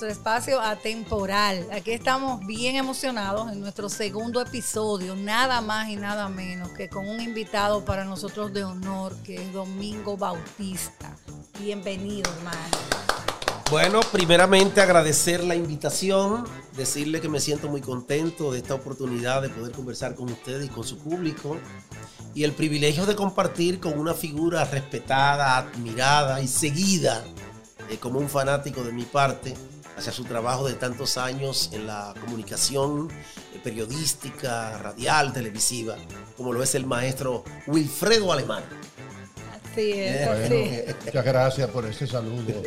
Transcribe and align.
nuestro 0.00 0.18
espacio 0.18 0.60
atemporal. 0.62 1.66
Aquí 1.72 1.90
estamos 1.90 2.46
bien 2.46 2.76
emocionados 2.76 3.52
en 3.52 3.60
nuestro 3.60 3.90
segundo 3.90 4.40
episodio, 4.40 5.14
nada 5.14 5.60
más 5.60 5.90
y 5.90 5.96
nada 5.96 6.30
menos 6.30 6.70
que 6.70 6.88
con 6.88 7.06
un 7.06 7.20
invitado 7.20 7.84
para 7.84 8.06
nosotros 8.06 8.50
de 8.54 8.64
honor, 8.64 9.14
que 9.22 9.34
es 9.34 9.52
Domingo 9.52 10.16
Bautista. 10.16 11.14
Bienvenido, 11.58 12.30
hermano. 12.32 12.58
Bueno, 13.70 14.00
primeramente 14.10 14.80
agradecer 14.80 15.44
la 15.44 15.54
invitación, 15.54 16.44
decirle 16.78 17.20
que 17.20 17.28
me 17.28 17.38
siento 17.38 17.68
muy 17.68 17.82
contento 17.82 18.52
de 18.52 18.58
esta 18.58 18.72
oportunidad 18.72 19.42
de 19.42 19.50
poder 19.50 19.72
conversar 19.72 20.14
con 20.14 20.32
ustedes 20.32 20.64
y 20.64 20.68
con 20.70 20.84
su 20.84 20.96
público 20.96 21.58
y 22.34 22.44
el 22.44 22.52
privilegio 22.52 23.04
de 23.04 23.14
compartir 23.14 23.80
con 23.80 23.98
una 23.98 24.14
figura 24.14 24.64
respetada, 24.64 25.58
admirada 25.58 26.40
y 26.40 26.48
seguida 26.48 27.22
eh, 27.90 27.98
como 27.98 28.18
un 28.18 28.30
fanático 28.30 28.82
de 28.82 28.92
mi 28.92 29.04
parte 29.04 29.54
hacia 30.00 30.12
su 30.12 30.24
trabajo 30.24 30.66
de 30.66 30.74
tantos 30.74 31.18
años 31.18 31.70
en 31.72 31.86
la 31.86 32.14
comunicación 32.20 33.10
eh, 33.54 33.60
periodística, 33.62 34.78
radial, 34.78 35.32
televisiva, 35.32 35.96
como 36.36 36.52
lo 36.54 36.62
es 36.62 36.74
el 36.74 36.86
maestro 36.86 37.44
Wilfredo 37.66 38.32
Alemán. 38.32 38.64
Así 39.72 39.92
es, 39.92 40.26
Bueno, 40.26 40.94
muchas 41.04 41.24
gracias 41.24 41.70
por 41.70 41.84
ese 41.84 42.06
saludo 42.06 42.62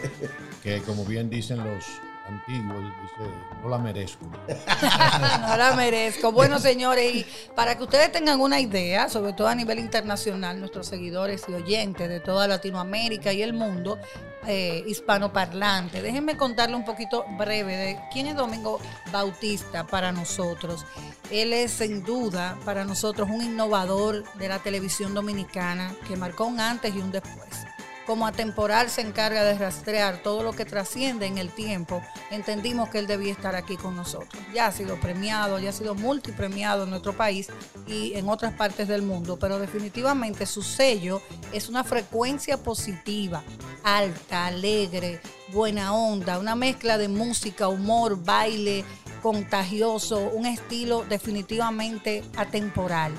que 0.61 0.81
como 0.83 1.05
bien 1.05 1.29
dicen 1.29 1.57
los 1.57 1.85
antiguos, 2.27 2.83
dice, 3.01 3.29
no 3.61 3.69
la 3.69 3.77
merezco. 3.77 4.25
no 5.41 5.57
la 5.57 5.73
merezco. 5.75 6.31
Bueno, 6.31 6.59
señores, 6.59 7.13
y 7.13 7.25
para 7.55 7.77
que 7.77 7.83
ustedes 7.83 8.11
tengan 8.11 8.39
una 8.39 8.59
idea, 8.59 9.09
sobre 9.09 9.33
todo 9.33 9.47
a 9.47 9.55
nivel 9.55 9.79
internacional, 9.79 10.59
nuestros 10.59 10.87
seguidores 10.87 11.43
y 11.47 11.53
oyentes 11.53 12.09
de 12.09 12.19
toda 12.19 12.47
Latinoamérica 12.47 13.33
y 13.33 13.41
el 13.41 13.53
mundo 13.53 13.99
eh, 14.45 14.83
hispanoparlante, 14.87 16.01
déjenme 16.01 16.37
contarle 16.37 16.75
un 16.75 16.85
poquito 16.85 17.25
breve 17.37 17.75
de 17.75 17.99
quién 18.11 18.27
es 18.27 18.35
Domingo 18.35 18.79
Bautista 19.11 19.85
para 19.85 20.11
nosotros. 20.11 20.85
Él 21.31 21.53
es 21.53 21.71
sin 21.71 22.03
duda 22.03 22.57
para 22.65 22.85
nosotros 22.85 23.29
un 23.29 23.41
innovador 23.41 24.23
de 24.35 24.47
la 24.47 24.59
televisión 24.59 25.13
dominicana 25.13 25.93
que 26.07 26.15
marcó 26.15 26.45
un 26.45 26.59
antes 26.59 26.93
y 26.95 26.99
un 26.99 27.11
después 27.11 27.62
como 28.05 28.27
atemporal 28.27 28.89
se 28.89 29.01
encarga 29.01 29.43
de 29.43 29.57
rastrear 29.57 30.21
todo 30.21 30.43
lo 30.43 30.53
que 30.53 30.65
trasciende 30.65 31.25
en 31.25 31.37
el 31.37 31.49
tiempo, 31.49 32.01
entendimos 32.31 32.89
que 32.89 32.99
él 32.99 33.07
debía 33.07 33.31
estar 33.31 33.55
aquí 33.55 33.77
con 33.77 33.95
nosotros. 33.95 34.41
Ya 34.53 34.67
ha 34.67 34.71
sido 34.71 34.99
premiado, 34.99 35.59
ya 35.59 35.69
ha 35.69 35.73
sido 35.73 35.95
multipremiado 35.95 36.83
en 36.83 36.89
nuestro 36.89 37.13
país 37.13 37.47
y 37.87 38.13
en 38.15 38.29
otras 38.29 38.53
partes 38.53 38.87
del 38.87 39.01
mundo, 39.01 39.37
pero 39.39 39.59
definitivamente 39.59 40.45
su 40.45 40.61
sello 40.61 41.21
es 41.51 41.69
una 41.69 41.83
frecuencia 41.83 42.57
positiva, 42.57 43.43
alta, 43.83 44.47
alegre, 44.47 45.21
buena 45.49 45.93
onda, 45.93 46.39
una 46.39 46.55
mezcla 46.55 46.97
de 46.97 47.07
música, 47.07 47.67
humor, 47.67 48.23
baile, 48.23 48.83
contagioso, 49.21 50.19
un 50.33 50.45
estilo 50.45 51.05
definitivamente 51.07 52.23
atemporal. 52.35 53.13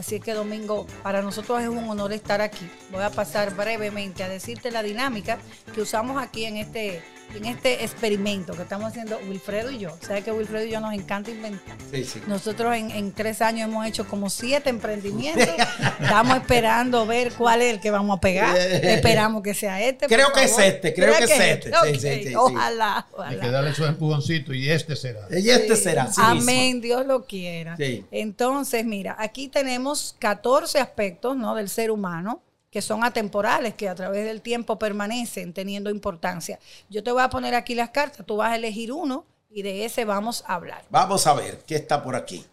Así 0.00 0.18
que 0.18 0.32
Domingo, 0.32 0.86
para 1.02 1.20
nosotros 1.20 1.60
es 1.60 1.68
un 1.68 1.86
honor 1.86 2.14
estar 2.14 2.40
aquí. 2.40 2.66
Voy 2.90 3.02
a 3.02 3.10
pasar 3.10 3.54
brevemente 3.54 4.24
a 4.24 4.30
decirte 4.30 4.70
la 4.70 4.82
dinámica 4.82 5.36
que 5.74 5.82
usamos 5.82 6.16
aquí 6.22 6.46
en 6.46 6.56
este, 6.56 7.02
en 7.34 7.46
este 7.46 7.84
experimento 7.84 8.52
que 8.54 8.62
estamos 8.62 8.88
haciendo 8.88 9.18
Wilfredo 9.28 9.70
y 9.70 9.78
yo. 9.78 9.96
Sabes 10.00 10.24
que 10.24 10.32
Wilfredo 10.32 10.66
y 10.66 10.70
yo 10.70 10.80
nos 10.80 10.94
encanta 10.94 11.30
inventar. 11.30 11.76
Sí, 11.90 12.04
sí. 12.04 12.22
Nosotros 12.26 12.74
en, 12.76 12.90
en 12.90 13.12
tres 13.12 13.40
años 13.42 13.68
hemos 13.68 13.86
hecho 13.86 14.06
como 14.08 14.30
siete 14.30 14.70
emprendimientos. 14.70 15.48
Estamos 16.00 16.36
esperando 16.36 17.06
ver 17.06 17.32
cuál 17.32 17.62
es 17.62 17.74
el 17.74 17.80
que 17.80 17.90
vamos 17.90 18.18
a 18.18 18.20
pegar. 18.20 18.56
Esperamos 18.82 19.42
que 19.42 19.54
sea 19.54 19.80
este. 19.82 20.06
Creo 20.06 20.32
que 20.32 20.44
es 20.44 20.58
este, 20.58 20.94
creo 20.94 21.16
que 21.16 21.24
es 21.24 21.30
este. 21.30 21.70
Ok, 21.70 22.00
Sí, 22.00 22.24
sí. 22.28 22.34
Ojalá, 22.34 23.06
Hay 23.18 23.38
que 23.38 23.50
darle 23.50 23.74
su 23.74 23.84
empujoncito 23.84 24.52
y 24.54 24.70
este 24.70 24.96
será. 24.96 25.26
Y 25.30 25.48
este 25.50 25.76
será. 25.76 26.06
sí 26.06 26.20
mismo. 26.20 26.40
Amén, 26.42 26.80
Dios 26.80 27.06
lo 27.06 27.24
quiera. 27.24 27.76
Sí. 27.76 28.04
Entonces, 28.10 28.84
mira, 28.84 29.16
aquí 29.18 29.48
tenemos 29.48 30.16
14 30.18 30.78
aspectos 30.78 31.36
¿no? 31.36 31.54
del 31.54 31.68
ser 31.68 31.90
humano 31.90 32.42
que 32.70 32.82
son 32.82 33.04
atemporales, 33.04 33.74
que 33.74 33.88
a 33.88 33.94
través 33.94 34.24
del 34.24 34.42
tiempo 34.42 34.78
permanecen 34.78 35.52
teniendo 35.52 35.90
importancia. 35.90 36.58
Yo 36.88 37.02
te 37.02 37.10
voy 37.12 37.22
a 37.22 37.28
poner 37.30 37.54
aquí 37.54 37.74
las 37.74 37.90
cartas, 37.90 38.24
tú 38.24 38.36
vas 38.36 38.52
a 38.52 38.56
elegir 38.56 38.92
uno 38.92 39.24
y 39.48 39.62
de 39.62 39.84
ese 39.84 40.04
vamos 40.04 40.44
a 40.46 40.54
hablar. 40.54 40.84
Vamos 40.90 41.26
a 41.26 41.34
ver 41.34 41.62
qué 41.66 41.74
está 41.76 42.02
por 42.02 42.14
aquí. 42.14 42.44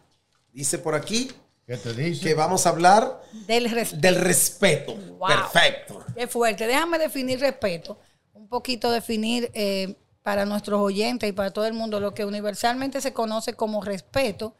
Dice 0.51 0.79
por 0.79 0.95
aquí 0.95 1.31
¿Qué 1.67 1.77
te 1.77 1.93
dice? 1.93 2.21
que 2.23 2.33
vamos 2.33 2.65
a 2.65 2.69
hablar 2.69 3.21
Del 3.45 3.69
respeto. 3.69 4.01
del 4.01 4.15
respeto. 4.15 4.95
Wow. 4.95 5.27
Perfecto. 5.27 6.05
Qué 6.15 6.27
fuerte. 6.27 6.65
Déjame 6.65 6.97
definir 6.97 7.39
respeto. 7.39 7.99
Un 8.33 8.47
poquito 8.47 8.89
definir 8.89 9.51
eh, 9.53 9.95
para 10.23 10.45
nuestros 10.45 10.79
oyentes 10.81 11.29
y 11.29 11.33
para 11.33 11.51
todo 11.51 11.65
el 11.67 11.73
mundo 11.73 11.99
lo 11.99 12.13
que 12.13 12.25
universalmente 12.25 13.01
se 13.01 13.13
conoce 13.13 13.53
como 13.53 13.81
respeto. 13.83 14.55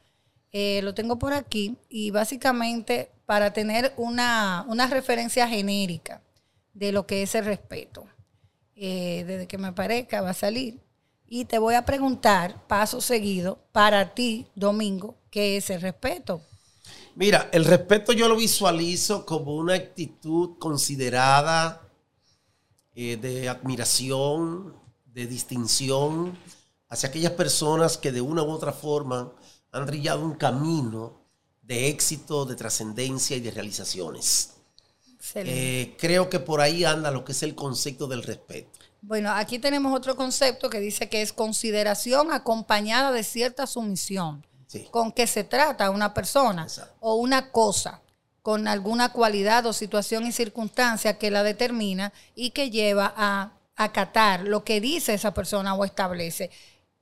Eh, 0.51 0.81
lo 0.84 0.94
tengo 0.94 1.18
por 1.18 1.34
aquí 1.34 1.78
y 1.89 2.12
básicamente 2.12 3.09
para 3.27 3.51
tener 3.51 3.93
una, 3.97 4.65
una 4.69 4.88
referencia 4.88 5.47
genérica 5.49 6.21
de 6.73 6.93
lo 6.93 7.05
que 7.05 7.23
es 7.23 7.35
el 7.35 7.43
respeto. 7.43 8.05
Eh, 8.73 9.25
desde 9.27 9.47
que 9.47 9.57
me 9.57 9.73
parezca 9.73 10.21
va 10.21 10.29
a 10.29 10.33
salir. 10.33 10.79
Y 11.27 11.43
te 11.43 11.59
voy 11.59 11.75
a 11.75 11.85
preguntar, 11.85 12.65
paso 12.67 13.01
seguido, 13.01 13.59
para 13.73 14.13
ti, 14.13 14.47
Domingo, 14.55 15.15
¿qué 15.29 15.57
es 15.57 15.69
el 15.69 15.81
respeto? 15.81 16.41
Mira, 17.15 17.49
el 17.51 17.65
respeto 17.65 18.13
yo 18.13 18.29
lo 18.29 18.38
visualizo 18.38 19.25
como 19.25 19.55
una 19.55 19.73
actitud 19.73 20.57
considerada 20.57 21.81
eh, 22.95 23.17
de 23.17 23.49
admiración, 23.49 24.73
de 25.05 25.27
distinción 25.27 26.38
hacia 26.88 27.09
aquellas 27.09 27.33
personas 27.33 27.97
que 27.97 28.13
de 28.13 28.21
una 28.21 28.41
u 28.44 28.51
otra 28.51 28.71
forma 28.71 29.33
han 29.73 29.85
brillado 29.85 30.23
un 30.23 30.35
camino 30.35 31.16
de 31.67 31.89
éxito, 31.89 32.45
de 32.45 32.55
trascendencia 32.55 33.35
y 33.35 33.41
de 33.41 33.51
realizaciones. 33.51 34.53
Eh, 35.35 35.95
creo 36.00 36.29
que 36.29 36.39
por 36.39 36.61
ahí 36.61 36.85
anda 36.85 37.11
lo 37.11 37.25
que 37.25 37.33
es 37.33 37.44
el 37.44 37.55
concepto 37.55 38.07
del 38.07 38.23
respeto. 38.23 38.69
Bueno, 39.01 39.31
aquí 39.31 39.59
tenemos 39.59 39.94
otro 39.94 40.16
concepto 40.16 40.69
que 40.69 40.79
dice 40.79 41.09
que 41.09 41.22
es 41.22 41.33
consideración 41.33 42.31
acompañada 42.31 43.11
de 43.11 43.23
cierta 43.23 43.67
sumisión. 43.67 44.45
Sí. 44.67 44.88
¿Con 44.91 45.11
qué 45.11 45.27
se 45.27 45.44
trata 45.44 45.89
una 45.91 46.13
persona 46.13 46.63
Exacto. 46.63 46.95
o 47.00 47.16
una 47.16 47.51
cosa 47.51 48.01
con 48.41 48.67
alguna 48.67 49.11
cualidad 49.11 49.66
o 49.66 49.73
situación 49.73 50.25
y 50.25 50.31
circunstancia 50.31 51.17
que 51.17 51.31
la 51.31 51.44
determina 51.44 52.13
y 52.33 52.51
que 52.51 52.69
lleva 52.69 53.13
a 53.16 53.51
acatar 53.75 54.44
lo 54.44 54.63
que 54.63 54.79
dice 54.79 55.13
esa 55.13 55.33
persona 55.33 55.73
o 55.75 55.83
establece 55.83 56.50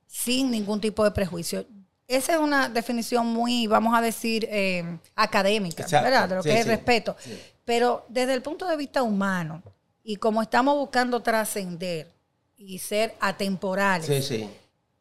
sin 0.07 0.49
ningún 0.49 0.81
tipo 0.81 1.03
de 1.03 1.11
prejuicio? 1.11 1.67
Esa 2.07 2.33
es 2.33 2.39
una 2.39 2.69
definición 2.69 3.25
muy, 3.27 3.67
vamos 3.67 3.97
a 3.97 4.01
decir, 4.01 4.47
eh, 4.49 4.99
académica, 5.15 5.83
Exacto. 5.83 6.03
¿verdad? 6.05 6.29
De 6.29 6.35
lo 6.35 6.43
Sí, 6.43 6.49
que 6.49 6.55
es 6.59 6.63
sí. 6.63 6.69
respeto. 6.69 7.15
Sí. 7.19 7.39
Pero 7.63 8.05
desde 8.09 8.33
el 8.33 8.41
punto 8.41 8.67
de 8.67 8.77
vista 8.77 9.01
humano, 9.01 9.63
y 10.03 10.17
como 10.17 10.41
estamos 10.41 10.75
buscando 10.75 11.21
trascender 11.21 12.13
y 12.57 12.79
ser 12.79 13.15
atemporales. 13.19 14.31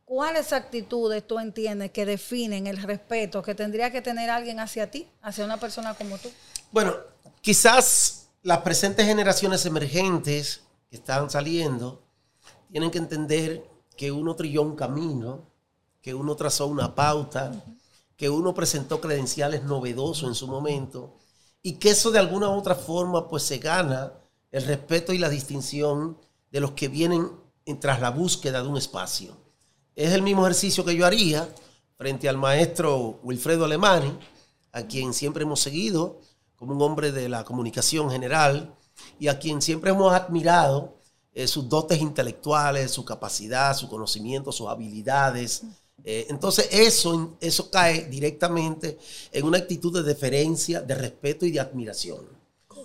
¿cuáles 0.06 0.52
actitudes 0.52 1.26
tú 1.26 1.38
entiendes 1.38 1.90
que 1.90 2.04
definen 2.04 2.66
el 2.66 2.76
respeto 2.82 3.42
que 3.42 3.54
tendría 3.54 3.90
que 3.90 4.02
tener 4.02 4.28
alguien 4.30 4.60
hacia 4.60 4.90
ti, 4.90 5.08
hacia 5.22 5.44
una 5.44 5.58
persona 5.58 5.94
como 5.94 6.18
tú? 6.18 6.30
Bueno, 6.70 6.94
quizás 7.40 8.28
las 8.42 8.58
presentes 8.58 9.06
generaciones 9.06 9.64
emergentes 9.66 10.62
que 10.90 10.96
están 10.96 11.30
saliendo 11.30 12.02
tienen 12.70 12.90
que 12.90 12.98
entender 12.98 13.64
que 13.96 14.12
uno 14.12 14.36
trilló 14.36 14.62
un 14.62 14.76
camino, 14.76 15.46
que 16.04 16.12
uno 16.12 16.36
trazó 16.36 16.66
una 16.66 16.94
pauta, 16.94 17.64
que 18.14 18.28
uno 18.28 18.52
presentó 18.52 19.00
credenciales 19.00 19.64
novedosos 19.64 20.28
en 20.28 20.34
su 20.34 20.46
momento 20.46 21.16
y 21.62 21.76
que 21.76 21.92
eso 21.92 22.10
de 22.10 22.18
alguna 22.18 22.50
u 22.50 22.58
otra 22.58 22.74
forma 22.74 23.26
pues 23.26 23.42
se 23.44 23.56
gana 23.56 24.12
el 24.52 24.66
respeto 24.66 25.14
y 25.14 25.18
la 25.18 25.30
distinción 25.30 26.18
de 26.52 26.60
los 26.60 26.72
que 26.72 26.88
vienen 26.88 27.32
en- 27.64 27.80
tras 27.80 28.02
la 28.02 28.10
búsqueda 28.10 28.62
de 28.62 28.68
un 28.68 28.76
espacio. 28.76 29.34
Es 29.96 30.12
el 30.12 30.20
mismo 30.20 30.42
ejercicio 30.42 30.84
que 30.84 30.94
yo 30.94 31.06
haría 31.06 31.48
frente 31.96 32.28
al 32.28 32.36
maestro 32.36 33.18
Wilfredo 33.22 33.64
Alemani, 33.64 34.12
a 34.72 34.82
quien 34.82 35.14
siempre 35.14 35.44
hemos 35.44 35.60
seguido 35.60 36.20
como 36.54 36.74
un 36.74 36.82
hombre 36.82 37.12
de 37.12 37.30
la 37.30 37.44
comunicación 37.44 38.10
general 38.10 38.74
y 39.18 39.28
a 39.28 39.38
quien 39.38 39.62
siempre 39.62 39.92
hemos 39.92 40.12
admirado 40.12 40.98
eh, 41.32 41.46
sus 41.48 41.66
dotes 41.66 41.98
intelectuales, 42.02 42.90
su 42.90 43.06
capacidad, 43.06 43.74
su 43.74 43.88
conocimiento, 43.88 44.52
sus 44.52 44.68
habilidades. 44.68 45.62
Eh, 46.02 46.26
entonces 46.28 46.68
eso, 46.72 47.36
eso 47.40 47.70
cae 47.70 48.06
directamente 48.06 48.98
en 49.32 49.44
una 49.44 49.58
actitud 49.58 49.92
de 49.92 50.02
deferencia, 50.02 50.80
de 50.80 50.94
respeto 50.94 51.46
y 51.46 51.52
de 51.52 51.60
admiración. 51.60 52.26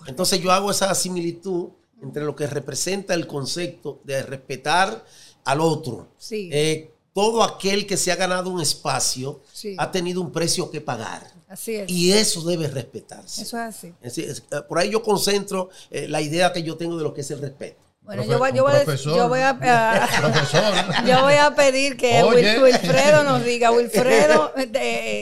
Entonces 0.07 0.39
yo 0.41 0.51
hago 0.51 0.71
esa 0.71 0.93
similitud 0.95 1.69
entre 2.01 2.23
lo 2.23 2.35
que 2.35 2.47
representa 2.47 3.13
el 3.13 3.27
concepto 3.27 3.99
de 4.05 4.23
respetar 4.23 5.05
al 5.43 5.59
otro. 5.59 6.07
Sí. 6.17 6.49
Eh, 6.53 6.91
todo 7.13 7.43
aquel 7.43 7.85
que 7.85 7.97
se 7.97 8.11
ha 8.11 8.15
ganado 8.15 8.49
un 8.49 8.61
espacio 8.61 9.41
Sí. 9.51 9.75
ha 9.77 9.91
tenido 9.91 10.21
un 10.21 10.31
precio 10.31 10.71
que 10.71 10.79
pagar. 10.79 11.29
Así 11.49 11.75
es. 11.75 11.89
Y 11.89 12.13
eso 12.13 12.41
debe 12.43 12.67
respetarse. 12.69 13.41
Eso 13.41 13.57
es 13.57 13.63
así. 13.63 13.87
Es 14.01 14.15
decir, 14.15 14.29
es- 14.29 14.43
eh, 14.51 14.61
por 14.67 14.77
ahí 14.79 14.91
yo 14.91 15.01
concentro 15.03 15.69
eh, 15.89 16.07
la 16.07 16.21
idea 16.21 16.53
que 16.53 16.63
yo 16.63 16.77
tengo 16.77 16.95
de 16.95 17.03
lo 17.03 17.13
que 17.13 17.21
es 17.21 17.31
el 17.31 17.39
respeto. 17.41 17.81
Bueno, 18.09 18.23
Profe- 18.23 18.27
yo 18.31 18.39
voy, 18.39 18.51
yo 18.53 18.63
voy 18.63 18.71
a- 18.73 18.83
profesor. 18.83 19.15
yo 19.17 19.29
voy 19.29 19.39
a, 19.41 19.49
a- 19.49 20.07
Profesor. 20.19 20.73
yo 21.05 21.21
voy 21.21 21.35
a 21.35 21.53
pedir 21.53 21.95
que. 21.95 22.23
Wil- 22.23 22.63
Wilfredo 22.63 23.23
nos 23.23 23.43
diga, 23.45 23.69
Wilfredo 23.77 24.51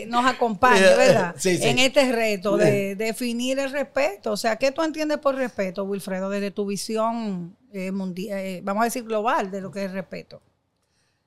nos 0.07 0.25
acompañe, 0.25 0.79
¿verdad? 0.79 1.35
Sí, 1.37 1.57
sí. 1.57 1.67
En 1.67 1.79
este 1.79 2.09
reto 2.13 2.55
de 2.55 2.95
definir 2.95 3.59
el 3.59 3.71
respeto. 3.73 4.31
O 4.31 4.37
sea, 4.37 4.55
¿qué 4.55 4.71
tú 4.71 4.83
entiendes 4.83 5.17
por 5.17 5.35
respeto, 5.35 5.83
Wilfredo, 5.83 6.29
desde 6.29 6.51
tu 6.51 6.65
visión 6.65 7.57
eh, 7.73 7.91
mundial, 7.91 8.39
eh, 8.39 8.61
vamos 8.63 8.83
a 8.83 8.85
decir 8.85 9.03
global, 9.03 9.51
de 9.51 9.59
lo 9.59 9.69
que 9.69 9.83
es 9.83 9.91
respeto? 9.91 10.41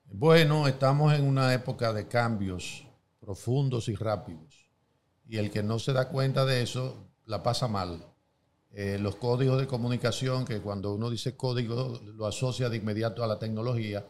Bueno, 0.05 0.67
estamos 0.67 1.13
en 1.13 1.25
una 1.27 1.53
época 1.53 1.93
de 1.93 2.07
cambios 2.07 2.87
profundos 3.19 3.87
y 3.87 3.93
rápidos. 3.93 4.71
Y 5.27 5.37
el 5.37 5.51
que 5.51 5.61
no 5.61 5.77
se 5.77 5.93
da 5.93 6.09
cuenta 6.09 6.43
de 6.43 6.63
eso 6.63 7.07
la 7.25 7.43
pasa 7.43 7.67
mal. 7.67 8.03
Eh, 8.73 8.97
los 8.99 9.17
códigos 9.17 9.59
de 9.59 9.67
comunicación, 9.67 10.45
que 10.45 10.59
cuando 10.61 10.93
uno 10.93 11.09
dice 11.09 11.35
código 11.35 11.99
lo 12.15 12.25
asocia 12.25 12.69
de 12.69 12.77
inmediato 12.77 13.23
a 13.23 13.27
la 13.27 13.37
tecnología, 13.37 14.05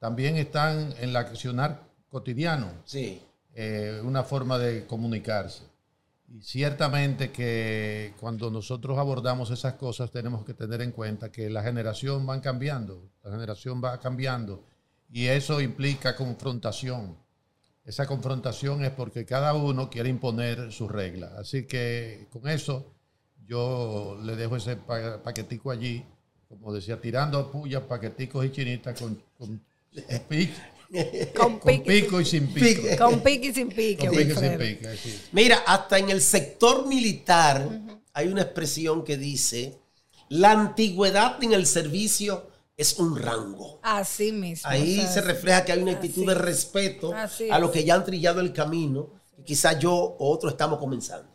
también 0.00 0.36
están 0.36 0.92
en 0.98 1.10
el 1.10 1.16
accionar 1.16 1.82
cotidiano, 2.08 2.72
Sí. 2.84 3.22
eh, 3.54 4.00
una 4.02 4.24
forma 4.24 4.58
de 4.58 4.86
comunicarse. 4.86 5.62
Y 6.28 6.42
ciertamente 6.42 7.30
que 7.30 8.14
cuando 8.20 8.50
nosotros 8.50 8.98
abordamos 8.98 9.50
esas 9.50 9.74
cosas 9.74 10.10
tenemos 10.10 10.44
que 10.44 10.54
tener 10.54 10.80
en 10.80 10.92
cuenta 10.92 11.30
que 11.30 11.50
la 11.50 11.62
generación 11.62 12.28
va 12.28 12.40
cambiando, 12.40 13.10
la 13.24 13.30
generación 13.32 13.80
va 13.82 13.98
cambiando 14.00 14.64
y 15.12 15.26
eso 15.26 15.60
implica 15.60 16.16
confrontación. 16.16 17.16
Esa 17.84 18.06
confrontación 18.06 18.84
es 18.84 18.90
porque 18.90 19.24
cada 19.24 19.54
uno 19.54 19.90
quiere 19.90 20.08
imponer 20.08 20.70
sus 20.72 20.90
reglas. 20.90 21.32
Así 21.32 21.66
que 21.66 22.28
con 22.30 22.48
eso 22.48 22.92
yo 23.50 24.16
le 24.22 24.36
dejo 24.36 24.56
ese 24.56 24.76
pa- 24.76 25.20
paquetico 25.22 25.72
allí, 25.72 26.04
como 26.48 26.72
decía, 26.72 27.00
tirando 27.00 27.50
pullas, 27.50 27.82
paqueticos 27.82 28.46
y 28.46 28.52
chinitas 28.52 28.98
con, 29.00 29.20
con, 29.36 29.60
con 30.08 30.18
pico, 30.28 30.54
Con 31.36 31.58
con 31.58 31.72
pique, 31.78 32.00
pico 32.02 32.20
y 32.20 32.24
sin 32.24 32.46
pico. 32.46 32.82
Pique. 32.82 32.96
con 32.96 33.20
pique 33.20 33.48
y 33.48 33.54
sin 33.54 33.68
pique, 33.68 34.06
Con 34.06 34.16
pico 34.16 34.32
y 34.40 34.48
sin 34.48 34.58
pico, 34.58 34.88
así. 34.88 35.20
Mira, 35.32 35.58
hasta 35.66 35.98
en 35.98 36.10
el 36.10 36.20
sector 36.20 36.86
militar 36.86 37.68
hay 38.12 38.28
una 38.28 38.42
expresión 38.42 39.04
que 39.04 39.16
dice, 39.16 39.78
la 40.28 40.52
antigüedad 40.52 41.42
en 41.42 41.52
el 41.52 41.66
servicio 41.66 42.48
es 42.76 42.98
un 42.98 43.16
rango. 43.16 43.78
Así 43.82 44.32
mismo. 44.32 44.68
Ahí 44.70 44.98
o 44.98 45.02
sea, 45.02 45.12
se 45.12 45.20
refleja 45.22 45.64
que 45.64 45.72
hay 45.72 45.82
una 45.82 45.92
actitud 45.92 46.22
así 46.22 46.26
de 46.26 46.32
es. 46.32 46.38
respeto 46.38 47.12
Así 47.14 47.50
a 47.50 47.58
los 47.58 47.70
que 47.72 47.84
ya 47.84 47.94
han 47.96 48.04
trillado 48.04 48.40
el 48.40 48.52
camino, 48.52 49.10
que 49.36 49.42
quizás 49.44 49.78
yo 49.78 49.92
o 49.94 50.30
otro 50.30 50.50
estamos 50.50 50.78
comenzando. 50.78 51.29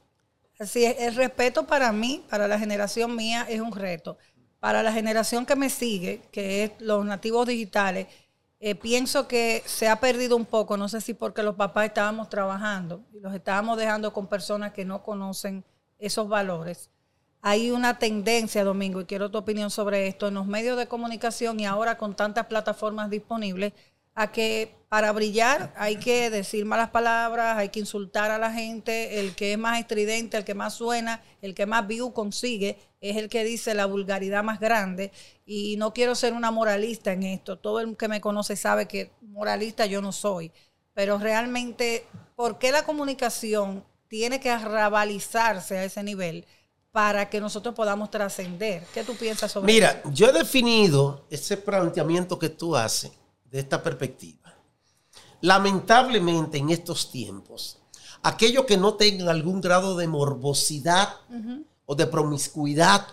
Así 0.60 0.86
es, 0.86 0.96
el 1.00 1.16
respeto 1.16 1.68
para 1.68 1.92
mí, 1.92 2.24
para 2.30 2.48
la 2.48 2.58
generación 2.58 3.16
mía, 3.16 3.46
es 3.50 3.60
un 3.60 3.74
reto. 3.74 4.18
Para 4.60 4.82
la 4.84 4.92
generación 4.94 5.46
que 5.46 5.56
me 5.56 5.70
sigue, 5.70 6.22
que 6.32 6.64
es 6.64 6.72
los 6.80 7.06
nativos 7.06 7.46
digitales, 7.48 8.08
eh, 8.60 8.74
pienso 8.74 9.28
que 9.28 9.62
se 9.66 9.90
ha 9.90 10.00
perdido 10.00 10.36
un 10.36 10.46
poco, 10.46 10.78
no 10.78 10.88
sé 10.88 11.02
si 11.02 11.14
porque 11.14 11.44
los 11.44 11.56
papás 11.56 11.88
estábamos 11.88 12.30
trabajando 12.30 13.04
y 13.14 13.20
los 13.20 13.34
estábamos 13.36 13.78
dejando 13.78 14.14
con 14.14 14.28
personas 14.28 14.72
que 14.72 14.86
no 14.86 15.04
conocen 15.04 15.64
esos 16.00 16.28
valores. 16.30 16.90
Hay 17.42 17.70
una 17.70 18.00
tendencia, 18.00 18.64
Domingo, 18.64 19.02
y 19.02 19.06
quiero 19.06 19.30
tu 19.30 19.38
opinión 19.38 19.70
sobre 19.70 20.08
esto, 20.08 20.30
en 20.30 20.34
los 20.36 20.48
medios 20.48 20.78
de 20.78 20.88
comunicación 20.88 21.60
y 21.60 21.66
ahora 21.66 21.98
con 21.98 22.16
tantas 22.16 22.48
plataformas 22.48 23.10
disponibles, 23.10 23.74
a 24.16 24.32
que 24.32 24.74
para 24.88 25.12
brillar 25.12 25.74
hay 25.76 25.98
que 25.98 26.30
decir 26.30 26.64
malas 26.64 26.90
palabras, 26.90 27.58
hay 27.58 27.68
que 27.68 27.82
insultar 27.82 28.32
a 28.32 28.38
la 28.38 28.52
gente, 28.52 29.20
el 29.20 29.36
que 29.36 29.52
es 29.52 29.58
más 29.58 29.78
estridente, 29.78 30.38
el 30.38 30.46
que 30.46 30.54
más 30.54 30.76
suena, 30.76 31.22
el 31.42 31.54
que 31.54 31.66
más 31.66 31.86
view 31.86 32.14
consigue, 32.14 32.80
es 33.02 33.18
el 33.18 33.28
que 33.28 33.44
dice 33.44 33.74
la 33.74 33.88
vulgaridad 33.88 34.42
más 34.42 34.62
grande. 34.62 35.12
Y 35.46 35.76
no 35.78 35.94
quiero 35.94 36.16
ser 36.16 36.32
una 36.32 36.50
moralista 36.50 37.12
en 37.12 37.24
esto, 37.24 37.60
todo 37.60 37.82
el 37.82 37.98
que 37.98 38.08
me 38.08 38.22
conoce 38.22 38.56
sabe 38.56 38.88
que 38.88 39.12
moralista 39.22 39.86
yo 39.86 40.02
no 40.02 40.14
soy, 40.14 40.52
pero 40.94 41.18
realmente, 41.18 42.06
¿por 42.38 42.58
qué 42.58 42.72
la 42.72 42.86
comunicación 42.86 43.84
tiene 44.08 44.40
que 44.40 44.50
arrabalizarse 44.50 45.78
a 45.78 45.84
ese 45.84 46.04
nivel? 46.04 46.46
para 46.92 47.30
que 47.30 47.42
nosotros 47.42 47.76
podamos 47.76 48.10
trascender. 48.10 48.86
¿Qué 48.94 49.04
tú 49.04 49.18
piensas 49.18 49.52
sobre 49.52 49.70
eso? 49.70 49.76
Mira, 49.76 50.02
yo 50.14 50.30
he 50.30 50.32
definido 50.32 51.26
ese 51.30 51.58
planteamiento 51.58 52.40
que 52.40 52.48
tú 52.48 52.74
haces 52.74 53.12
de 53.52 53.60
esta 53.60 53.82
perspectiva. 53.82 54.54
Lamentablemente 55.42 56.58
en 56.58 56.70
estos 56.70 57.12
tiempos, 57.12 57.78
aquellos 58.24 58.66
que 58.66 58.78
no 58.78 58.96
tengan 58.96 59.30
algún 59.30 59.62
grado 59.62 59.96
de 59.96 60.08
morbosidad 60.08 61.10
o 61.86 61.96
de 61.96 62.08
promiscuidad 62.08 63.06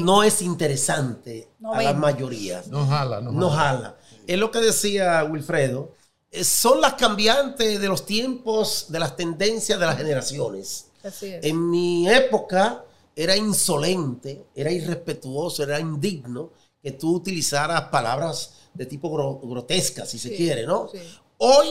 No 0.00 0.22
es 0.22 0.40
interesante 0.40 1.48
No 1.58 1.74
a 1.74 1.78
ven. 1.78 1.86
las 1.86 1.96
mayorías. 1.96 2.68
No 2.68 2.86
jala, 2.86 3.20
no, 3.20 3.32
no 3.32 3.50
jala. 3.50 3.96
Es 4.26 4.38
lo 4.38 4.50
que 4.50 4.60
decía 4.60 5.24
Wilfredo. 5.24 5.92
eh, 6.30 6.44
Son 6.44 6.80
las 6.80 6.94
cambiantes 6.94 7.80
de 7.80 7.88
los 7.88 8.06
tiempos, 8.06 8.86
de 8.88 8.98
las 9.00 9.16
tendencias 9.16 9.78
de 9.78 9.86
las 9.86 9.96
generaciones. 9.96 10.86
Así 11.02 11.26
es. 11.26 11.44
En 11.44 11.68
mi 11.70 12.08
época 12.08 12.84
era 13.16 13.36
insolente, 13.36 14.46
era 14.54 14.70
irrespetuoso, 14.70 15.62
era 15.64 15.78
indigno 15.80 16.50
que 16.82 16.92
tú 16.92 17.14
utilizaras 17.16 17.82
palabras 17.88 18.54
de 18.74 18.86
tipo 18.86 19.10
gro- 19.10 19.40
grotescas, 19.42 20.10
si 20.10 20.18
se 20.18 20.30
Sí, 20.30 20.36
quiere, 20.36 20.66
¿no? 20.66 20.88
sí. 20.90 20.98
Hoy, 21.38 21.68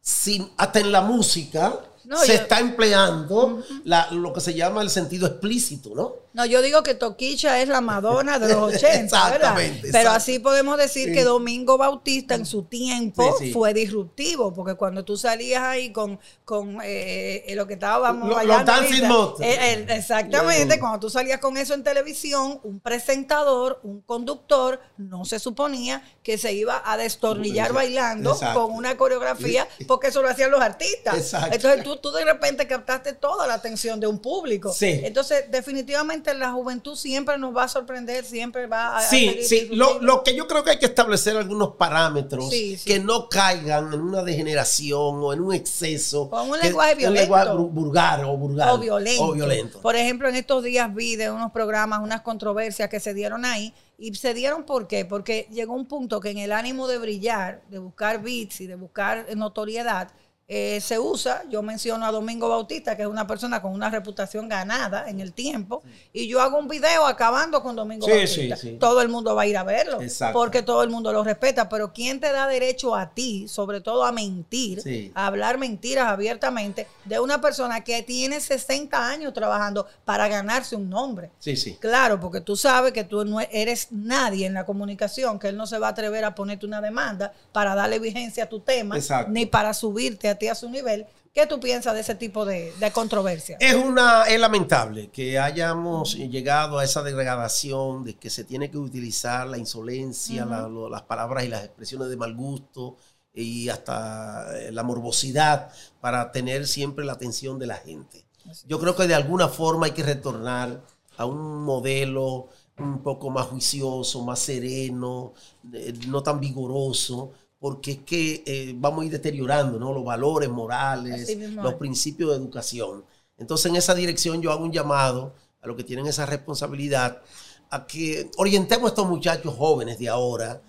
sin, 0.00 0.48
hasta 0.56 0.80
en 0.80 0.92
la 0.92 1.00
música, 1.00 1.80
No, 2.04 2.18
se 2.20 2.28
yo- 2.28 2.34
está 2.34 2.60
empleando 2.60 3.62
la- 3.84 4.08
lo 4.12 4.32
que 4.32 4.40
se 4.40 4.54
llama 4.54 4.80
el 4.82 4.90
sentido 4.90 5.26
explícito, 5.26 5.90
¿no? 5.94 6.12
No, 6.36 6.44
yo 6.44 6.60
digo 6.60 6.82
que 6.82 6.94
Toquicha 6.94 7.62
es 7.62 7.68
la 7.68 7.80
Madonna 7.80 8.38
de 8.38 8.48
los 8.52 8.74
80, 8.74 8.94
Exactamente, 9.04 9.80
¿verdad? 9.86 9.90
Pero 9.90 10.10
así 10.10 10.38
podemos 10.38 10.76
decir 10.76 11.08
Sí. 11.08 11.12
que 11.14 11.24
Domingo 11.24 11.78
Bautista 11.78 12.34
en 12.34 12.44
su 12.44 12.64
tiempo 12.64 13.36
Sí, 13.38 13.46
sí. 13.46 13.52
fue 13.54 13.72
disruptivo, 13.72 14.52
porque 14.52 14.74
cuando 14.74 15.02
tú 15.02 15.16
salías 15.16 15.62
ahí 15.62 15.92
con, 15.92 16.20
con 16.44 16.78
eh, 16.84 17.50
lo 17.56 17.66
que 17.66 17.72
estábamos 17.74 18.28
Lo- 18.28 18.34
bailando 18.34 18.70
los 19.08 19.40
eh, 19.40 19.56
eh, 19.58 19.86
exactamente, 19.88 20.78
cuando 20.78 21.00
tú 21.00 21.08
salías 21.08 21.40
con 21.40 21.56
eso 21.56 21.72
en 21.72 21.82
televisión, 21.82 22.60
un 22.64 22.80
presentador, 22.80 23.80
un 23.82 24.02
conductor, 24.02 24.78
no 24.98 25.24
se 25.24 25.38
suponía 25.38 26.02
que 26.22 26.36
se 26.36 26.52
iba 26.52 26.82
a 26.84 26.98
destornillar 26.98 27.72
bailando 27.72 28.32
Exacto. 28.32 28.66
con 28.66 28.76
una 28.76 28.98
coreografía, 28.98 29.66
porque 29.86 30.08
eso 30.08 30.20
lo 30.20 30.28
hacían 30.28 30.50
los 30.50 30.60
artistas. 30.60 31.16
Exacto. 31.16 31.54
Entonces 31.54 31.82
tú, 31.82 31.96
tú 31.96 32.12
de 32.12 32.24
repente 32.26 32.66
captaste 32.66 33.14
toda 33.14 33.46
la 33.46 33.54
atención 33.54 33.98
de 34.00 34.06
un 34.06 34.18
público. 34.18 34.74
Entonces, 34.80 35.50
definitivamente 35.50 36.25
la 36.34 36.52
juventud 36.52 36.94
siempre 36.96 37.38
nos 37.38 37.56
va 37.56 37.64
a 37.64 37.68
sorprender, 37.68 38.24
siempre 38.24 38.66
va 38.66 38.98
a... 38.98 39.00
Sí, 39.02 39.40
sí. 39.42 39.68
Lo, 39.72 40.00
lo 40.00 40.22
que 40.22 40.34
yo 40.34 40.46
creo 40.46 40.64
que 40.64 40.70
hay 40.70 40.78
que 40.78 40.86
establecer 40.86 41.36
algunos 41.36 41.76
parámetros 41.76 42.48
Sí, 42.50 42.76
sí. 42.76 42.84
que 42.84 42.98
no 43.00 43.28
caigan 43.28 43.92
en 43.92 44.00
una 44.00 44.22
degeneración 44.22 45.20
o 45.22 45.32
en 45.32 45.40
un 45.40 45.54
exceso. 45.54 46.22
O 46.32 46.44
en 46.44 46.50
un 46.50 46.58
que- 46.60 46.66
lenguaje 46.66 46.92
Un 46.92 46.98
violento. 46.98 47.20
lenguaje 47.22 47.50
bru- 47.50 47.70
vulgar 47.70 48.24
o 48.24 48.36
vulgar. 48.36 48.70
o 48.70 48.78
violento. 48.78 49.22
O 49.24 49.32
violento. 49.32 49.80
Por 49.80 49.96
ejemplo, 49.96 50.28
en 50.28 50.36
estos 50.36 50.62
días 50.62 50.94
vi 50.94 51.16
de 51.16 51.30
unos 51.30 51.52
programas 51.52 52.00
unas 52.00 52.22
controversias 52.22 52.88
que 52.88 53.00
se 53.00 53.14
dieron 53.14 53.44
ahí. 53.44 53.72
¿Y 53.98 54.14
se 54.14 54.34
dieron 54.34 54.64
por 54.64 54.86
qué? 54.88 55.04
Porque 55.06 55.48
llegó 55.50 55.72
un 55.74 55.86
punto 55.86 56.20
que 56.20 56.30
en 56.30 56.38
el 56.38 56.52
ánimo 56.52 56.86
de 56.86 56.98
brillar, 56.98 57.62
de 57.70 57.78
buscar 57.78 58.22
beats 58.22 58.60
y 58.60 58.66
de 58.66 58.74
buscar 58.74 59.26
notoriedad, 59.36 60.10
eh, 60.48 60.80
se 60.80 60.96
usa, 60.98 61.42
yo 61.50 61.60
menciono 61.60 62.06
a 62.06 62.12
Domingo 62.12 62.48
Bautista, 62.48 62.96
que 62.96 63.02
es 63.02 63.08
una 63.08 63.26
persona 63.26 63.60
con 63.60 63.72
una 63.72 63.90
reputación 63.90 64.48
ganada 64.48 65.08
en 65.10 65.18
el 65.20 65.32
tiempo, 65.32 65.82
y 66.12 66.28
yo 66.28 66.40
hago 66.40 66.56
un 66.58 66.68
video 66.68 67.04
acabando 67.04 67.62
con 67.64 67.74
Domingo 67.74 68.06
Sí, 68.06 68.12
Bautista. 68.12 68.56
sí. 68.56 68.76
Todo 68.78 69.02
el 69.02 69.08
mundo 69.08 69.34
va 69.34 69.42
a 69.42 69.46
ir 69.48 69.56
a 69.56 69.64
verlo, 69.64 70.00
Exacto. 70.00 70.38
porque 70.38 70.62
todo 70.62 70.84
el 70.84 70.90
mundo 70.90 71.12
lo 71.12 71.24
respeta, 71.24 71.68
pero 71.68 71.92
¿quién 71.92 72.20
te 72.20 72.30
da 72.30 72.46
derecho 72.46 72.94
a 72.94 73.10
ti, 73.12 73.48
sobre 73.48 73.80
todo 73.80 74.04
a 74.04 74.12
mentir, 74.12 75.10
a 75.16 75.26
hablar 75.26 75.58
mentiras 75.58 76.06
abiertamente 76.08 76.86
de 77.04 77.18
una 77.18 77.40
persona 77.40 77.82
que 77.82 78.02
tiene 78.04 78.40
60 78.40 79.08
años 79.08 79.32
trabajando 79.34 79.86
para 80.04 80.28
ganarse 80.28 80.76
un 80.76 80.88
nombre. 80.88 81.30
Sí, 81.40 81.56
sí. 81.56 81.76
Claro, 81.80 82.20
porque 82.20 82.40
tú 82.40 82.54
sabes 82.56 82.92
que 82.92 83.02
tú 83.02 83.24
no 83.24 83.40
eres 83.40 83.88
nadie 83.90 84.46
en 84.46 84.54
la 84.54 84.64
comunicación, 84.64 85.40
que 85.40 85.48
él 85.48 85.56
no 85.56 85.66
se 85.66 85.78
va 85.80 85.88
a 85.88 85.90
atrever 85.90 86.24
a 86.24 86.34
ponerte 86.36 86.66
una 86.66 86.80
demanda 86.80 87.32
para 87.52 87.74
darle 87.74 87.98
vigencia 87.98 88.44
a 88.44 88.48
tu 88.48 88.60
tema, 88.60 88.96
Exacto. 88.96 89.32
ni 89.32 89.46
para 89.46 89.74
subirte 89.74 90.28
a 90.28 90.35
ti 90.36 90.48
a 90.48 90.54
su 90.54 90.68
nivel. 90.70 91.06
¿Qué 91.32 91.46
tú 91.46 91.60
piensas 91.60 91.94
de 91.94 92.00
ese 92.00 92.14
tipo 92.14 92.44
de, 92.44 92.72
de 92.78 92.90
controversia? 92.92 93.56
Es 93.60 93.74
una 93.74 94.24
es 94.24 94.38
lamentable 94.40 95.10
que 95.10 95.38
hayamos 95.38 96.14
llegado 96.16 96.78
a 96.78 96.84
esa 96.84 97.02
degradación 97.02 98.04
de 98.04 98.14
que 98.16 98.30
se 98.30 98.44
tiene 98.44 98.70
que 98.70 98.78
utilizar 98.78 99.46
la 99.46 99.58
insolencia, 99.58 100.44
la- 100.44 100.68
las 100.68 101.02
palabras 101.02 101.44
y 101.44 101.48
las 101.48 101.64
expresiones 101.64 102.08
de 102.08 102.16
mal 102.16 102.34
gusto 102.34 102.96
y 103.34 103.68
hasta 103.68 104.58
eh, 104.58 104.72
la 104.72 104.82
morbosidad 104.82 105.70
para 106.00 106.32
tener 106.32 106.66
siempre 106.66 107.04
la 107.04 107.12
atención 107.14 107.58
de 107.58 107.66
la 107.66 107.76
gente. 107.76 108.24
Yo 108.66 108.78
creo 108.78 108.94
que 108.96 109.06
de 109.06 109.14
alguna 109.14 109.48
forma 109.48 109.86
hay 109.86 109.92
que 109.92 110.02
retornar 110.02 110.82
a 111.18 111.24
un 111.26 111.64
modelo 111.64 112.48
un 112.78 113.02
poco 113.02 113.30
más 113.30 113.46
juicioso, 113.46 114.22
más 114.24 114.38
sereno, 114.38 115.32
eh, 115.72 115.92
no 116.08 116.22
tan 116.22 116.40
vigoroso, 116.40 117.32
porque 117.66 117.90
es 117.90 117.98
que 118.02 118.44
eh, 118.46 118.74
vamos 118.76 119.02
a 119.02 119.06
ir 119.06 119.10
deteriorando 119.10 119.76
¿no? 119.76 119.92
los 119.92 120.04
valores 120.04 120.48
morales, 120.48 121.36
los 121.56 121.74
principios 121.74 122.30
de 122.30 122.36
educación. 122.36 123.04
Entonces, 123.38 123.66
en 123.66 123.74
esa 123.74 123.92
dirección 123.92 124.40
yo 124.40 124.52
hago 124.52 124.62
un 124.62 124.70
llamado 124.70 125.34
a 125.60 125.66
los 125.66 125.76
que 125.76 125.82
tienen 125.82 126.06
esa 126.06 126.26
responsabilidad 126.26 127.22
a 127.68 127.84
que 127.84 128.30
orientemos 128.36 128.84
a 128.84 128.88
estos 128.90 129.08
muchachos 129.08 129.52
jóvenes 129.52 129.98
de 129.98 130.08
ahora 130.08 130.62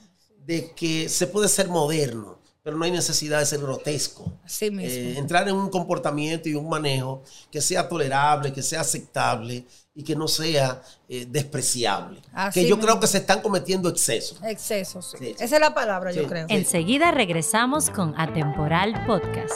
de 0.44 0.72
que 0.72 1.08
se 1.08 1.28
puede 1.28 1.48
ser 1.50 1.68
moderno, 1.68 2.40
pero 2.68 2.76
no 2.78 2.84
hay 2.84 2.92
necesidad 2.92 3.40
de 3.40 3.46
ser 3.46 3.62
grotesco. 3.62 4.30
Así 4.44 4.70
mismo. 4.70 4.92
Eh, 4.92 5.18
entrar 5.18 5.48
en 5.48 5.56
un 5.56 5.70
comportamiento 5.70 6.50
y 6.50 6.54
un 6.56 6.68
manejo 6.68 7.24
que 7.50 7.62
sea 7.62 7.88
tolerable, 7.88 8.52
que 8.52 8.62
sea 8.62 8.82
aceptable 8.82 9.66
y 9.96 10.04
que 10.04 10.18
no 10.18 10.28
sea 10.28 10.82
eh, 11.08 11.26
despreciable. 11.30 12.22
Así 12.34 12.60
que 12.60 12.68
yo 12.68 12.76
mismo. 12.76 12.90
creo 12.90 13.00
que 13.00 13.08
se 13.08 13.20
están 13.20 13.42
cometiendo 13.42 13.88
excesos. 13.88 14.38
Exceso, 14.44 15.02
sí. 15.02 15.34
Esa 15.40 15.56
es 15.56 15.62
la 15.62 15.74
palabra, 15.74 16.12
yo 16.12 16.28
creo. 16.28 16.46
Enseguida 16.50 17.12
regresamos 17.12 17.90
con 17.90 18.14
Atemporal 18.20 19.06
Podcast. 19.06 19.54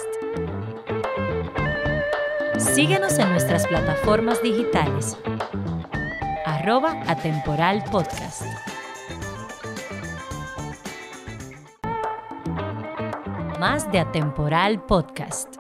Síguenos 2.74 3.20
en 3.20 3.30
nuestras 3.30 3.68
plataformas 3.68 4.42
digitales. 4.42 5.18
Arroba 6.46 7.04
Atemporal 7.08 7.84
Podcast. 7.92 8.44
Más 13.62 13.92
de 13.92 14.00
Atemporal 14.00 14.84
Podcast. 14.88 15.58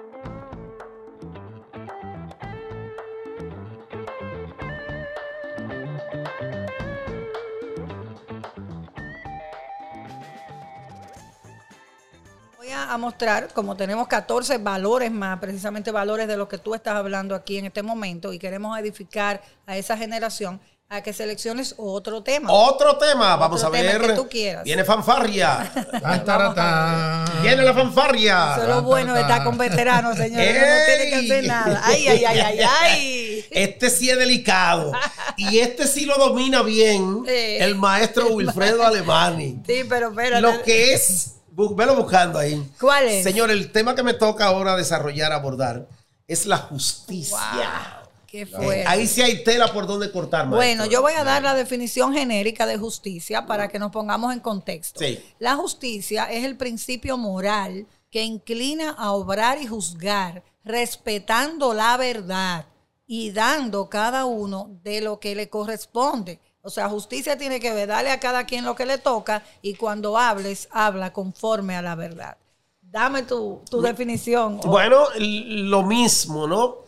Voy 12.57 12.69
a, 12.71 12.97
mostrar, 12.97 13.53
como 13.53 13.77
tenemos 13.77 14.07
14 14.07 14.57
valores 14.57 15.11
más, 15.11 15.37
precisamente 15.37 15.91
valores 15.91 16.27
de 16.27 16.37
los 16.37 16.47
que 16.47 16.57
tú 16.57 16.73
estás 16.73 16.95
hablando 16.95 17.35
aquí 17.35 17.59
en 17.59 17.65
este 17.65 17.83
momento, 17.83 18.33
y 18.33 18.39
queremos 18.39 18.79
edificar 18.79 19.43
a 19.67 19.77
esa 19.77 19.95
generación 19.95 20.59
a 20.91 21.01
que 21.01 21.13
selecciones 21.13 21.73
otro 21.77 22.21
tema. 22.21 22.51
Otro 22.51 22.97
tema, 22.97 23.37
vamos 23.37 23.63
Otro 23.63 23.73
a 23.73 23.79
tema 23.79 23.97
ver. 23.97 24.07
que 24.07 24.13
tú 24.13 24.27
quieras. 24.27 24.65
Viene 24.65 24.83
fanfarria. 24.83 25.71
Viene 27.41 27.63
la 27.63 27.73
fanfarria. 27.73 28.51
Eso 28.55 28.63
es 28.63 28.67
lo 28.67 28.81
bueno 28.81 29.13
de 29.13 29.21
estar 29.21 29.41
con 29.45 29.57
veteranos, 29.57 30.17
señores, 30.17 30.53
no 30.53 30.85
tiene 30.85 31.09
que 31.09 31.15
hacer 31.15 31.47
nada. 31.47 31.81
Ay, 31.85 32.07
ay, 32.09 32.25
ay, 32.25 32.39
ay, 32.39 32.59
ay. 32.59 33.45
Este 33.51 33.89
sí 33.89 34.09
es 34.09 34.17
delicado. 34.17 34.91
Y 35.37 35.59
este 35.59 35.87
sí 35.87 36.03
lo 36.05 36.17
domina 36.17 36.61
bien 36.61 37.23
Sí. 37.25 37.31
el 37.59 37.75
maestro 37.75 38.27
Wilfredo 38.27 38.85
Alemani. 38.85 39.61
Sí, 39.65 39.85
pero 39.87 40.09
espérate. 40.09 40.41
Lo 40.41 40.61
que 40.61 40.93
es, 40.93 41.35
velo 41.55 41.95
buscando 41.95 42.37
ahí. 42.37 42.61
¿Cuál 42.79 43.07
es? 43.07 43.23
Señor, 43.23 43.49
el 43.49 43.71
tema 43.71 43.95
que 43.95 44.03
me 44.03 44.13
toca 44.13 44.45
ahora 44.45 44.75
desarrollar, 44.75 45.31
abordar, 45.31 45.87
es 46.27 46.45
la 46.45 46.57
justicia. 46.57 47.37
Wow, 47.37 48.00
qué 48.31 48.41
Eh, 48.43 48.45
fuerte. 48.47 48.83
ahí 48.87 49.05
sí 49.07 49.21
hay 49.21 49.43
tela 49.43 49.71
por 49.73 49.85
donde 49.85 50.09
cortar, 50.11 50.45
maestro. 50.47 50.57
Bueno, 50.57 50.85
yo 50.85 51.01
voy 51.01 51.13
a 51.13 51.23
dar 51.25 51.43
la 51.43 51.53
definición 51.53 52.13
genérica 52.13 52.65
de 52.65 52.77
justicia 52.77 53.45
para 53.45 53.67
que 53.67 53.77
nos 53.77 53.91
pongamos 53.91 54.31
en 54.33 54.39
contexto. 54.39 54.99
Sí. 55.01 55.19
La 55.39 55.55
justicia 55.55 56.23
es 56.31 56.45
el 56.45 56.55
principio 56.55 57.17
moral 57.17 57.85
que 58.09 58.23
inclina 58.23 58.91
a 58.91 59.11
obrar 59.11 59.61
y 59.61 59.67
juzgar 59.67 60.43
respetando 60.63 61.73
la 61.73 61.97
verdad 61.97 62.65
y 63.05 63.31
dando 63.31 63.89
cada 63.89 64.25
uno 64.25 64.69
de 64.83 65.01
lo 65.01 65.19
que 65.19 65.35
le 65.35 65.49
corresponde. 65.49 66.39
O 66.61 66.69
sea, 66.69 66.87
justicia 66.89 67.37
tiene 67.37 67.59
que 67.59 67.73
ver, 67.73 67.87
darle 67.87 68.11
a 68.11 68.19
cada 68.19 68.45
quien 68.45 68.63
lo 68.63 68.75
que 68.75 68.85
le 68.85 68.97
toca 68.97 69.43
y 69.61 69.73
cuando 69.73 70.17
hables, 70.17 70.67
habla 70.71 71.11
conforme 71.11 71.75
a 71.75 71.81
la 71.81 71.95
verdad. 71.95 72.37
Dame 72.81 73.23
tu, 73.23 73.61
tu 73.69 73.81
definición. 73.81 74.59
Bueno, 74.65 75.05
lo 75.17 75.83
mismo, 75.83 76.45
¿no? 76.47 76.79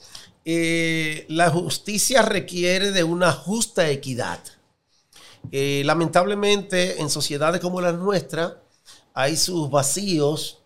Eh, 0.46 1.26
la 1.30 1.50
justicia 1.50 2.22
requiere 2.22 2.92
de 2.92 3.04
una 3.04 3.32
justa 3.32 3.90
equidad. 3.90 4.40
Eh, 5.52 5.84
lamentablemente, 5.86 7.02
en 7.02 7.10
sociedades 7.10 7.62
como 7.62 7.82
la 7.82 7.92
nuestra, 7.92 8.62
hay 9.14 9.38
sus 9.38 9.70
vacíos, 9.70 10.60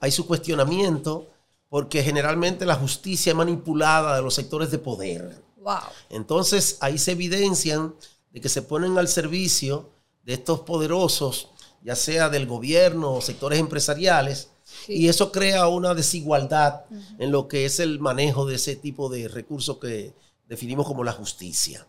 hay 0.00 0.10
su 0.10 0.26
cuestionamiento, 0.26 1.28
porque 1.68 2.02
generalmente 2.02 2.64
la 2.64 2.76
justicia 2.76 3.30
es 3.30 3.36
manipulada 3.36 4.16
de 4.16 4.22
los 4.22 4.34
sectores 4.34 4.70
de 4.70 4.78
poder. 4.78 5.42
Wow. 5.56 5.76
Entonces 6.08 6.78
ahí 6.80 6.98
se 6.98 7.12
evidencian 7.12 7.94
de 8.30 8.40
que 8.40 8.48
se 8.48 8.62
ponen 8.62 8.96
al 8.96 9.08
servicio 9.08 9.90
de 10.24 10.34
estos 10.34 10.60
poderosos, 10.60 11.50
ya 11.82 11.96
sea 11.96 12.28
del 12.28 12.46
gobierno 12.46 13.12
o 13.14 13.20
sectores 13.20 13.58
empresariales, 13.58 14.50
Sí. 14.86 14.94
y 14.94 15.08
eso 15.08 15.32
crea 15.32 15.68
una 15.68 15.94
desigualdad 15.94 16.84
en 17.18 17.30
lo 17.30 17.48
que 17.48 17.64
es 17.64 17.80
el 17.80 18.00
manejo 18.00 18.46
de 18.46 18.56
ese 18.56 18.76
tipo 18.76 19.08
de 19.08 19.28
recursos 19.28 19.78
que 19.78 20.12
definimos 20.48 20.86
como 20.86 21.04
la 21.04 21.12
justicia. 21.12 21.86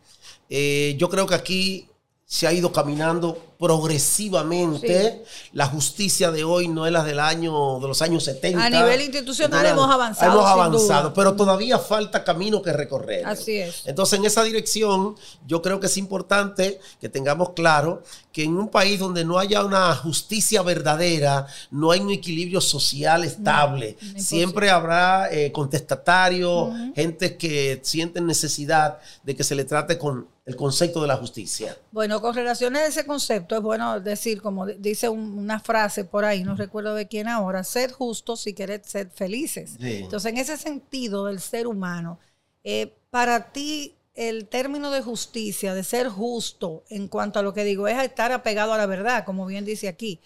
Eh, 0.49 0.95
yo 0.97 1.09
creo 1.09 1.27
que 1.27 1.35
aquí 1.35 1.87
se 2.31 2.45
ha 2.45 2.53
ido 2.53 2.71
caminando 2.71 3.35
progresivamente. 3.57 5.23
La 5.53 5.65
justicia 5.65 6.29
de 6.29 6.43
hoy 6.43 6.67
no 6.67 6.85
es 6.85 6.91
la 6.91 7.03
del 7.03 7.19
año, 7.19 7.79
de 7.79 7.87
los 7.87 8.03
años 8.03 8.23
70. 8.23 8.63
A 8.63 8.69
nivel 8.69 9.01
institucional 9.01 9.65
hemos 9.65 9.89
avanzado, 9.89 10.33
Hemos 10.33 10.45
avanzado, 10.45 11.03
duda. 11.09 11.13
pero 11.15 11.35
todavía 11.35 11.79
falta 11.79 12.23
camino 12.23 12.61
que 12.61 12.71
recorrer. 12.71 13.25
Así 13.25 13.57
es. 13.57 13.81
Entonces, 13.87 14.19
en 14.19 14.25
esa 14.25 14.43
dirección, 14.43 15.15
yo 15.47 15.63
creo 15.63 15.79
que 15.79 15.87
es 15.87 15.97
importante 15.97 16.79
que 17.01 17.09
tengamos 17.09 17.49
claro 17.53 18.03
que 18.31 18.43
en 18.43 18.55
un 18.59 18.69
país 18.69 18.99
donde 18.99 19.25
no 19.25 19.39
haya 19.39 19.65
una 19.65 19.95
justicia 19.95 20.61
verdadera, 20.61 21.47
no 21.71 21.89
hay 21.89 22.01
un 22.01 22.11
equilibrio 22.11 22.61
social 22.61 23.23
estable. 23.23 23.97
Siempre 24.17 24.69
habrá 24.69 25.29
eh, 25.31 25.51
contestatarios, 25.51 26.69
gente 26.93 27.37
que 27.37 27.79
sienten 27.81 28.27
necesidad 28.27 28.99
de 29.23 29.35
que 29.35 29.43
se 29.43 29.55
le 29.55 29.65
trate 29.65 29.97
con 29.97 30.27
el 30.49 30.55
concepto 30.55 31.01
de 31.01 31.07
la 31.07 31.15
justicia. 31.17 31.77
Bueno, 31.91 32.19
con 32.21 32.33
relación 32.33 32.75
a 32.75 32.83
ese 32.85 33.05
concepto, 33.05 33.55
es 33.55 33.61
bueno 33.61 33.99
decir, 33.99 34.41
como 34.41 34.65
di- 34.65 34.75
dice 34.79 35.07
un- 35.07 35.37
una 35.37 35.59
frase 35.59 36.05
por 36.05 36.25
ahí, 36.25 36.43
no 36.43 36.55
recuerdo 36.55 36.95
de 36.95 37.07
quién 37.07 37.27
ahora, 37.27 37.63
ser 37.63 37.91
justos 37.91 38.41
si 38.41 38.53
querés 38.53 38.81
ser 38.87 39.09
felices. 39.11 39.75
Sí. 39.79 39.97
Entonces, 39.97 40.31
en 40.31 40.37
ese 40.39 40.57
sentido 40.57 41.25
del 41.25 41.39
ser 41.39 41.67
humano, 41.67 42.19
eh, 42.63 42.93
para 43.11 43.51
ti 43.51 43.95
el 44.15 44.47
término 44.47 44.89
de 44.91 45.01
justicia, 45.01 45.73
de 45.75 45.83
ser 45.83 46.09
justo 46.09 46.83
en 46.89 47.07
cuanto 47.07 47.37
a 47.39 47.43
lo 47.43 47.53
que 47.53 47.63
digo, 47.63 47.87
es 47.87 47.97
estar 48.03 48.31
apegado 48.31 48.73
a 48.73 48.77
la 48.77 48.87
verdad, 48.87 49.23
como 49.25 49.45
bien 49.45 49.65
dice 49.65 49.87
aquí. 49.87 50.19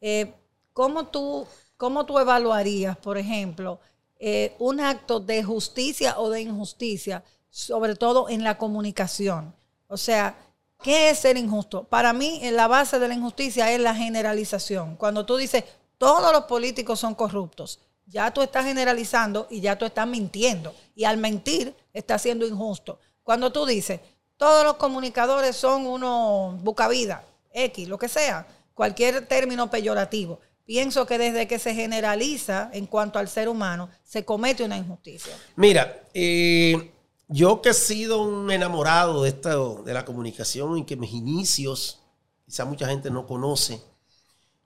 Eh, 0.00 0.32
¿cómo, 0.72 1.06
tú, 1.08 1.46
¿Cómo 1.76 2.06
tú 2.06 2.18
evaluarías, 2.18 2.96
por 2.96 3.18
ejemplo, 3.18 3.78
eh, 4.18 4.54
un 4.58 4.80
acto 4.80 5.20
de 5.20 5.44
justicia 5.44 6.18
o 6.18 6.30
de 6.30 6.40
injusticia, 6.40 7.22
sobre 7.50 7.94
todo 7.94 8.28
en 8.30 8.42
la 8.42 8.56
comunicación? 8.58 9.54
O 9.88 9.96
sea, 9.96 10.36
¿qué 10.82 11.10
es 11.10 11.18
ser 11.18 11.36
injusto? 11.36 11.84
Para 11.84 12.12
mí, 12.12 12.40
en 12.42 12.56
la 12.56 12.66
base 12.66 12.98
de 12.98 13.08
la 13.08 13.14
injusticia 13.14 13.72
es 13.72 13.80
la 13.80 13.94
generalización. 13.94 14.96
Cuando 14.96 15.24
tú 15.26 15.36
dices, 15.36 15.64
todos 15.98 16.32
los 16.32 16.44
políticos 16.44 17.00
son 17.00 17.14
corruptos, 17.14 17.80
ya 18.06 18.32
tú 18.32 18.42
estás 18.42 18.64
generalizando 18.64 19.46
y 19.50 19.60
ya 19.60 19.76
tú 19.76 19.84
estás 19.84 20.06
mintiendo. 20.06 20.74
Y 20.94 21.04
al 21.04 21.16
mentir, 21.16 21.74
estás 21.92 22.22
siendo 22.22 22.46
injusto. 22.46 22.98
Cuando 23.22 23.50
tú 23.50 23.66
dices, 23.66 24.00
todos 24.36 24.64
los 24.64 24.74
comunicadores 24.74 25.56
son 25.56 25.86
unos 25.86 26.62
bucavida, 26.62 27.24
X, 27.52 27.88
lo 27.88 27.98
que 27.98 28.08
sea, 28.08 28.46
cualquier 28.74 29.26
término 29.26 29.70
peyorativo, 29.70 30.40
pienso 30.64 31.06
que 31.06 31.16
desde 31.16 31.48
que 31.48 31.58
se 31.58 31.74
generaliza 31.74 32.70
en 32.72 32.86
cuanto 32.86 33.18
al 33.18 33.28
ser 33.28 33.48
humano, 33.48 33.88
se 34.04 34.24
comete 34.24 34.62
una 34.62 34.76
injusticia. 34.76 35.32
Mira, 35.56 36.02
eh, 36.12 36.92
yo 37.28 37.60
que 37.60 37.70
he 37.70 37.74
sido 37.74 38.22
un 38.22 38.50
enamorado 38.50 39.22
de, 39.22 39.30
esta, 39.30 39.56
de 39.56 39.94
la 39.94 40.04
comunicación 40.04 40.78
y 40.78 40.84
que 40.84 40.96
mis 40.96 41.12
inicios, 41.12 42.00
quizá 42.44 42.64
mucha 42.64 42.88
gente 42.88 43.10
no 43.10 43.26
conoce, 43.26 43.82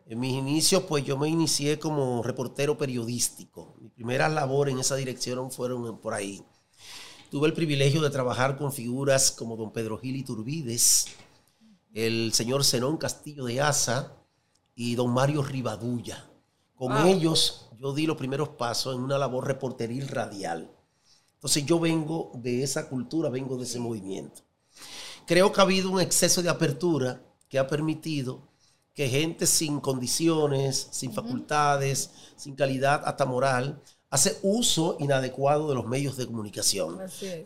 en 0.06 0.18
mis 0.18 0.32
inicios 0.32 0.82
pues 0.88 1.04
yo 1.04 1.16
me 1.16 1.28
inicié 1.28 1.78
como 1.78 2.22
reportero 2.22 2.76
periodístico. 2.76 3.76
Mi 3.80 3.88
primera 3.88 4.28
labor 4.28 4.68
en 4.68 4.78
esa 4.78 4.96
dirección 4.96 5.50
fueron 5.50 6.00
por 6.00 6.14
ahí. 6.14 6.42
Tuve 7.30 7.46
el 7.46 7.54
privilegio 7.54 8.02
de 8.02 8.10
trabajar 8.10 8.58
con 8.58 8.72
figuras 8.72 9.30
como 9.30 9.56
don 9.56 9.72
Pedro 9.72 9.98
Gil 9.98 10.16
Iturbides, 10.16 11.06
el 11.94 12.32
señor 12.32 12.64
Zenón 12.64 12.96
Castillo 12.96 13.44
de 13.44 13.60
Asa 13.60 14.16
y 14.74 14.96
don 14.96 15.12
Mario 15.12 15.42
Rivadulla. 15.42 16.28
Con 16.74 16.92
Wow. 16.92 17.06
ellos 17.06 17.68
yo 17.78 17.94
di 17.94 18.06
los 18.06 18.16
primeros 18.16 18.48
pasos 18.50 18.96
en 18.96 19.02
una 19.02 19.16
labor 19.16 19.46
reporteril 19.46 20.08
radial. 20.08 20.70
Entonces 21.40 21.64
yo 21.64 21.80
vengo 21.80 22.30
de 22.34 22.62
esa 22.62 22.86
cultura, 22.86 23.30
vengo 23.30 23.56
de 23.56 23.64
ese 23.64 23.78
movimiento. 23.78 24.42
Creo 25.24 25.50
que 25.50 25.58
ha 25.58 25.64
habido 25.64 25.90
un 25.90 25.98
exceso 25.98 26.42
de 26.42 26.50
apertura 26.50 27.22
que 27.48 27.58
ha 27.58 27.66
permitido 27.66 28.42
que 28.94 29.08
gente 29.08 29.46
sin 29.46 29.80
condiciones, 29.80 30.88
sin 30.90 31.14
facultades, 31.14 32.10
sin 32.36 32.54
calidad 32.54 33.00
hasta 33.06 33.24
moral, 33.24 33.80
hace 34.10 34.38
uso 34.42 34.98
inadecuado 35.00 35.66
de 35.70 35.76
los 35.76 35.86
medios 35.86 36.18
de 36.18 36.26
comunicación. 36.26 36.98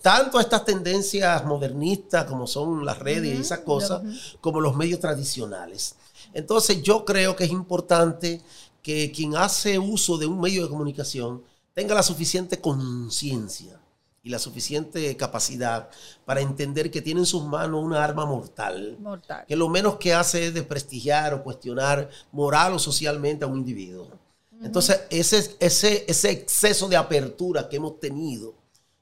Tanto 0.03 0.41
estas 0.41 0.65
tendencias 0.65 1.45
modernistas 1.45 2.25
como 2.25 2.49
son 2.49 2.85
las 2.85 2.99
redes 2.99 3.39
y 3.39 3.43
esas 3.43 3.61
cosas, 3.61 4.03
como 4.41 4.61
los 4.61 4.75
medios 4.75 4.99
tradicionales. 4.99 5.95
Entonces 6.33 6.83
yo 6.83 7.05
creo 7.05 7.37
que 7.37 7.45
es 7.45 7.53
importante 7.53 8.43
que 8.83 9.13
quien 9.13 9.37
hace 9.37 9.79
uso 9.79 10.19
de 10.19 10.27
un 10.27 10.41
medio 10.41 10.65
de 10.65 10.69
comunicación 10.69 11.45
tenga 11.75 11.95
la 11.95 12.03
suficiente 12.03 12.61
conciencia 12.61 13.79
y 14.25 14.31
la 14.31 14.39
suficiente 14.39 15.15
capacidad 15.19 15.91
para 16.25 16.41
entender 16.41 16.91
que 16.91 17.03
tiene 17.03 17.21
en 17.21 17.27
sus 17.27 17.45
manos 17.45 17.85
una 17.85 18.03
arma 18.03 18.25
mortal, 18.25 18.97
Mortal. 18.99 19.45
que 19.47 19.55
lo 19.55 19.69
menos 19.69 19.97
que 19.97 20.15
hace 20.15 20.47
es 20.47 20.55
desprestigiar 20.55 21.35
o 21.35 21.45
cuestionar 21.45 22.09
moral 22.33 22.73
o 22.73 22.79
socialmente 22.79 23.45
a 23.45 23.49
un 23.49 23.59
individuo. 23.59 24.09
Entonces, 24.63 25.03
ese, 25.11 25.55
ese, 25.61 26.07
ese 26.09 26.31
exceso 26.31 26.89
de 26.89 26.97
apertura 26.97 27.69
que 27.69 27.77
hemos 27.77 28.01
tenido 28.01 28.55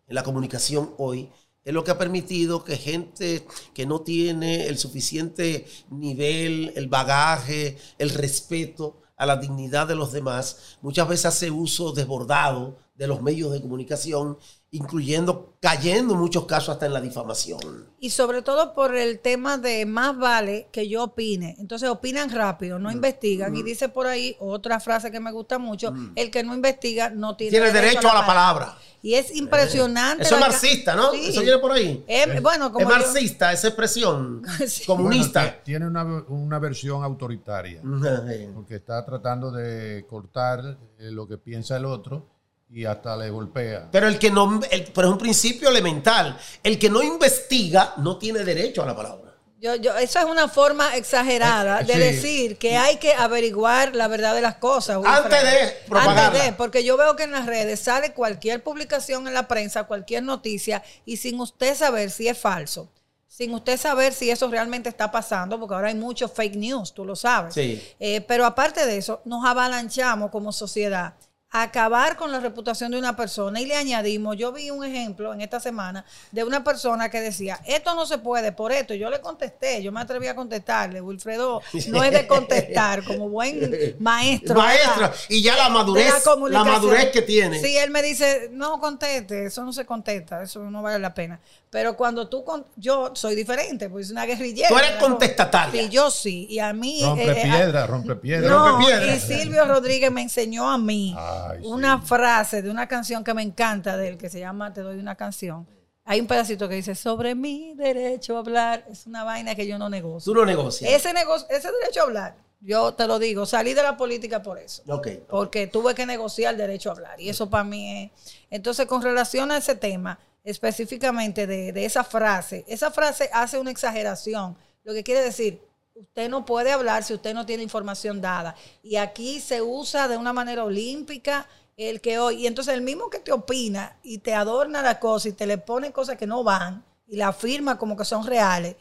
en 0.09 0.17
la 0.17 0.25
comunicación 0.25 0.93
hoy 0.99 1.31
es 1.65 1.73
lo 1.73 1.85
que 1.85 1.93
ha 1.93 1.99
permitido 1.99 2.65
que 2.65 2.77
gente 2.77 3.47
que 3.73 3.87
no 3.87 4.01
tiene 4.01 4.67
el 4.67 4.77
suficiente 4.77 5.67
nivel, 5.91 6.73
el 6.75 6.89
bagaje, 6.89 7.79
el 7.99 8.11
respeto 8.11 9.03
a 9.17 9.25
la 9.25 9.37
dignidad 9.37 9.87
de 9.87 9.95
los 9.95 10.11
demás, 10.11 10.79
muchas 10.83 11.07
veces 11.07 11.27
hace 11.27 11.53
uso 11.53 11.93
desbordado 11.93 12.77
de 12.97 13.07
los 13.07 13.23
medios 13.23 13.53
de 13.53 13.63
comunicación, 13.63 14.37
incluyendo, 14.75 15.55
cayendo 15.61 16.15
en 16.15 16.21
muchos 16.21 16.47
casos 16.47 16.71
hasta 16.71 16.87
en 16.87 16.95
la 16.95 17.01
difamación. 17.03 17.87
Y 18.01 18.09
sobre 18.09 18.41
todo 18.41 18.73
por 18.75 18.97
el 18.97 19.21
tema 19.21 19.59
de 19.59 19.85
más 19.85 20.17
vale 20.17 20.69
que 20.73 20.89
yo 20.89 21.05
opine. 21.05 21.55
Entonces 21.59 21.91
opinan 21.91 22.31
rápido, 22.31 22.79
Mm. 22.79 22.83
no 22.83 22.91
investigan. 22.91 23.55
Y 23.55 23.63
dice 23.63 23.91
por 23.91 24.07
ahí 24.07 24.35
otra 24.41 24.81
frase 24.81 25.11
que 25.11 25.21
me 25.21 25.31
gusta 25.31 25.59
mucho, 25.59 25.93
el 26.17 26.31
que 26.31 26.43
no 26.43 26.55
investiga 26.55 27.11
no 27.11 27.37
tiene, 27.37 27.51
Tiene 27.51 27.71
derecho 27.71 28.11
a 28.11 28.15
la 28.15 28.27
palabra. 28.27 28.79
Y 29.03 29.15
es 29.15 29.35
impresionante. 29.37 30.23
Eso 30.25 30.37
es 30.37 30.41
marxista, 30.41 30.95
¿no? 30.97 31.11
Sí. 31.13 31.27
Eso 31.29 31.43
viene 31.43 31.59
por 31.59 31.73
ahí. 31.73 32.03
Eh, 32.09 32.41
bueno, 32.41 32.73
como 32.73 32.89
es 32.89 32.89
yo- 32.97 32.99
marxista 32.99 33.53
esa 33.53 33.69
expresión 33.69 34.43
Sí. 34.67 34.87
comunista. 34.87 35.43
Bueno, 35.43 35.57
tiene 35.65 35.87
una, 35.87 36.03
una 36.29 36.59
versión 36.59 37.05
autoritaria, 37.05 37.83
porque 38.55 38.77
está 38.77 39.05
tratando 39.05 39.51
de 39.51 40.07
cortar 40.09 40.79
eh, 40.99 41.11
lo 41.11 41.29
que 41.29 41.37
piensa 41.37 41.77
el 41.77 41.85
otro 41.85 42.27
y 42.73 42.87
hasta 42.87 43.17
le 43.17 43.29
golpea. 43.31 43.89
Pero 43.93 44.09
el 44.09 44.19
que 44.19 44.31
no, 44.31 44.61
el- 44.71 44.85
pero 44.95 45.09
es 45.09 45.13
un 45.13 45.19
principio 45.19 45.69
elemental. 45.69 46.39
El 46.63 46.79
que 46.79 46.89
no 46.89 47.03
investiga 47.03 47.95
no 47.99 48.17
tiene 48.19 48.41
derecho 48.41 48.83
a 48.83 48.87
la 48.87 48.97
palabra. 48.97 49.33
Yo, 49.61 49.77
yo, 49.77 49.97
eso 49.97 50.19
es 50.19 50.25
una 50.25 50.49
forma 50.49 50.97
exagerada 50.97 51.83
de 51.85 51.93
sí. 51.93 51.99
decir 52.01 52.59
que 52.59 52.77
hay 52.77 52.97
que 52.97 53.15
averiguar 53.15 53.95
la 53.95 54.09
verdad 54.09 54.35
de 54.35 54.41
las 54.41 54.57
cosas. 54.57 54.97
Wilfred. 54.97 55.23
Antes 55.23 55.43
de 55.45 55.77
propagarla. 55.89 56.27
Antes 56.27 56.45
de, 56.47 56.53
porque 56.55 56.83
yo 56.83 56.97
veo 56.97 57.15
que 57.15 57.23
en 57.25 57.31
las 57.31 57.47
redes 57.47 57.79
sale 57.79 58.13
cualquier 58.13 58.65
publicación 58.65 59.29
en 59.29 59.35
la 59.35 59.47
prensa, 59.47 59.85
cualquier 59.85 60.25
noticia, 60.25 60.83
y 61.05 61.19
sin 61.19 61.39
usted 61.39 61.77
saber 61.77 62.11
si 62.11 62.27
es 62.27 62.37
falso, 62.39 62.91
sin 63.29 63.55
usted 63.55 63.79
saber 63.79 64.13
si 64.15 64.31
eso 64.31 64.49
realmente 64.49 64.89
está 64.89 65.13
pasando, 65.13 65.61
porque 65.61 65.75
ahora 65.75 65.89
hay 65.89 65.95
mucho 65.95 66.29
fake 66.29 66.57
news, 66.57 66.93
tú 66.93 67.05
lo 67.05 67.15
sabes. 67.15 67.55
Sí. 67.55 67.81
Eh, 68.01 68.21
pero 68.23 68.45
aparte 68.47 68.85
de 68.85 68.97
eso, 68.97 69.21
nos 69.27 69.45
avalanchamos 69.45 70.33
como 70.33 70.51
sociedad 70.51 71.15
acabar 71.53 72.17
con 72.17 72.33
la 72.33 72.41
reputación 72.41 72.93
de 72.93 72.99
una 72.99 73.15
persona 73.15 73.61
y 73.61 73.67
le 73.67 73.77
añadimos, 73.77 74.37
yo 74.39 74.53
vi 74.53 74.71
un 74.71 74.85
ejemplo 74.85 75.35
en 75.35 75.43
esta 75.43 75.61
semana 75.61 76.05
de 76.31 76.45
una 76.45 76.65
persona 76.65 77.11
que 77.11 77.21
decía, 77.21 77.61
esto 77.67 77.95
no 77.95 78.07
se 78.07 78.17
puede 78.19 78.53
por 78.53 78.73
esto. 78.73 78.95
Yo 78.95 79.11
le 79.11 79.21
contesté, 79.21 79.83
yo 79.83 79.93
me 79.93 80.01
atreví 80.01 80.27
a 80.29 80.35
contestarle, 80.35 81.03
Wilfredo 81.03 81.61
no 81.89 82.03
es 82.03 82.13
de 82.13 82.27
contestar 82.27 83.05
como 83.05 83.29
buen 83.29 83.97
maestro. 84.01 84.55
Maestro, 84.55 85.13
y 85.29 85.43
ya 85.43 85.55
la 85.57 85.69
madurez, 85.69 86.11
la, 86.11 86.21
comunicación. 86.21 86.73
madurez 86.73 87.11
que 87.11 87.21
tiene. 87.21 87.61
Sí, 87.61 87.77
él 87.77 87.91
me 87.91 88.03
dice, 88.03 88.49
no 88.51 88.81
conteste, 88.81 89.45
eso 89.47 89.63
no 89.63 89.75
se 89.75 89.85
contesta, 89.85 90.43
eso 90.43 90.61
no 90.71 90.83
vale 90.83 90.99
la 90.99 91.13
pena. 91.13 91.39
Pero 91.73 91.97
cuando 91.97 92.29
tú, 92.29 92.45
con- 92.45 92.67
yo 92.77 93.13
soy 93.15 93.35
diferente, 93.35 93.89
pues 93.89 94.05
es 94.05 94.13
una 94.13 94.27
guerrillera. 94.27 94.69
Tú 94.69 94.77
eres 94.77 94.93
contestataria. 95.01 95.85
Sí, 95.85 95.89
yo 95.89 96.11
sí, 96.11 96.47
y 96.51 96.59
a 96.59 96.75
mí... 96.75 97.01
Rompe 97.03 97.25
eh, 97.25 97.31
eh, 97.31 97.43
piedra, 97.45 97.87
rompe 97.87 98.15
piedra. 98.17 98.47
no, 98.47 98.69
rompe 98.69 98.89
piedra. 98.89 99.17
y 99.17 99.19
Silvio 99.19 99.65
Rodríguez 99.65 100.13
me 100.13 100.21
enseñó 100.21 100.71
a 100.71 100.77
mí 100.77 101.17
Ay, 101.17 101.61
sí. 101.63 101.67
una 101.67 101.99
frase 102.03 102.61
de 102.61 102.69
una 102.69 102.87
canción 102.89 103.25
que 103.25 103.33
me 103.33 103.41
encanta 103.41 103.97
de 103.97 104.09
él, 104.09 104.19
que 104.19 104.29
se 104.29 104.39
llama 104.39 104.75
Te 104.75 104.83
doy 104.83 104.99
una 104.99 105.15
canción. 105.15 105.67
Hay 106.05 106.21
un 106.21 106.27
pedacito 106.27 106.69
que 106.69 106.75
dice, 106.75 106.95
sobre 106.95 107.35
mi 107.35 107.73
derecho 107.75 108.37
a 108.37 108.41
hablar, 108.41 108.85
es 108.91 109.07
una 109.07 109.25
vaina 109.25 109.55
que 109.55 109.67
yo 109.67 109.79
no 109.79 109.89
negocio. 109.89 110.31
Tú 110.31 110.39
no 110.39 110.45
negocias. 110.45 110.93
Ese, 110.93 111.15
negocio, 111.15 111.47
ese 111.49 111.71
derecho 111.81 112.01
a 112.01 112.03
hablar, 112.03 112.37
yo 112.61 112.93
te 112.93 113.07
lo 113.07 113.19
digo, 113.19 113.47
salí 113.47 113.73
de 113.73 113.83
la 113.83 113.97
política 113.97 114.43
por 114.43 114.59
eso. 114.59 114.83
Ok. 114.89 115.09
Porque 115.27 115.69
tuve 115.69 115.95
que 115.95 116.05
negociar 116.05 116.53
el 116.53 116.59
derecho 116.59 116.91
a 116.91 116.93
hablar. 116.93 117.19
Y 117.19 117.31
eso 117.31 117.49
para 117.49 117.65
mí 117.65 118.13
es... 118.13 118.35
Entonces, 118.51 118.85
con 118.85 119.01
relación 119.01 119.51
a 119.53 119.57
ese 119.57 119.75
tema, 119.75 120.19
específicamente 120.45 121.47
de, 121.47 121.73
de 121.73 121.85
esa 121.85 122.05
frase, 122.05 122.65
esa 122.67 122.91
frase 122.91 123.31
hace 123.33 123.59
una 123.59 123.71
exageración. 123.71 124.57
Lo 124.85 124.93
que 124.93 125.05
quiere 125.05 125.23
decir, 125.23 125.61
usted 125.95 126.29
no 126.29 126.45
puede 126.45 126.73
hablar 126.73 127.05
si 127.05 127.15
usted 127.15 127.35
no 127.35 127.47
tiene 127.47 127.63
información 127.63 128.21
dada. 128.21 128.55
Y 128.83 128.97
aquí 128.97 129.41
se 129.41 129.63
usa 129.63 130.09
de 130.09 130.17
una 130.17 130.33
manera 130.33 130.65
olímpica 130.65 131.47
el 131.77 132.01
que 132.01 132.19
hoy... 132.19 132.43
Y 132.43 132.47
entonces 132.47 132.75
el 132.75 132.83
mismo 132.83 133.11
que 133.11 133.19
te 133.19 133.33
opina 133.33 133.97
y 134.03 134.19
te 134.19 134.35
adorna 134.35 134.83
la 134.83 134.99
cosa 134.99 135.29
y 135.29 135.33
te 135.33 135.47
le 135.47 135.59
pone 135.59 135.93
cosas 135.93 136.17
que 136.17 136.27
no 136.27 136.45
van 136.45 136.85
y 137.07 137.17
la 137.17 137.29
afirma 137.29 137.79
como 137.79 137.97
que 137.97 138.05
son 138.05 138.27
reales, 138.27 138.77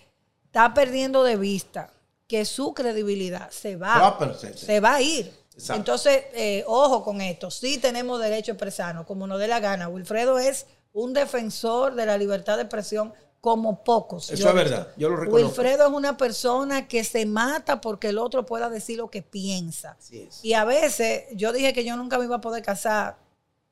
está 0.46 0.74
perdiendo 0.74 1.24
de 1.24 1.36
vista 1.36 1.92
que 2.28 2.46
su 2.46 2.74
credibilidad 2.74 3.50
se 3.52 3.76
va, 3.76 4.18
se 4.56 4.80
va 4.80 4.96
a 4.96 5.02
ir. 5.02 5.34
Exacto. 5.54 5.74
Entonces, 5.76 6.24
eh, 6.34 6.64
ojo 6.66 7.04
con 7.04 7.20
esto. 7.20 7.52
Sí 7.52 7.78
tenemos 7.78 8.22
derecho 8.22 8.52
a 8.52 8.56
expresarnos, 8.56 9.06
como 9.06 9.28
nos 9.28 9.38
dé 9.38 9.48
la 9.48 9.60
gana. 9.60 9.90
Wilfredo 9.90 10.40
es 10.40 10.66
un 10.94 11.14
defensor 11.14 11.96
de 11.96 12.06
la 12.06 12.18
libertad 12.18 12.58
de 12.58 12.64
expresión 12.64 13.14
como 13.42 13.84
pocos. 13.84 14.30
Eso 14.30 14.44
yo 14.44 14.50
es 14.50 14.56
verdad, 14.56 14.88
yo 14.98 15.10
lo 15.10 15.18
reconozco. 15.18 15.48
Wilfredo 15.48 15.88
es 15.88 15.94
una 15.94 16.16
persona 16.16 16.88
que 16.88 17.04
se 17.04 17.26
mata 17.26 17.82
porque 17.82 18.10
el 18.10 18.20
otro 18.20 18.46
pueda 18.46 18.70
decir 18.70 18.98
lo 18.98 19.10
que 19.10 19.24
piensa. 19.24 19.98
Así 20.00 20.22
es. 20.22 20.40
Y 20.44 20.54
a 20.54 20.64
veces 20.64 21.24
yo 21.34 21.52
dije 21.52 21.74
que 21.74 21.84
yo 21.84 21.98
nunca 21.98 22.20
me 22.20 22.26
iba 22.26 22.36
a 22.36 22.42
poder 22.42 22.62
casar 22.62 23.18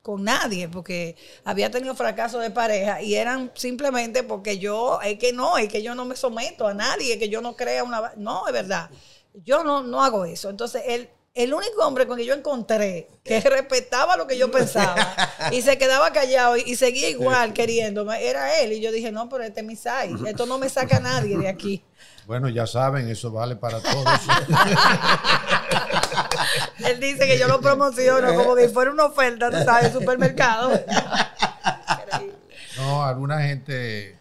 con 0.02 0.24
nadie 0.24 0.68
porque 0.68 1.14
había 1.44 1.70
tenido 1.70 1.94
fracaso 1.94 2.38
de 2.38 2.50
pareja 2.50 3.02
y 3.02 3.14
eran 3.14 3.52
simplemente 3.54 4.22
porque 4.22 4.58
yo, 4.58 5.00
es 5.02 5.18
que 5.18 5.32
no, 5.32 5.56
es 5.56 5.68
que 5.68 5.82
yo 5.82 5.94
no 5.94 6.04
me 6.04 6.16
someto 6.16 6.66
a 6.66 6.74
nadie, 6.74 7.12
es 7.12 7.18
que 7.18 7.28
yo 7.28 7.40
no 7.40 7.54
crea 7.54 7.84
una... 7.84 8.12
No, 8.16 8.46
es 8.48 8.52
verdad. 8.52 8.90
Yo 9.44 9.62
no, 9.62 9.82
no 9.82 10.02
hago 10.02 10.24
eso. 10.24 10.48
Entonces, 10.48 10.82
el, 10.86 11.10
el 11.34 11.54
único 11.54 11.86
hombre 11.86 12.06
con 12.06 12.16
que 12.16 12.24
yo 12.24 12.34
encontré 12.34 13.08
que 13.24 13.40
respetaba 13.40 14.16
lo 14.16 14.26
que 14.26 14.36
yo 14.36 14.50
pensaba 14.50 15.14
y 15.52 15.62
se 15.62 15.78
quedaba 15.78 16.12
callado 16.12 16.56
y, 16.56 16.62
y 16.66 16.76
seguía 16.76 17.08
igual 17.08 17.52
queriéndome, 17.52 18.26
era 18.26 18.60
él. 18.60 18.72
Y 18.72 18.80
yo 18.80 18.90
dije, 18.90 19.12
no, 19.12 19.28
pero 19.28 19.44
este 19.44 19.60
es 19.60 19.66
mi 19.66 19.76
size. 19.76 20.16
Esto 20.26 20.46
no 20.46 20.58
me 20.58 20.68
saca 20.68 20.96
a 20.96 21.00
nadie 21.00 21.38
de 21.38 21.48
aquí. 21.48 21.84
Bueno, 22.26 22.48
ya 22.48 22.66
saben, 22.66 23.08
eso 23.08 23.30
vale 23.30 23.56
para 23.56 23.80
todos. 23.80 24.06
Él 26.78 27.00
dice 27.00 27.26
que 27.26 27.38
yo 27.38 27.48
lo 27.48 27.60
promociono 27.60 28.34
como 28.34 28.54
que 28.54 28.68
fuera 28.68 28.90
una 28.90 29.06
oferta, 29.06 29.50
tú 29.50 29.56
sabes, 29.64 29.92
de 29.92 30.00
supermercado. 30.00 30.72
Increíble. 30.72 32.36
No, 32.76 33.04
alguna 33.04 33.42
gente 33.42 34.18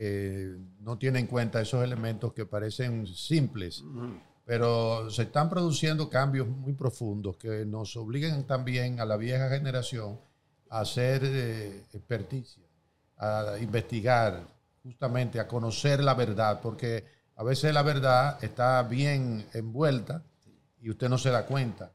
eh, 0.00 0.56
no 0.80 0.98
tiene 0.98 1.20
en 1.20 1.26
cuenta 1.26 1.60
esos 1.60 1.82
elementos 1.82 2.32
que 2.32 2.46
parecen 2.46 3.06
simples, 3.06 3.82
pero 4.46 5.10
se 5.10 5.22
están 5.22 5.50
produciendo 5.50 6.08
cambios 6.08 6.46
muy 6.46 6.72
profundos 6.72 7.36
que 7.36 7.66
nos 7.66 7.96
obligan 7.96 8.46
también 8.46 9.00
a 9.00 9.04
la 9.04 9.16
vieja 9.16 9.48
generación 9.48 10.20
a 10.70 10.80
hacer 10.80 11.22
eh, 11.24 11.82
experticia, 11.92 12.62
a 13.18 13.56
investigar, 13.60 14.46
justamente 14.84 15.40
a 15.40 15.48
conocer 15.48 16.02
la 16.02 16.14
verdad, 16.14 16.60
porque 16.62 17.04
a 17.34 17.42
veces 17.42 17.74
la 17.74 17.82
verdad 17.82 18.38
está 18.40 18.84
bien 18.84 19.44
envuelta 19.52 20.22
y 20.80 20.90
usted 20.90 21.08
no 21.08 21.18
se 21.18 21.30
da 21.30 21.44
cuenta 21.44 21.90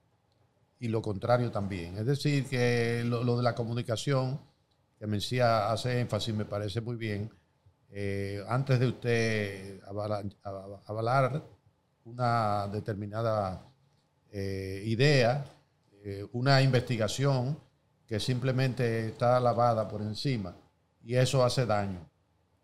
y 0.77 0.89
lo 0.89 1.01
contrario 1.01 1.51
también. 1.51 1.97
Es 1.99 2.05
decir, 2.05 2.47
que 2.47 3.03
lo, 3.05 3.37
de 3.37 3.43
la 3.43 3.55
comunicación, 3.55 4.41
que 4.99 5.07
Mencía 5.07 5.71
hace 5.71 6.01
énfasis, 6.01 6.35
me 6.35 6.43
parece 6.43 6.81
muy 6.81 6.97
bien. 6.97 7.31
Eh, 7.91 8.43
antes 8.49 8.77
de 8.77 8.87
usted 8.87 9.81
avalar 10.85 11.43
una 12.05 12.67
determinada 12.67 13.65
eh, 14.31 14.83
idea, 14.85 15.45
eh, 16.03 16.25
una 16.33 16.61
investigación 16.61 17.57
que 18.07 18.19
simplemente 18.19 19.07
está 19.07 19.39
lavada 19.39 19.87
por 19.87 20.01
encima 20.01 20.55
y 21.03 21.15
eso 21.15 21.43
hace 21.43 21.65
daño. 21.65 22.09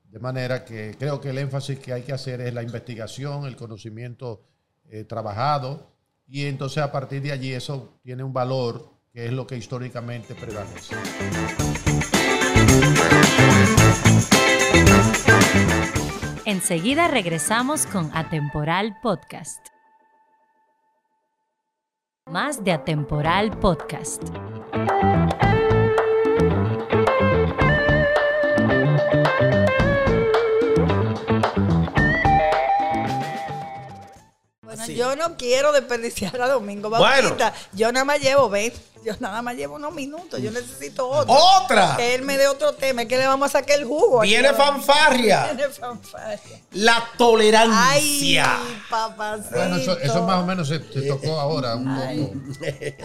De 0.10 0.20
manera 0.20 0.64
que 0.64 0.96
creo 0.98 1.20
que 1.20 1.30
el 1.30 1.38
énfasis 1.38 1.80
que 1.80 1.94
hay 1.94 2.04
que 2.04 2.14
hacer 2.14 2.42
es 2.42 2.54
la 2.54 2.64
investigación, 2.64 3.46
el 3.46 3.56
conocimiento 3.56 4.44
eh, 4.90 5.04
trabajado, 5.04 5.88
y 6.28 6.46
entonces 6.46 6.80
a 6.80 6.92
partir 6.92 7.22
de 7.22 7.32
allí 7.32 7.54
eso 7.54 8.00
tiene 8.04 8.24
un 8.24 8.34
valor 8.34 8.90
que 9.12 9.26
es 9.26 9.34
lo 9.34 9.46
que 9.48 9.58
históricamente 9.58 10.36
prevalece. 10.36 10.96
Enseguida 16.48 17.10
regresamos 17.10 17.86
con 17.86 18.10
Atemporal 18.16 18.96
Podcast. 19.02 19.68
Más 22.26 22.64
de 22.64 22.72
Atemporal 22.72 23.50
Podcast. 23.60 24.24
Bueno, 34.96 35.16
Yo 35.16 35.16
no 35.16 35.38
quiero 35.38 35.72
desperdiciar 35.72 36.40
a 36.42 36.48
Domingo 36.48 36.90
Bueno. 36.90 37.06
Bautista. 37.30 37.54
Yo 37.74 37.92
nada 37.92 38.06
más 38.06 38.20
llevo 38.20 38.50
20. 38.50 38.78
Yo 39.06 39.14
nada 39.20 39.42
más 39.42 39.56
llevo 39.56 39.76
unos 39.76 39.94
minutos. 39.94 40.42
Yo 40.42 40.52
necesito 40.52 41.08
otro. 41.08 41.34
¡Otra! 41.34 41.96
Que 41.96 42.16
él 42.16 42.24
me 42.24 42.38
dé 42.38 42.48
otro 42.48 42.74
tema. 42.74 43.04
Es 43.04 43.08
que 43.08 43.18
le 43.18 43.26
vamos 43.26 43.50
a 43.56 43.60
sacar 43.60 43.78
el 43.80 43.86
jugo. 43.86 44.20
Viene 44.22 44.54
fanfarria. 44.54 45.46
Viene 45.56 45.70
fanfarria. 45.72 46.40
La 46.72 46.98
Ay, 46.98 47.04
tolerancia. 47.18 48.60
papacito. 48.90 49.56
Bueno, 49.56 49.76
eso, 49.78 49.98
eso 50.00 50.24
más 50.24 50.44
o 50.44 50.46
menos 50.46 50.68
se, 50.68 50.80
se 50.92 51.02
tocó 51.08 51.40
ahora 51.40 51.76
un 51.76 51.86
poco. 51.96 52.34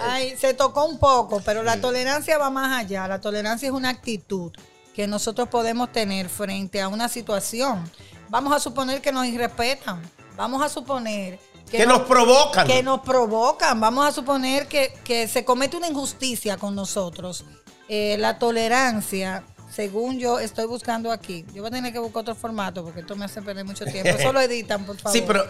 Ay, 0.02 0.36
se 0.36 0.54
tocó 0.54 0.86
un 0.86 0.98
poco, 0.98 1.40
pero 1.44 1.62
la 1.62 1.80
tolerancia 1.80 2.36
va 2.38 2.50
más 2.50 2.80
allá. 2.80 3.06
La 3.06 3.20
tolerancia 3.20 3.66
es 3.68 3.72
una 3.72 3.90
actitud 3.90 4.50
que 4.94 5.06
nosotros 5.06 5.48
podemos 5.48 5.92
tener 5.92 6.28
frente 6.28 6.80
a 6.80 6.88
una 6.88 7.08
situación. 7.08 7.88
Vamos 8.28 8.52
a 8.54 8.58
suponer 8.58 9.00
que 9.00 9.12
nos 9.12 9.26
irrespetan. 9.26 10.02
Vamos 10.36 10.62
a 10.62 10.68
suponer 10.68 11.38
Que 11.78 11.86
nos 11.86 12.02
provocan. 12.02 12.66
que 12.66 12.82
nos 12.82 13.00
provocan. 13.00 13.80
Vamos 13.80 14.06
a 14.06 14.12
suponer 14.12 14.68
que, 14.68 14.92
que 15.04 15.26
se 15.28 15.44
comete 15.44 15.76
una 15.76 15.88
injusticia 15.88 16.56
con 16.56 16.74
nosotros. 16.74 17.44
Eh, 17.88 18.16
la 18.18 18.38
tolerancia, 18.38 19.44
según 19.70 20.18
yo 20.18 20.38
estoy 20.38 20.66
buscando 20.66 21.10
aquí, 21.12 21.44
yo 21.52 21.62
voy 21.62 21.68
a 21.68 21.74
tener 21.74 21.92
que 21.92 21.98
buscar 21.98 22.20
otro 22.22 22.34
formato 22.34 22.84
porque 22.84 23.00
esto 23.00 23.16
me 23.16 23.24
hace 23.24 23.42
perder 23.42 23.64
mucho 23.64 23.84
tiempo. 23.84 24.08
Eso 24.08 24.32
lo 24.32 24.40
editan, 24.40 24.84
por 24.86 24.96
favor. 24.98 25.18
Sí, 25.18 25.24
pero. 25.26 25.44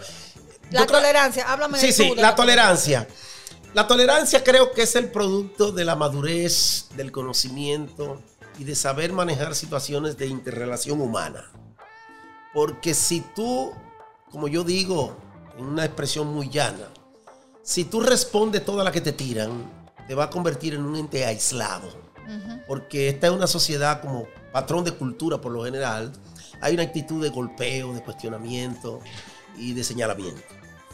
La 0.71 0.85
creo- 0.87 0.99
tolerancia, 0.99 1.45
háblame 1.51 1.77
Sí, 1.79 1.87
tú 1.87 1.93
sí, 1.93 2.09
de 2.15 2.21
la 2.21 2.33
tolerancia. 2.35 3.07
La 3.73 3.87
tolerancia 3.87 4.43
creo 4.43 4.71
que 4.71 4.83
es 4.83 4.95
el 4.95 5.09
producto 5.11 5.71
de 5.71 5.83
la 5.85 5.95
madurez, 5.95 6.87
del 6.95 7.11
conocimiento 7.11 8.21
y 8.59 8.63
de 8.65 8.75
saber 8.75 9.11
manejar 9.13 9.55
situaciones 9.55 10.17
de 10.17 10.27
interrelación 10.27 11.01
humana. 11.01 11.51
Porque 12.53 12.93
si 12.93 13.21
tú, 13.35 13.71
como 14.31 14.47
yo 14.47 14.63
digo, 14.63 15.17
en 15.57 15.65
una 15.65 15.85
expresión 15.85 16.27
muy 16.27 16.49
llana, 16.49 16.87
si 17.61 17.85
tú 17.85 18.01
respondes 18.01 18.65
toda 18.65 18.83
la 18.83 18.91
que 18.91 19.01
te 19.01 19.13
tiran, 19.13 19.71
te 20.07 20.15
va 20.15 20.25
a 20.25 20.29
convertir 20.29 20.73
en 20.73 20.83
un 20.83 20.95
ente 20.95 21.25
aislado. 21.25 22.03
Porque 22.67 23.09
esta 23.09 23.27
es 23.27 23.33
una 23.33 23.47
sociedad 23.47 24.01
como 24.01 24.25
patrón 24.51 24.83
de 24.83 24.93
cultura 24.93 25.39
por 25.39 25.51
lo 25.51 25.63
general. 25.65 26.13
Hay 26.61 26.73
una 26.73 26.83
actitud 26.83 27.21
de 27.21 27.29
golpeo, 27.29 27.93
de 27.93 28.01
cuestionamiento 28.01 29.01
y 29.57 29.73
de 29.73 29.83
señalamiento. 29.83 30.41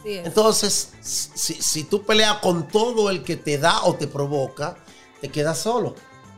Sí. 0.03 0.17
Entonces, 0.17 0.91
si, 1.01 1.53
si 1.53 1.83
tú 1.83 2.03
peleas 2.03 2.37
con 2.37 2.67
todo 2.67 3.09
el 3.09 3.23
que 3.23 3.35
te 3.35 3.57
da 3.57 3.83
o 3.83 3.95
te 3.95 4.07
provoca, 4.07 4.77
te 5.21 5.29
quedas 5.29 5.59
solo. 5.59 5.95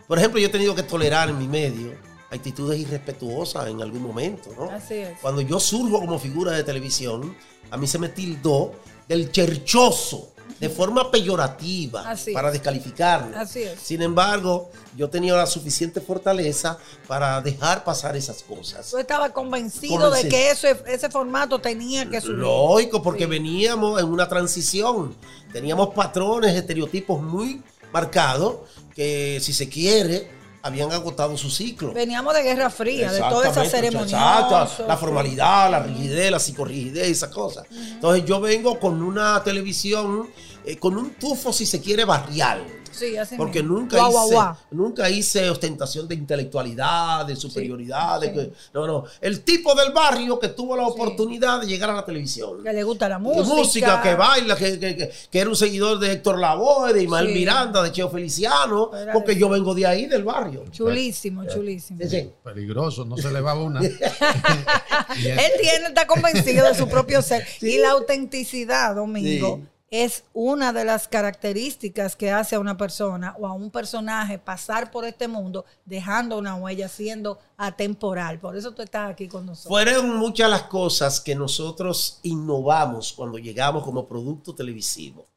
Por 0.08 0.18
ejemplo, 0.18 0.40
yo 0.40 0.48
he 0.48 0.52
tenido 0.52 0.76
que 0.76 0.84
tolerar 0.84 1.30
en 1.30 1.38
mi 1.38 1.48
medio 1.48 2.11
actitudes 2.32 2.80
irrespetuosas 2.80 3.68
en 3.68 3.82
algún 3.82 4.02
momento, 4.02 4.50
¿no? 4.58 4.70
Así 4.72 4.96
es. 4.96 5.20
Cuando 5.22 5.42
yo 5.42 5.60
surjo 5.60 6.00
como 6.00 6.18
figura 6.18 6.54
de 6.54 6.64
televisión, 6.64 7.36
a 7.70 7.78
mí 7.78 7.88
se 7.88 8.00
me 8.00 8.10
tildó 8.10 8.72
del 9.08 9.32
cherchoso 9.32 10.30
de 10.60 10.70
forma 10.70 11.10
peyorativa 11.10 12.08
Así 12.10 12.34
para 12.34 12.50
es. 12.50 12.54
descalificarlo. 12.54 13.36
Así 13.38 13.64
es. 13.64 13.80
Sin 13.80 14.02
embargo, 14.02 14.70
yo 14.96 15.10
tenía 15.10 15.34
la 15.34 15.46
suficiente 15.48 16.00
fortaleza 16.02 16.78
para 17.08 17.42
dejar 17.42 17.84
pasar 17.84 18.16
esas 18.16 18.44
cosas. 18.44 18.90
Tú 18.92 18.98
estabas 18.98 19.32
convencido, 19.32 19.96
Convencido. 20.00 20.24
de 20.24 20.30
que 20.30 20.52
ese, 20.52 20.78
ese 20.86 21.10
formato 21.10 21.60
tenía 21.60 22.08
que 22.10 22.22
subir. 22.22 22.38
Lógico, 22.38 23.02
porque 23.02 23.24
Sí. 23.24 23.30
veníamos 23.30 24.00
en 24.00 24.08
una 24.08 24.28
transición. 24.30 25.16
Teníamos 25.52 25.94
patrones, 25.96 26.56
estereotipos 26.56 27.22
muy 27.22 27.62
marcados 27.92 28.58
que, 28.96 29.40
si 29.42 29.54
se 29.54 29.68
quiere, 29.68 30.30
habían 30.62 30.92
agotado 30.92 31.38
su 31.38 31.50
ciclo. 31.50 31.94
Veníamos 31.94 32.34
de 32.34 32.44
Guerra 32.44 32.70
Fría, 32.70 33.12
de 33.12 33.20
toda 33.20 33.50
esa 33.50 33.66
ceremonia. 33.66 34.40
exacto, 34.40 34.88
la 34.88 34.98
formalidad, 34.98 35.72
la 35.72 35.80
rigidez, 35.80 36.32
la 36.32 36.40
psicorrigidez, 36.40 37.08
esas 37.08 37.30
cosas. 37.30 37.66
Entonces 37.72 38.26
yo 38.26 38.40
vengo 38.40 38.80
con 38.80 39.02
una 39.02 39.44
televisión, 39.44 40.30
eh, 40.66 40.78
con 40.78 40.98
un 40.98 41.12
tufo, 41.16 41.52
si 41.52 41.66
se 41.66 41.82
quiere, 41.82 42.06
barrial. 42.06 42.66
Sí, 42.92 43.18
así 43.18 43.36
Porque 43.36 43.62
mismo. 43.64 43.80
nunca, 43.80 43.98
Guau, 43.98 44.26
hice, 44.28 44.36
guau. 44.36 44.56
nunca 44.72 45.10
hice 45.10 45.50
ostentación 45.50 46.08
de 46.08 46.16
intelectualidad, 46.16 47.26
de 47.26 47.36
superioridad. 47.36 48.20
de 48.22 48.32
que- 48.34 48.52
no, 48.74 48.86
no. 48.88 49.06
El 49.22 49.42
tipo 49.42 49.74
del 49.76 49.92
barrio 49.92 50.40
que 50.40 50.50
tuvo 50.50 50.76
la 50.76 50.86
oportunidad 50.86 51.62
de 51.62 51.68
llegar 51.68 51.90
a 51.90 51.94
la 51.94 52.06
televisión. 52.06 52.64
Que 52.64 52.74
le 52.74 52.84
gusta 52.84 53.08
la 53.10 53.20
música. 53.20 53.44
música, 53.56 54.02
que 54.02 54.16
baila, 54.16 54.56
que, 54.56 54.80
que- 54.80 54.96
que- 54.98 55.12
que 55.32 55.40
era 55.40 55.50
un 55.50 55.56
seguidor 55.56 56.00
de 56.00 56.12
Héctor 56.12 56.40
Lavoe, 56.40 56.94
de 56.94 57.04
Ismael 57.04 57.28
Sí. 57.28 57.34
Miranda, 57.34 57.82
de 57.84 57.92
Cheo 57.92 58.10
Feliciano, 58.10 58.92
Era 58.96 59.14
porque 59.14 59.34
de- 59.34 59.40
yo 59.40 59.50
vengo 59.50 59.74
de 59.74 59.86
ahí, 59.86 60.06
del 60.08 60.24
barrio. 60.24 60.66
Chulísimo, 60.72 61.46
chulísimo. 61.46 62.00
Sí, 62.04 62.10
sí. 62.10 62.30
Peligroso, 62.44 63.06
no 63.06 63.18
se 63.18 63.32
le 63.32 63.42
va 63.42 63.54
una. 63.56 63.80
Él 63.82 65.52
tiene, 65.60 65.88
está 65.88 66.08
convencido 66.08 66.68
de 66.68 66.76
su 66.76 66.88
propio 66.88 67.22
ser. 67.22 67.46
Y 67.62 67.78
la 67.78 67.92
autenticidad, 67.92 68.96
Domingo, 68.96 69.60
Sí. 69.62 69.68
Es 69.92 70.24
una 70.34 70.72
de 70.72 70.86
las 70.86 71.10
características 71.10 72.16
que 72.16 72.32
hace 72.32 72.56
a 72.56 72.62
una 72.62 72.78
persona 72.78 73.36
o 73.38 73.46
a 73.46 73.52
un 73.52 73.70
personaje 73.70 74.40
pasar 74.40 74.90
por 74.90 75.04
este 75.04 75.28
mundo 75.28 75.66
dejando 75.84 76.38
una 76.38 76.56
huella, 76.56 76.88
siendo 76.88 77.40
atemporal. 77.58 78.40
Por 78.40 78.56
eso 78.56 78.72
tú 78.72 78.82
estás 78.82 79.12
aquí 79.12 79.28
con 79.28 79.46
nosotros. 79.46 79.70
Fueron 79.70 80.18
muchas 80.18 80.50
las 80.50 80.64
cosas 80.64 81.20
que 81.20 81.36
nosotros 81.36 82.22
innovamos 82.24 83.12
cuando 83.12 83.38
llegamos 83.38 83.84
como 83.84 84.08
producto 84.08 84.56
televisivo. 84.56 85.28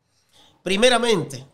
Primeramente, 0.63 1.45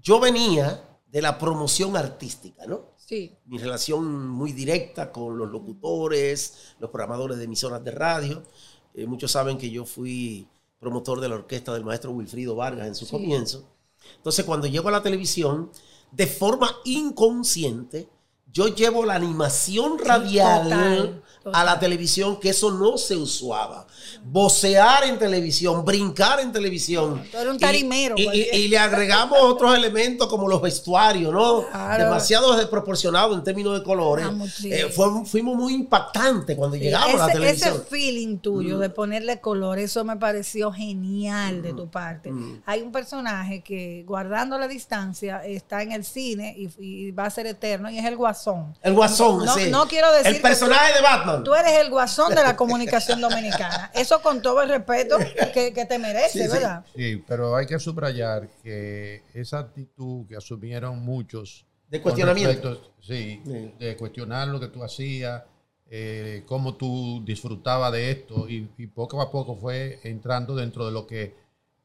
yo 0.00 0.18
venía 0.18 0.82
de 1.06 1.20
la 1.20 1.36
promoción 1.36 1.94
artística, 1.94 2.66
¿no? 2.66 2.96
Sí. 2.96 3.36
mi 3.44 3.58
relación 3.58 4.28
muy 4.28 4.50
directa 4.50 5.12
con 5.12 5.38
los 5.38 5.48
locutores, 5.48 6.74
los 6.80 6.90
programadores 6.90 7.38
de 7.38 7.44
emisoras 7.44 7.84
de 7.84 7.92
radio. 7.92 8.42
Eh, 8.94 9.06
muchos 9.06 9.30
saben 9.30 9.58
que 9.58 9.70
yo 9.70 9.84
fui 9.84 10.48
promotor 10.86 11.20
de 11.20 11.28
la 11.28 11.34
orquesta 11.34 11.74
del 11.74 11.84
maestro 11.84 12.12
Wilfrido 12.12 12.54
Vargas 12.54 12.86
en 12.86 12.94
su 12.94 13.08
comienzo. 13.08 13.64
Entonces, 14.18 14.44
cuando 14.44 14.68
llego 14.68 14.88
a 14.88 14.92
la 14.92 15.02
televisión, 15.02 15.72
de 16.12 16.28
forma 16.28 16.70
inconsciente, 16.84 18.08
yo 18.52 18.68
llevo 18.68 19.04
la 19.04 19.16
animación 19.16 19.98
radial. 19.98 21.24
A 21.52 21.64
la 21.64 21.78
televisión, 21.78 22.38
que 22.40 22.50
eso 22.50 22.70
no 22.70 22.96
se 22.98 23.16
usaba. 23.16 23.86
Vocear 24.24 25.04
en 25.04 25.18
televisión, 25.18 25.84
brincar 25.84 26.40
en 26.40 26.52
televisión. 26.52 27.22
Tú 27.30 27.38
eres 27.38 27.52
un 27.52 27.58
tarimero, 27.58 28.14
y- 28.16 28.22
y- 28.22 28.24
cualquiera. 28.24 28.56
y 28.56 28.68
le 28.68 28.78
agregamos 28.78 29.38
otros 29.40 29.74
elementos 29.76 30.26
como 30.28 30.48
los 30.48 30.60
vestuarios, 30.60 31.32
¿no? 31.32 31.66
Claro. 31.68 32.04
Demasiado 32.04 32.56
desproporcionados 32.56 33.36
en 33.36 33.44
términos 33.44 33.78
de 33.78 33.84
colores. 33.84 34.26
Ah. 34.28 34.44
Eh, 34.64 34.90
fue- 34.94 35.24
fuimos 35.26 35.54
muy 35.56 35.74
impactantes 35.74 36.56
cuando 36.56 36.76
Sí, 36.76 36.82
llegamos 36.82 37.20
a 37.20 37.26
la 37.28 37.32
televisión. 37.32 37.74
ese 37.74 37.82
feeling 37.84 38.38
tuyo 38.38 38.78
de 38.78 38.90
ponerle 38.90 39.40
color, 39.40 39.78
eso 39.78 40.04
me 40.04 40.16
pareció 40.16 40.72
genial 40.72 41.62
de 41.62 41.72
tu 41.72 41.88
parte. 41.88 42.32
Hay 42.66 42.82
un 42.82 42.90
personaje 42.92 43.62
que, 43.62 44.04
guardando 44.06 44.58
la 44.58 44.66
distancia, 44.68 45.44
está 45.44 45.82
en 45.82 45.92
el 45.92 46.04
cine 46.04 46.54
y, 46.56 46.68
y 46.78 47.10
va 47.12 47.26
a 47.26 47.30
ser 47.30 47.46
eterno 47.46 47.90
y 47.90 47.98
es 47.98 48.04
el 48.04 48.16
Guasón. 48.16 48.74
El 48.82 48.94
guasón, 48.94 49.44
No- 49.44 49.54
sí. 49.54 49.70
no 49.70 49.86
quiero 49.86 50.10
decir 50.12 50.26
El 50.28 50.34
que 50.36 50.40
personaje 50.40 50.94
de 50.94 51.00
Batman. 51.02 51.35
Tú 51.44 51.54
eres 51.54 51.72
el 51.80 51.90
Guasón 51.90 52.34
de 52.34 52.42
la 52.42 52.56
comunicación 52.56 53.20
dominicana. 53.20 53.90
Eso 53.94 54.20
con 54.22 54.42
todo 54.42 54.62
el 54.62 54.68
respeto 54.68 55.16
que, 55.54 55.72
que 55.72 55.84
te 55.86 55.98
merece, 55.98 56.44
Sí. 56.46 56.52
¿verdad? 56.52 56.84
Sí, 56.94 57.24
pero 57.26 57.54
hay 57.56 57.66
que 57.66 57.78
subrayar 57.78 58.48
que 58.62 59.22
esa 59.34 59.58
actitud 59.60 60.26
que 60.28 60.36
asumieron 60.36 61.02
muchos 61.04 61.64
De 61.88 62.00
cuestionamiento. 62.02 62.70
respecto- 62.70 62.92
sí, 63.00 63.40
Sí. 63.44 63.74
de 63.78 63.96
cuestionar 63.96 64.48
lo 64.48 64.58
que 64.60 64.68
tú 64.68 64.82
hacías, 64.82 65.42
eh, 65.88 66.42
cómo 66.46 66.74
tú 66.74 67.22
disfrutabas 67.24 67.92
de 67.92 68.10
esto 68.10 68.48
y, 68.48 68.68
y 68.76 68.86
poco 68.88 69.20
a 69.22 69.30
poco 69.30 69.54
fue 69.56 70.00
entrando 70.02 70.56
dentro 70.56 70.84
de 70.86 70.92
lo 70.92 71.06
que 71.06 71.34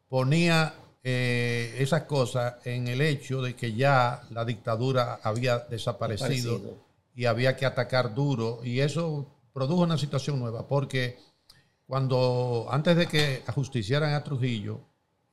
ponía 0.10 0.74
eh, 1.04 1.76
esas 1.80 2.04
cosas 2.04 2.56
en 2.66 2.88
el 2.88 3.02
hecho 3.02 3.42
de 3.42 3.56
que 3.56 3.74
ya 3.74 4.22
la 4.32 4.46
dictadura 4.46 5.20
había 5.24 5.58
desaparecido 5.60 6.54
Desaparecido. 6.60 6.78
y 7.16 7.26
había 7.26 7.56
que 7.56 7.66
atacar 7.66 8.14
duro 8.14 8.60
y 8.64 8.82
eso 8.82 9.26
produjo 9.54 9.82
una 9.84 9.98
situación 9.98 10.40
nueva 10.40 10.68
porque 10.68 11.18
cuando 11.86 12.68
antes 12.72 12.96
de 12.96 13.08
que 13.08 13.44
ajusticiaran 13.46 14.14
a 14.14 14.24
Trujillo 14.24 14.80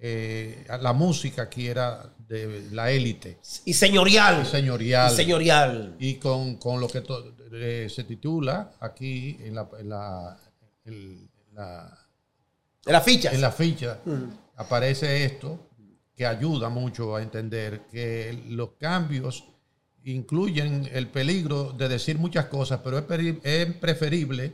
eh, 0.00 0.64
la 0.80 0.92
música 0.92 1.42
aquí 1.42 1.66
era 1.66 2.12
de 2.28 2.68
la 2.72 2.90
élite 2.90 3.38
Y 3.64 3.74
señorial. 3.74 4.46
señorial 4.46 5.12
Y 5.12 5.16
señorial. 5.16 5.96
y 5.98 6.14
con, 6.16 6.56
con 6.56 6.80
lo 6.80 6.86
que 6.88 7.00
to- 7.00 7.34
eh, 7.52 7.88
se 7.90 8.04
titula 8.04 8.72
aquí 8.80 9.36
en 9.40 9.54
la, 9.56 9.68
en 9.78 9.88
la, 9.88 10.38
en 10.84 11.28
la, 11.54 13.00
fichas. 13.00 13.34
en 13.34 13.40
la 13.40 13.50
ficha 13.50 13.98
Mm. 14.04 14.24
aparece 14.56 15.24
esto 15.24 15.66
que 16.14 16.26
ayuda 16.26 16.68
mucho 16.68 17.16
a 17.16 17.22
entender 17.22 17.82
que 17.90 18.44
los 18.48 18.70
cambios 18.78 19.44
incluyen 20.04 20.88
el 20.92 21.08
peligro 21.08 21.72
de 21.72 21.88
decir 21.88 22.18
muchas 22.18 22.46
cosas, 22.46 22.80
pero 22.82 22.98
es, 22.98 23.04
peri- 23.06 23.40
es 23.42 23.74
preferible 23.76 24.52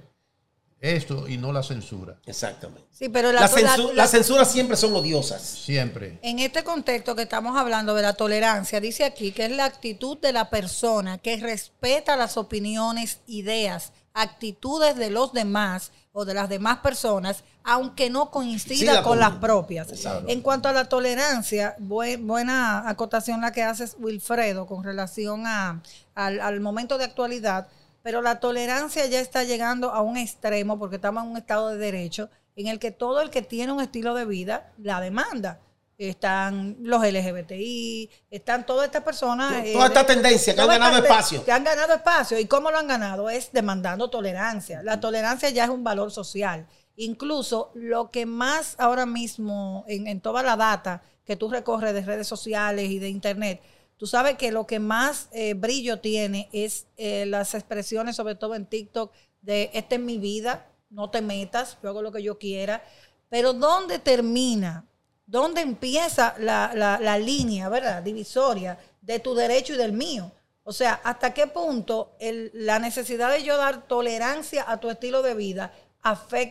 esto 0.81 1.27
y 1.29 1.39
no 1.39 1.51
la 1.53 1.63
censura. 1.63 2.19
Exactamente. 2.27 2.83
Sí, 2.93 3.09
pero 3.09 3.33
la, 3.33 3.41
Las 3.43 3.57
censu- 3.57 3.89
la- 3.89 3.95
las 3.95 4.11
censuras 4.11 4.51
siempre 4.53 4.77
son 4.77 4.93
odiosas. 4.95 5.41
Siempre. 5.43 6.19
En 6.23 6.39
este 6.41 6.63
contexto 6.63 7.17
que 7.17 7.23
estamos 7.23 7.57
hablando 7.57 7.95
de 7.95 8.03
la 8.03 8.13
tolerancia, 8.13 8.81
dice 8.81 9.05
aquí 9.05 9.33
que 9.33 9.47
es 9.47 9.51
la 9.53 9.65
actitud 9.65 10.19
de 10.19 10.33
la 10.33 10.51
persona 10.51 11.17
que 11.19 11.37
respeta 11.39 12.17
las 12.17 12.37
opiniones, 12.37 13.21
ideas, 13.27 13.93
actitudes 14.15 14.97
de 14.97 15.11
los 15.11 15.33
demás 15.33 15.93
o 16.13 16.25
de 16.25 16.33
las 16.35 16.49
demás 16.49 16.79
personas, 16.79 17.43
aunque 17.65 18.09
no 18.09 18.31
coincida 18.31 19.03
con 19.03 19.13
con- 19.13 19.19
las 19.21 19.33
propias. 19.33 19.91
Exacto. 19.91 20.29
En 20.29 20.41
cuanto 20.41 20.69
a 20.69 20.73
la 20.73 20.89
tolerancia, 20.89 21.75
buen- 21.79 22.27
buena 22.27 22.89
acotación 22.89 23.41
la 23.41 23.53
que 23.53 23.63
haces 23.65 23.97
Wilfredo 23.99 24.67
con 24.67 24.85
relación 24.85 25.47
a, 25.47 25.83
al, 26.15 26.41
al 26.41 26.61
momento 26.61 26.97
de 26.99 27.05
actualidad, 27.05 27.67
pero 28.03 28.23
la 28.23 28.39
tolerancia 28.39 29.07
ya 29.07 29.21
está 29.21 29.45
llegando 29.45 29.91
a 29.91 30.03
un 30.03 30.17
extremo 30.17 30.79
porque 30.79 30.97
estamos 30.97 31.25
en 31.25 31.31
un 31.31 31.37
estado 31.37 31.69
de 31.71 31.79
derecho 31.79 32.31
en 32.55 32.69
el 32.69 32.79
que 32.79 32.93
todo 32.93 33.21
el 33.21 33.31
que 33.31 33.43
tiene 33.43 33.73
un 33.73 33.81
estilo 33.81 34.15
de 34.15 34.25
vida 34.27 34.71
la 34.79 35.01
demanda. 35.01 35.59
Están 35.97 36.77
los 36.81 37.03
LGBTI, 37.05 38.11
están 38.31 38.67
todas 38.67 38.87
estas 38.87 39.03
personas. 39.03 39.65
Toda 39.73 39.87
esta 39.87 40.07
tendencia 40.07 40.55
que 40.55 40.61
han 40.61 40.67
todas 40.67 40.79
ganado 40.79 40.97
estas 40.99 41.11
espacio. 41.11 41.45
Que 41.45 41.53
han 41.53 41.65
ganado 41.65 41.95
espacio. 41.95 42.39
¿Y 42.39 42.47
cómo 42.47 42.71
lo 42.71 42.79
han 42.79 42.89
ganado? 42.89 43.31
Es 43.31 43.53
demandando 43.53 44.11
tolerancia. 44.11 44.83
La 44.83 44.99
tolerancia 45.01 45.51
ya 45.51 45.65
es 45.65 45.71
un 45.71 45.85
valor 45.85 46.11
social. 46.11 46.67
Incluso 46.97 47.71
lo 47.75 48.11
que 48.11 48.27
más 48.27 48.75
ahora 48.79 49.07
mismo 49.07 49.85
en, 49.89 50.07
en 50.07 50.21
toda 50.21 50.43
la 50.43 50.57
data 50.57 51.03
que 51.25 51.37
tú 51.37 51.49
recorres 51.49 51.95
de 51.95 52.03
redes 52.03 52.27
sociales 52.27 52.91
y 52.91 52.99
de 52.99 53.09
internet, 53.09 53.61
tú 53.97 54.07
sabes 54.07 54.37
que 54.37 54.53
lo 54.53 54.67
que 54.67 54.79
más 54.79 55.29
eh, 55.33 55.55
brillo 55.55 56.01
tiene 56.01 56.49
es 56.53 56.87
eh, 56.97 57.27
las 57.27 57.55
expresiones, 57.55 58.17
sobre 58.17 58.35
todo 58.35 58.55
en 58.55 58.67
TikTok, 58.67 59.13
de 59.41 59.71
esta 59.75 59.97
es 59.97 60.01
mi 60.01 60.19
vida, 60.19 60.67
no 60.91 61.11
te 61.11 61.21
metas, 61.23 61.79
yo 61.83 61.89
hago 61.89 62.03
lo 62.03 62.13
que 62.13 62.23
yo 62.23 62.39
quiera. 62.39 62.83
Pero 63.29 63.53
¿dónde 63.53 63.99
termina? 63.99 64.85
¿Dónde 65.27 65.63
empieza 65.63 66.35
la, 66.39 66.73
la- 66.75 66.99
la 67.01 67.19
línea, 67.19 67.69
verdad, 67.69 68.03
divisoria 68.03 68.79
de 69.01 69.19
tu 69.21 69.35
derecho 69.35 69.75
y 69.75 69.77
del 69.77 69.93
mío? 69.93 70.31
O 70.63 70.73
sea, 70.73 71.01
¿hasta 71.05 71.33
qué 71.35 71.47
punto 71.47 72.17
el- 72.21 72.51
la 72.55 72.79
necesidad 72.79 73.31
de 73.33 73.43
yo 73.43 73.57
dar 73.57 73.87
tolerancia 73.87 74.65
a 74.71 74.79
tu 74.81 74.91
estilo 74.91 75.23
de 75.23 75.35
vida 75.35 75.73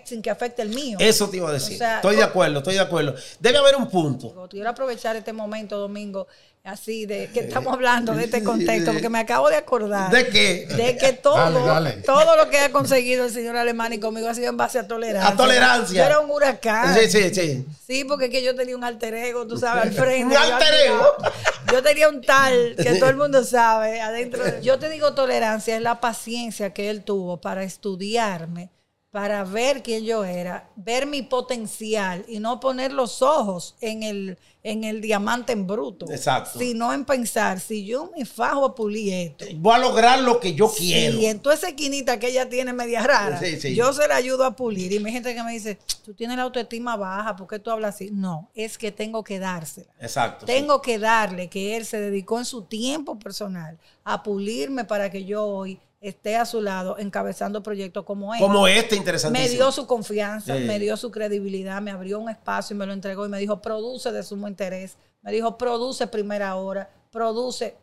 sin 0.06 0.22
que 0.22 0.30
afecte 0.30 0.62
el 0.62 0.70
mío? 0.70 0.98
Eso 1.00 1.30
te 1.30 1.38
iba 1.38 1.50
a 1.50 1.54
decir. 1.54 1.76
O 1.76 1.78
sea, 1.78 1.96
estoy 1.98 2.16
de 2.16 2.24
acuerdo, 2.24 2.58
estoy 2.60 2.74
de 2.76 2.80
acuerdo. 2.80 3.16
Debe 3.40 3.58
haber 3.60 3.76
un 3.76 3.90
punto. 3.90 4.48
Quiero 4.50 4.70
aprovechar 4.70 5.16
este 5.16 5.32
momento, 5.34 5.78
Domingo, 5.78 6.28
así 6.64 7.06
de 7.06 7.30
que 7.32 7.42
estamos 7.42 7.74
hablando 7.74 8.14
de 8.16 8.24
este 8.24 8.44
contexto, 8.44 8.94
porque 8.94 9.10
me 9.10 9.20
acabo 9.20 9.50
de 9.50 9.58
acordar 9.58 10.10
¿De 10.10 10.28
qué? 10.30 10.66
de 10.76 10.98
que 10.98 11.14
todo, 11.14 11.36
Dale, 11.36 11.60
dale. 11.60 11.92
todo 12.04 12.36
lo 12.38 12.50
que 12.50 12.58
ha 12.60 12.72
conseguido 12.72 13.26
el 13.26 13.32
señor 13.32 13.56
Alemán 13.58 13.92
y 13.94 14.00
conmigo 14.00 14.28
ha 14.30 14.34
sido 14.34 14.50
en 14.50 14.58
base 14.58 14.80
a 14.80 14.88
tolerancia. 14.88 15.30
A 15.30 15.36
tolerancia. 15.36 16.00
Yo 16.02 16.06
era 16.06 16.20
un 16.20 16.32
huracán. 16.32 16.96
Sí, 16.98 17.10
sí, 17.10 17.34
sí. 17.36 17.66
Sí, 17.86 18.06
porque 18.06 18.26
es 18.26 18.32
que 18.32 18.42
yo 18.44 18.56
tenía 18.56 18.76
un 18.78 18.84
alter 18.84 19.14
ego, 19.14 19.46
tú 19.46 19.58
sabes, 19.58 19.84
al 19.84 19.92
frente. 19.94 20.36
Un 20.36 20.42
alter 20.42 20.74
ego. 20.88 21.16
Yo 21.72 21.84
tenía 21.84 22.10
un 22.10 22.22
tal 22.22 22.76
que 22.82 22.96
todo 22.96 23.10
el 23.10 23.18
mundo 23.18 23.44
sabe 23.44 24.00
adentro. 24.02 24.44
de- 24.44 24.62
Yo 24.64 24.80
te 24.80 24.90
digo 24.90 25.14
tolerancia, 25.14 25.76
es 25.76 25.82
la 25.82 26.00
paciencia 26.00 26.74
que 26.74 26.90
él 26.90 27.04
tuvo 27.04 27.42
para 27.42 27.64
estudiarme, 27.64 28.70
para 29.14 29.44
ver 29.44 29.84
quién 29.84 30.04
yo 30.04 30.26
era, 30.26 30.68
ver 30.76 31.06
mi 31.06 31.22
potencial 31.22 32.26
y 32.28 32.40
no 32.40 32.60
poner 32.60 32.92
los 32.92 33.22
ojos 33.22 33.76
en 33.80 34.02
el, 34.02 34.40
en 34.64 34.84
el 34.84 35.02
diamante 35.02 35.54
en 35.54 35.68
bruto. 35.68 36.10
Exacto. 36.12 36.58
Sino 36.58 36.92
en 36.92 37.06
pensar, 37.06 37.60
si 37.60 37.86
yo 37.86 38.10
me 38.18 38.26
fajo 38.26 38.66
a 38.66 38.74
pulir 38.74 39.14
esto, 39.14 39.46
Voy 39.58 39.76
a 39.76 39.78
lograr 39.78 40.20
lo 40.22 40.40
que 40.40 40.56
yo 40.56 40.68
quiero. 40.76 41.20
y 41.20 41.28
en 41.28 41.40
toda 41.40 41.54
esa 41.54 41.68
esquinita 41.68 42.18
que 42.18 42.30
ella 42.30 42.50
tiene 42.50 42.74
media 42.74 43.04
rara, 43.04 43.40
Sí, 43.40 43.62
sí. 43.62 43.76
yo 43.76 43.94
se 43.94 44.08
la 44.08 44.16
ayudo 44.16 44.46
a 44.46 44.56
pulir. 44.56 44.92
Y 44.92 45.00
me 45.00 45.10
hay 45.10 45.14
gente 45.14 45.36
que 45.36 45.44
me 45.44 45.52
dice, 45.54 45.78
tú 46.04 46.16
tienes 46.16 46.36
la 46.38 46.44
autoestima 46.44 46.96
baja, 46.96 47.36
¿por 47.36 47.46
qué 47.46 47.60
tú 47.60 47.70
hablas 47.70 47.94
así? 47.94 48.10
No, 48.12 48.50
es 48.56 48.80
que 48.80 48.92
tengo 48.92 49.24
que 49.24 49.38
dársela. 49.38 49.94
Exacto. 50.00 50.48
Tengo 50.48 50.82
que 50.82 50.98
darle 50.98 51.50
que 51.50 51.78
él 51.78 51.86
se 51.86 52.00
dedicó 52.02 52.40
en 52.40 52.46
su 52.46 52.64
tiempo 52.64 53.20
personal 53.20 53.78
a 54.04 54.24
pulirme 54.24 54.86
para 54.86 55.12
que 55.12 55.24
yo 55.24 55.46
hoy 55.46 55.80
esté 56.04 56.36
a 56.36 56.46
su 56.46 56.62
lado 56.62 56.98
encabezando 57.00 57.64
proyectos 57.64 58.04
como 58.04 58.34
este. 58.34 58.46
Como 58.46 58.68
este, 58.68 58.96
interesantísimo. 58.96 59.50
Me 59.50 59.56
dio 59.56 59.72
su 59.72 59.88
confianza, 59.88 60.56
Sí. 60.58 60.64
me 60.66 60.78
dio 60.78 60.98
su 60.98 61.10
credibilidad, 61.10 61.82
me 61.82 61.92
abrió 61.92 62.20
un 62.20 62.30
espacio 62.30 62.76
y 62.76 62.78
me 62.78 62.86
lo 62.86 62.92
entregó 62.94 63.26
y 63.26 63.30
me 63.30 63.40
dijo, 63.40 63.62
produce 63.62 64.12
de 64.12 64.22
sumo 64.22 64.48
interés. 64.48 64.98
Me 65.22 65.32
dijo, 65.32 65.58
produce 65.58 66.06
primera 66.08 66.56
hora, 66.58 66.90
produce. 67.10 67.78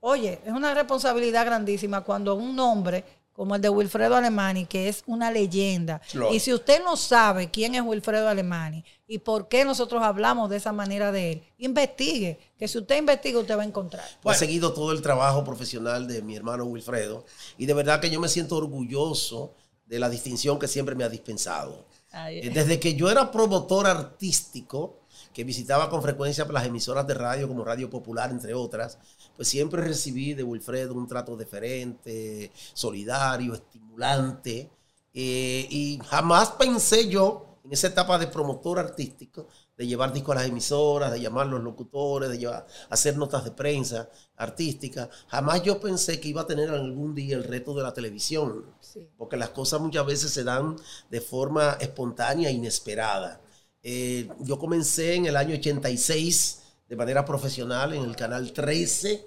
Oye, 0.00 0.40
es 0.46 0.52
una 0.52 0.72
responsabilidad 0.74 1.44
grandísima 1.44 2.02
cuando 2.02 2.34
un 2.36 2.58
hombre 2.58 3.04
como 3.38 3.54
el 3.54 3.60
de 3.60 3.68
Wilfredo 3.68 4.16
Alemani, 4.16 4.66
que 4.66 4.88
es 4.88 5.04
una 5.06 5.30
leyenda. 5.30 6.00
Claro. 6.10 6.34
Y 6.34 6.40
si 6.40 6.52
usted 6.52 6.82
no 6.82 6.96
sabe 6.96 7.52
quién 7.52 7.76
es 7.76 7.82
Wilfredo 7.82 8.28
Alemani 8.28 8.84
y 9.06 9.18
por 9.18 9.46
qué 9.46 9.64
nosotros 9.64 10.02
hablamos 10.02 10.50
de 10.50 10.56
esa 10.56 10.72
manera 10.72 11.12
de 11.12 11.30
él, 11.30 11.42
investigue. 11.58 12.36
Que 12.58 12.66
si 12.66 12.78
usted 12.78 12.96
investiga, 12.98 13.38
usted 13.38 13.56
va 13.56 13.62
a 13.62 13.66
encontrar. 13.66 14.04
He 14.24 14.34
seguido 14.34 14.72
todo 14.72 14.90
el 14.90 15.02
trabajo 15.02 15.44
profesional 15.44 16.08
de 16.08 16.20
mi 16.20 16.34
hermano 16.34 16.64
Wilfredo 16.64 17.24
y 17.56 17.66
de 17.66 17.74
verdad 17.74 18.00
que 18.00 18.10
yo 18.10 18.18
me 18.18 18.28
siento 18.28 18.56
orgulloso 18.56 19.54
de 19.86 20.00
la 20.00 20.10
distinción 20.10 20.58
que 20.58 20.66
siempre 20.66 20.96
me 20.96 21.04
ha 21.04 21.08
dispensado. 21.08 21.86
Ay, 22.10 22.40
Eh, 22.40 22.50
Desde 22.50 22.80
que 22.80 22.94
yo 22.94 23.08
era 23.08 23.30
promotor 23.30 23.86
artístico, 23.86 24.98
que 25.38 25.44
visitaba 25.44 25.88
con 25.88 26.02
frecuencia 26.02 26.44
las 26.46 26.66
emisoras 26.66 27.06
de 27.06 27.14
radio 27.14 27.46
como 27.46 27.64
Radio 27.64 27.88
Popular, 27.88 28.28
entre 28.32 28.54
otras, 28.54 28.98
pues 29.36 29.46
siempre 29.46 29.80
recibí 29.80 30.34
de 30.34 30.42
Wilfredo 30.42 30.94
un 30.94 31.06
trato 31.06 31.36
deferente, 31.36 32.50
solidario, 32.74 33.54
estimulante. 33.54 34.68
eh, 35.14 35.64
y 35.70 36.00
jamás 36.06 36.50
pensé 36.58 37.08
yo, 37.08 37.60
en 37.64 37.72
esa 37.72 37.86
etapa 37.86 38.18
de 38.18 38.26
promotor 38.26 38.80
artístico, 38.80 39.46
de 39.76 39.86
llevar 39.86 40.12
discos 40.12 40.34
a 40.34 40.40
las 40.40 40.48
emisoras, 40.48 41.12
de 41.12 41.20
llamar 41.20 41.46
a 41.46 41.50
los 41.50 41.62
locutores, 41.62 42.30
de 42.30 42.38
llevar, 42.38 42.66
hacer 42.90 43.16
notas 43.16 43.44
de 43.44 43.52
prensa 43.52 44.10
artística, 44.36 45.08
jamás 45.28 45.62
yo 45.62 45.80
pensé 45.80 46.18
que 46.18 46.30
iba 46.30 46.40
a 46.42 46.46
tener 46.48 46.68
algún 46.68 47.14
día 47.14 47.36
el 47.36 47.44
reto 47.44 47.74
de 47.74 47.84
la 47.84 47.94
televisión 47.94 48.64
sí. 48.80 49.08
porque 49.16 49.36
las 49.36 49.50
cosas 49.50 49.80
muchas 49.80 50.04
veces 50.04 50.32
se 50.32 50.42
dan 50.42 50.74
de 51.08 51.20
forma 51.20 51.76
espontánea 51.80 52.48
e 52.48 52.52
inesperada. 52.54 53.40
Eh, 53.82 54.28
yo 54.40 54.58
comencé 54.58 55.14
en 55.14 55.26
el 55.26 55.36
año 55.36 55.54
86 55.54 56.58
de 56.88 56.96
manera 56.96 57.24
profesional 57.24 57.92
en 57.94 58.02
el 58.02 58.16
canal 58.16 58.52
13, 58.52 59.26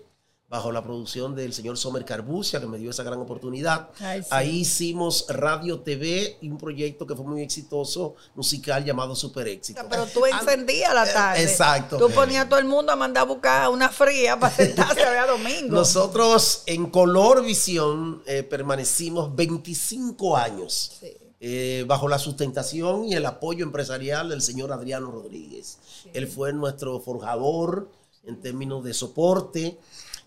bajo 0.49 0.69
la 0.71 0.83
producción 0.83 1.33
del 1.33 1.53
señor 1.53 1.77
Somer 1.77 2.03
Carbucia, 2.03 2.59
que 2.59 2.65
me 2.67 2.77
dio 2.77 2.89
esa 2.89 3.03
gran 3.03 3.19
oportunidad. 3.19 3.89
Ay, 4.01 4.21
sí. 4.21 4.27
Ahí 4.31 4.49
hicimos 4.61 5.25
Radio 5.29 5.79
TV 5.79 6.37
y 6.41 6.49
un 6.49 6.57
proyecto 6.57 7.07
que 7.07 7.15
fue 7.15 7.23
muy 7.23 7.41
exitoso, 7.41 8.15
musical 8.35 8.83
llamado 8.83 9.15
Super 9.15 9.47
Éxito. 9.47 9.81
Pero 9.89 10.05
tú 10.07 10.25
encendías 10.25 10.93
la 10.93 11.05
tarde. 11.05 11.39
Ah, 11.39 11.41
Exacto. 11.41 11.97
Tú 11.97 12.09
ponías 12.09 12.47
a 12.47 12.49
todo 12.49 12.59
el 12.59 12.65
mundo 12.65 12.91
a 12.91 12.97
mandar 12.97 13.21
a 13.21 13.25
buscar 13.27 13.69
una 13.69 13.87
fría 13.87 14.37
para 14.37 14.53
sentarse 14.53 15.01
a 15.03 15.09
ver 15.11 15.19
a 15.19 15.27
domingo. 15.27 15.73
Nosotros 15.73 16.63
en 16.65 16.87
Color 16.87 17.45
Visión 17.45 18.21
eh, 18.25 18.43
permanecimos 18.43 19.33
25 19.33 20.35
años 20.35 20.97
Sí. 20.99 21.13
Eh, 21.41 21.83
bajo 21.87 22.07
la 22.07 22.19
sustentación 22.19 23.05
y 23.05 23.15
el 23.15 23.25
apoyo 23.25 23.65
empresarial 23.65 24.29
del 24.29 24.41
señor 24.43 24.71
Adriano 24.71 25.09
Rodríguez. 25.11 25.79
Él 26.13 26.27
fue 26.27 26.53
nuestro 26.53 26.99
forjador 26.99 27.89
en 28.25 28.39
términos 28.39 28.83
de 28.83 28.93
soporte. 28.93 29.79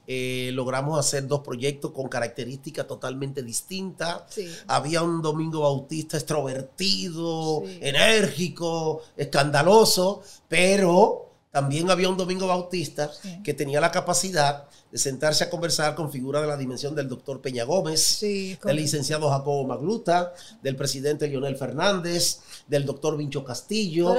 Eh, 0.07 0.51
logramos 0.53 0.99
hacer 0.99 1.27
dos 1.27 1.41
proyectos 1.41 1.93
con 1.93 2.09
características 2.09 2.87
totalmente 2.87 3.43
distintas. 3.43 4.23
Sí. 4.29 4.47
Había 4.67 5.03
un 5.03 5.23
Domingo 5.23 5.61
Bautista 5.61 6.19
extrovertido, 6.19 7.63
Sí. 7.65 7.79
enérgico, 7.81 9.01
escandaloso, 9.17 10.21
pero 10.49 11.24
también 11.55 11.89
había 11.89 12.09
un 12.09 12.17
Domingo 12.17 12.49
Bautista 12.49 13.13
Sí. 13.23 13.41
que 13.45 13.55
tenía 13.55 13.81
la 13.81 13.93
capacidad 13.93 14.65
de 14.91 14.99
sentarse 14.99 15.45
a 15.45 15.51
conversar 15.51 15.95
con 15.95 16.11
figuras 16.11 16.43
de 16.43 16.49
la 16.49 16.57
dimensión 16.57 16.97
del 16.97 17.09
doctor 17.09 17.41
Peña 17.41 17.63
Gómez, 17.63 18.03
Sí, 18.05 18.59
del 18.65 18.75
licenciado 18.77 19.31
Jacobo 19.31 19.65
Magluta, 19.65 20.35
del 20.63 20.75
presidente 20.75 21.29
Leonel 21.29 21.57
Fernández, 21.57 22.41
del 22.67 22.85
doctor 22.85 23.17
Vincho 23.17 23.45
Castillo. 23.45 24.13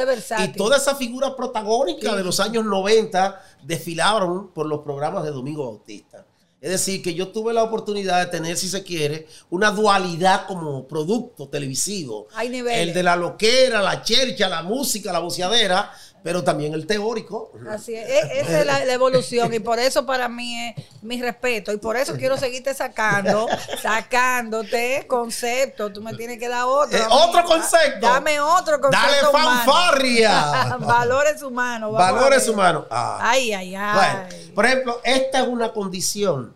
Y 0.44 0.48
todas 0.54 0.84
esas 0.84 0.98
figuras 0.98 1.32
protagónicas 1.32 2.12
Sí. 2.12 2.18
de 2.18 2.24
los 2.24 2.40
años 2.40 2.64
90 2.64 3.42
desfilaron 3.64 4.52
por 4.54 4.66
los 4.66 4.80
programas 4.80 5.26
de 5.26 5.32
Domingo 5.32 5.66
Bautista. 5.66 6.26
Es 6.62 6.72
decir, 6.72 7.04
que 7.04 7.14
yo 7.14 7.28
tuve 7.28 7.54
la 7.54 7.64
oportunidad 7.64 8.20
de 8.26 8.32
tener, 8.32 8.56
si 8.58 8.70
se 8.70 8.82
quiere, 8.82 9.28
una 9.50 9.72
dualidad 9.72 10.48
como 10.48 10.88
producto 10.88 11.48
televisivo. 11.50 12.28
Hay 12.34 12.48
niveles. 12.50 12.80
El 12.88 12.94
de 12.94 13.04
la 13.04 13.16
loquera, 13.18 13.82
la 13.84 14.02
chercha, 14.02 14.48
la 14.50 14.64
música, 14.64 15.12
la 15.12 15.20
voceadera, 15.20 15.92
pero 16.26 16.44
también 16.44 16.74
el 16.74 16.88
teórico. 16.88 17.52
Así 17.70 17.94
es, 17.94 18.10
E- 18.10 18.40
esa 18.40 18.62
es 18.62 18.66
la, 18.66 18.84
la 18.84 18.94
evolución 18.94 19.54
y 19.54 19.60
por 19.60 19.78
eso 19.78 20.08
para 20.08 20.28
mí 20.28 20.70
es 20.76 20.84
mi 21.04 21.22
respeto 21.22 21.72
y 21.72 21.78
por 21.78 21.96
eso 21.98 22.16
quiero 22.16 22.36
seguirte 22.36 22.74
sacando, 22.74 23.48
sacándote 23.80 25.06
conceptos. 25.06 25.94
Tú 25.94 26.02
me 26.02 26.16
tienes 26.16 26.40
que 26.40 26.50
dar 26.50 26.66
otro. 26.66 26.98
Eh, 26.98 27.04
otro 27.12 27.44
concepto. 27.44 28.08
Dame 28.08 28.40
otro 28.40 28.82
concepto. 28.82 29.08
Dale 29.08 29.32
fanfarria. 29.32 30.78
Valores 30.80 31.44
humanos. 31.44 31.94
Valores 31.94 32.48
humanos. 32.48 32.86
Ah. 32.90 33.20
Ay, 33.22 33.54
ay, 33.54 33.76
ay. 33.76 33.96
Bueno, 33.96 34.54
por 34.56 34.66
ejemplo, 34.66 35.02
esta 35.04 35.42
es 35.44 35.48
una 35.48 35.72
condición 35.74 36.56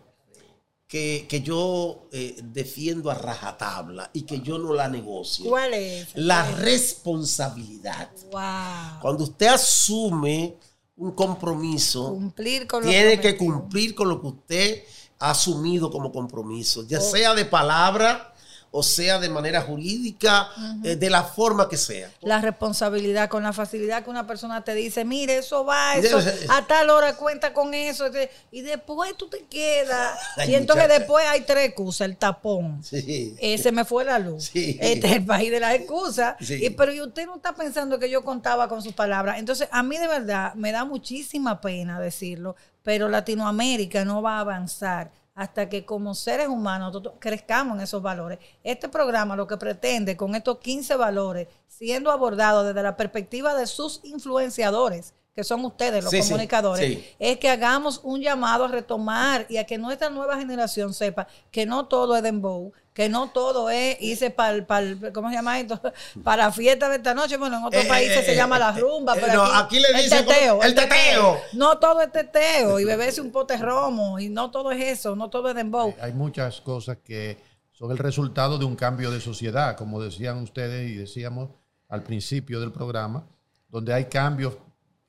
que, 0.90 1.26
que 1.28 1.40
yo 1.40 2.08
eh, 2.10 2.36
defiendo 2.42 3.12
a 3.12 3.14
rajatabla 3.14 4.10
y 4.12 4.22
que 4.22 4.40
yo 4.40 4.58
no 4.58 4.74
la 4.74 4.88
negocio. 4.88 5.48
¿Cuál 5.48 5.72
es? 5.72 6.08
La 6.16 6.42
¿Cuál 6.44 6.54
es? 6.58 6.64
responsabilidad. 6.64 8.10
Wow. 8.32 9.00
Cuando 9.00 9.22
usted 9.24 9.46
asume 9.46 10.56
un 10.96 11.12
compromiso, 11.12 12.08
Cumplir 12.10 12.66
con 12.66 12.82
lo 12.82 12.88
tiene 12.90 13.20
que 13.20 13.36
cumplir 13.36 13.94
con 13.94 14.08
lo 14.08 14.20
que 14.20 14.26
usted 14.26 14.82
ha 15.20 15.30
asumido 15.30 15.92
como 15.92 16.10
compromiso, 16.10 16.84
ya 16.88 16.98
Oh. 16.98 17.02
sea 17.02 17.34
de 17.34 17.44
palabra 17.44 18.34
o 18.72 18.82
sea 18.82 19.18
de 19.18 19.28
manera 19.28 19.62
jurídica, 19.62 20.48
eh, 20.84 20.94
de 20.94 21.10
la 21.10 21.24
forma 21.24 21.68
que 21.68 21.76
sea. 21.76 22.10
La 22.20 22.40
responsabilidad, 22.40 23.28
con 23.28 23.42
la 23.42 23.52
facilidad 23.52 24.04
que 24.04 24.10
una 24.10 24.26
persona 24.26 24.62
te 24.62 24.74
dice, 24.74 25.04
mire, 25.04 25.38
eso 25.38 25.64
va, 25.64 25.96
eso, 25.96 26.18
a 26.48 26.66
tal 26.66 26.90
hora 26.90 27.16
cuenta 27.16 27.52
con 27.52 27.74
eso, 27.74 28.06
y 28.52 28.60
después 28.60 29.16
tú 29.16 29.28
te 29.28 29.44
quedas. 29.46 30.18
Ay, 30.36 30.52
y 30.52 30.54
entonces 30.54 30.84
muchacha. 30.84 30.98
después 31.00 31.26
hay 31.26 31.40
tres 31.40 31.68
excusas, 31.68 32.02
el 32.02 32.16
tapón. 32.16 32.82
Sí. 32.84 33.34
Eh, 33.40 33.58
se 33.58 33.72
me 33.72 33.84
fue 33.84 34.04
la 34.04 34.18
luz. 34.18 34.50
Sí. 34.52 34.78
Este 34.80 35.08
es 35.08 35.12
el 35.14 35.24
país 35.26 35.50
de 35.50 35.58
las 35.58 35.74
excusas. 35.74 36.36
Sí. 36.40 36.64
Y, 36.64 36.70
pero 36.70 36.92
y 36.92 37.00
usted 37.00 37.26
no 37.26 37.36
está 37.36 37.54
pensando 37.54 37.98
que 37.98 38.08
yo 38.08 38.22
contaba 38.22 38.68
con 38.68 38.82
sus 38.82 38.92
palabras. 38.92 39.38
Entonces, 39.38 39.68
a 39.72 39.82
mí 39.82 39.98
de 39.98 40.06
verdad 40.06 40.54
me 40.54 40.70
da 40.70 40.84
muchísima 40.84 41.60
pena 41.60 41.98
decirlo, 41.98 42.54
pero 42.84 43.08
Latinoamérica 43.08 44.04
no 44.04 44.22
va 44.22 44.36
a 44.36 44.40
avanzar 44.40 45.10
hasta 45.40 45.70
que 45.70 45.86
como 45.86 46.14
seres 46.14 46.48
humanos 46.48 47.00
crezcamos 47.18 47.78
en 47.78 47.80
esos 47.80 48.02
valores. 48.02 48.38
Este 48.62 48.90
programa 48.90 49.36
lo 49.36 49.46
que 49.46 49.56
pretende 49.56 50.14
con 50.14 50.34
estos 50.34 50.58
15 50.58 50.96
valores, 50.96 51.48
siendo 51.66 52.10
abordados 52.10 52.66
desde 52.66 52.82
la 52.82 52.94
perspectiva 52.94 53.54
de 53.54 53.66
sus 53.66 54.00
influenciadores, 54.04 55.14
que 55.34 55.44
son 55.44 55.64
ustedes 55.64 56.02
los 56.02 56.10
Sí, 56.10 56.20
comunicadores, 56.20 56.86
sí. 56.86 57.04
es 57.18 57.38
que 57.38 57.48
hagamos 57.48 58.00
un 58.02 58.20
llamado 58.20 58.64
a 58.64 58.68
retomar 58.68 59.46
y 59.48 59.56
a 59.58 59.64
que 59.64 59.78
nuestra 59.78 60.10
nueva 60.10 60.36
generación 60.38 60.92
sepa 60.92 61.26
que 61.50 61.66
no 61.66 61.86
todo 61.86 62.16
es 62.16 62.22
dembow, 62.22 62.72
que 62.92 63.08
no 63.08 63.30
todo 63.30 63.70
es 63.70 63.96
irse 64.00 64.30
para 64.30 64.52
el, 64.80 65.12
¿cómo 65.14 65.28
se 65.30 65.36
llama 65.36 65.58
esto? 65.60 65.80
Para 66.24 66.46
la 66.46 66.52
fiesta 66.52 66.88
de 66.88 66.96
esta 66.96 67.14
noche. 67.14 67.36
Bueno, 67.36 67.58
en 67.58 67.64
otros 67.64 67.84
Eh, 67.84 67.88
países 67.88 68.18
eh, 68.18 68.22
se 68.24 68.32
eh, 68.32 68.36
llama 68.36 68.58
la 68.58 68.72
rumba, 68.72 69.14
pero 69.14 69.32
no, 69.32 69.42
aquí, 69.44 69.78
aquí 69.78 69.80
le 69.80 69.88
el 69.90 70.02
dicen 70.04 70.26
teteo, 70.26 70.56
como- 70.56 70.64
el 70.64 70.74
teteo. 70.74 71.38
No 71.52 71.78
todo 71.78 72.02
es 72.02 72.10
teteo 72.12 72.80
y 72.80 72.84
beberse 72.96 73.20
un 73.20 73.30
pote 73.30 73.56
romo 73.56 74.18
y 74.18 74.28
no 74.28 74.50
todo 74.50 74.72
es 74.72 74.82
eso, 74.98 75.14
no 75.14 75.30
todo 75.30 75.48
es 75.50 75.54
dembow. 75.54 75.94
Hay 76.02 76.12
muchas 76.12 76.60
cosas 76.60 76.98
que 77.02 77.38
son 77.72 77.92
el 77.92 77.98
resultado 77.98 78.58
de 78.58 78.64
un 78.64 78.74
cambio 78.76 79.10
de 79.12 79.20
sociedad, 79.20 79.76
como 79.76 80.02
decían 80.02 80.38
ustedes 80.42 80.90
y 80.90 80.96
decíamos 80.96 81.50
al 81.88 82.02
principio 82.02 82.60
del 82.60 82.72
programa, 82.72 83.24
donde 83.68 83.94
hay 83.94 84.06
cambios 84.06 84.54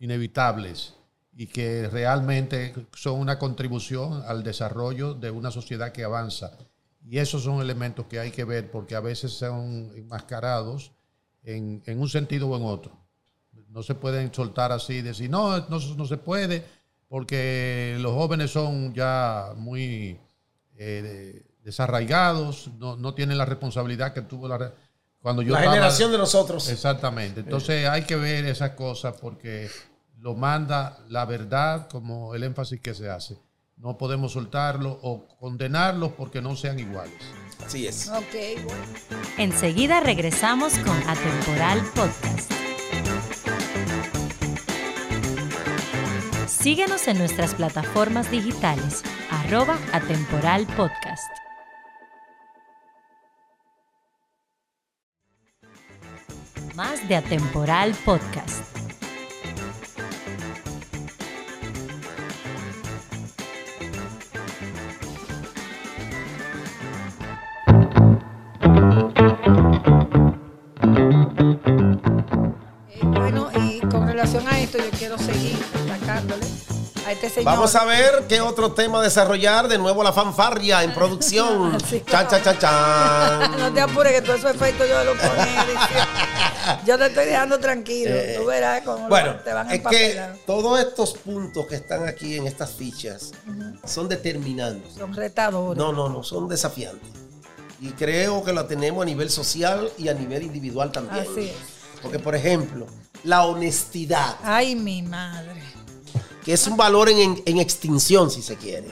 inevitables 0.01 0.95
y 1.33 1.47
que 1.47 1.87
realmente 1.89 2.73
son 2.93 3.19
una 3.19 3.39
contribución 3.39 4.23
al 4.27 4.43
desarrollo 4.43 5.13
de 5.13 5.31
una 5.31 5.49
sociedad 5.51 5.93
que 5.93 6.03
avanza. 6.03 6.51
Y 7.07 7.19
esos 7.19 7.43
son 7.43 7.61
elementos 7.61 8.05
que 8.07 8.19
hay 8.19 8.31
que 8.31 8.43
ver 8.43 8.69
porque 8.69 8.95
a 8.95 8.99
veces 8.99 9.31
son 9.31 9.91
enmascarados 9.95 10.91
en, 11.43 11.81
en 11.85 12.01
un 12.01 12.09
sentido 12.09 12.49
o 12.49 12.57
en 12.57 12.63
otro. 12.63 12.91
No 13.69 13.81
se 13.83 13.95
pueden 13.95 14.33
soltar 14.33 14.71
así 14.73 14.95
y 14.95 15.01
decir, 15.01 15.29
no, 15.29 15.57
no, 15.69 15.79
no 15.79 16.05
se 16.05 16.17
puede 16.17 16.65
porque 17.07 17.97
los 18.01 18.13
jóvenes 18.13 18.51
son 18.51 18.93
ya 18.93 19.53
muy 19.55 20.19
eh, 20.77 21.43
desarraigados, 21.63 22.69
no, 22.77 22.97
no 22.97 23.13
tienen 23.13 23.37
la 23.37 23.45
responsabilidad 23.45 24.13
que 24.13 24.21
tuvo 24.21 24.47
la... 24.47 24.73
Cuando 25.21 25.41
yo 25.43 25.53
la 25.53 25.59
estaba- 25.59 25.75
generación 25.75 26.11
de 26.11 26.17
nosotros. 26.17 26.67
Exactamente. 26.69 27.41
Entonces 27.41 27.87
hay 27.87 28.03
que 28.03 28.15
ver 28.15 28.45
esas 28.45 28.71
cosas 28.71 29.15
porque 29.21 29.69
lo 30.21 30.35
manda 30.35 30.99
la 31.09 31.25
verdad 31.25 31.89
como 31.89 32.35
el 32.35 32.43
énfasis 32.43 32.79
que 32.79 32.93
se 32.93 33.09
hace. 33.09 33.37
No 33.75 33.97
podemos 33.97 34.33
soltarlo 34.33 34.99
o 35.01 35.27
condenarlos 35.39 36.11
porque 36.11 36.41
no 36.41 36.55
sean 36.55 36.77
iguales. 36.77 37.17
Así 37.65 37.87
es. 37.87 38.07
Ok, 38.09 38.63
bueno. 38.63 38.83
Enseguida 39.37 39.99
regresamos 39.99 40.77
con 40.79 40.95
Atemporal 41.09 41.81
Podcast. 41.95 42.51
Síguenos 46.47 47.07
en 47.07 47.17
nuestras 47.17 47.55
plataformas 47.55 48.29
digitales, 48.29 49.01
arroba 49.31 49.79
Atemporal 49.93 50.67
Podcast. 50.77 51.31
Más 56.75 57.07
de 57.09 57.15
Atemporal 57.15 57.95
Podcast. 58.05 58.80
Señor. 77.43 77.53
Vamos 77.55 77.75
a 77.75 77.85
ver 77.85 78.23
qué 78.27 78.41
otro 78.41 78.71
tema 78.73 79.01
desarrollar. 79.01 79.67
De 79.67 79.77
nuevo 79.77 80.03
la 80.03 80.13
fanfarria 80.13 80.83
en 80.83 80.93
producción. 80.93 81.77
Sí. 81.89 82.01
Chan, 82.09 82.27
chan, 82.27 82.41
chan, 82.43 82.59
chan. 82.59 83.59
no 83.59 83.73
te 83.73 83.81
apures 83.81 84.13
que 84.13 84.21
todo 84.21 84.35
esos 84.35 84.51
efectos 84.55 84.87
yo 84.87 85.03
lo 85.03 85.11
pongo. 85.15 85.33
Yo 86.85 86.97
te 86.97 87.07
estoy 87.07 87.25
dejando 87.25 87.59
tranquilo. 87.59 88.11
Tú 88.37 88.45
verás 88.45 88.81
cómo 88.85 89.05
Eh, 89.05 89.09
Bueno, 89.09 89.35
te 89.43 89.51
van 89.51 89.67
a 89.67 89.73
es 89.73 89.81
que 89.81 90.21
todos 90.45 90.79
estos 90.79 91.13
puntos 91.13 91.65
que 91.65 91.75
están 91.75 92.07
aquí 92.07 92.37
en 92.37 92.45
estas 92.47 92.71
fichas 92.71 93.31
son 93.83 94.07
determinantes. 94.07 94.93
Son 94.93 95.13
retadores. 95.13 95.77
No, 95.77 95.91
no, 95.91 96.07
no, 96.07 96.23
son 96.23 96.47
desafiantes. 96.47 97.09
Y 97.79 97.89
creo 97.91 98.43
que 98.43 98.53
la 98.53 98.67
tenemos 98.67 99.01
a 99.01 99.05
nivel 99.05 99.31
social 99.31 99.91
y 99.97 100.07
a 100.07 100.13
nivel 100.13 100.43
individual 100.43 100.91
también. 100.91 101.25
Así 101.29 101.49
es. 101.49 101.55
Porque, 102.01 102.19
por 102.19 102.35
ejemplo, 102.35 102.85
la 103.23 103.43
honestidad, 103.45 104.37
Ay, 104.43 104.75
mi 104.75 105.01
madre. 105.01 105.63
Que 106.43 106.53
es 106.53 106.67
un 106.67 106.77
valor 106.77 107.09
en, 107.09 107.41
en- 107.45 107.59
extinción, 107.59 108.31
si 108.31 108.41
se 108.41 108.55
quiere. 108.55 108.87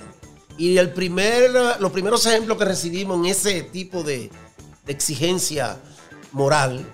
Y 0.58 0.78
el 0.78 0.92
primer, 0.94 1.52
los 1.80 1.92
primeros 1.92 2.26
ejemplos 2.26 2.58
que 2.58 2.66
recibimos 2.66 3.18
en 3.20 3.26
ese 3.28 3.62
tipo 3.64 4.04
de, 4.04 4.30
de 4.86 4.92
exigencia 4.92 5.78
moral, 6.32 6.86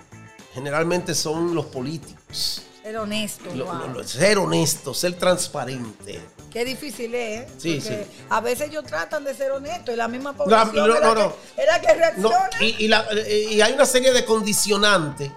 generalmente 0.54 1.14
son 1.14 1.54
los 1.54 1.66
políticos. 1.66 2.62
Ser 2.82 2.96
honesto. 2.98 3.52
Lo- 3.54 3.64
wow. 3.66 3.74
lo- 3.78 3.88
lo- 3.94 4.04
ser 4.04 4.38
honesto, 4.38 4.94
ser 4.94 5.14
transparente. 5.14 6.20
Qué 6.52 6.64
difícil 6.64 7.14
es, 7.14 7.40
¿eh? 7.42 7.48
Sí, 7.58 7.80
Porque 7.82 8.04
sí. 8.04 8.10
a 8.30 8.40
veces 8.40 8.68
ellos 8.70 8.84
tratan 8.84 9.24
de 9.24 9.34
ser 9.34 9.50
honestos 9.50 9.92
y 9.92 9.96
la 9.98 10.08
misma 10.08 10.32
población 10.34 10.74
no, 10.88 10.94
es, 10.94 11.00
la 11.00 11.06
no, 11.08 11.14
que, 11.14 11.20
no. 11.22 11.36
es 11.56 11.66
la 11.66 11.80
que 11.80 11.86
No, 11.88 12.28
reacciona. 12.30 12.50
y, 12.60 12.84
y 12.84 12.88
la- 12.88 13.06
eh, 13.12 13.46
y 13.50 13.60
hay 13.60 13.72
una 13.74 13.84
serie 13.84 14.12
de 14.12 14.24
condicionantes 14.24 15.30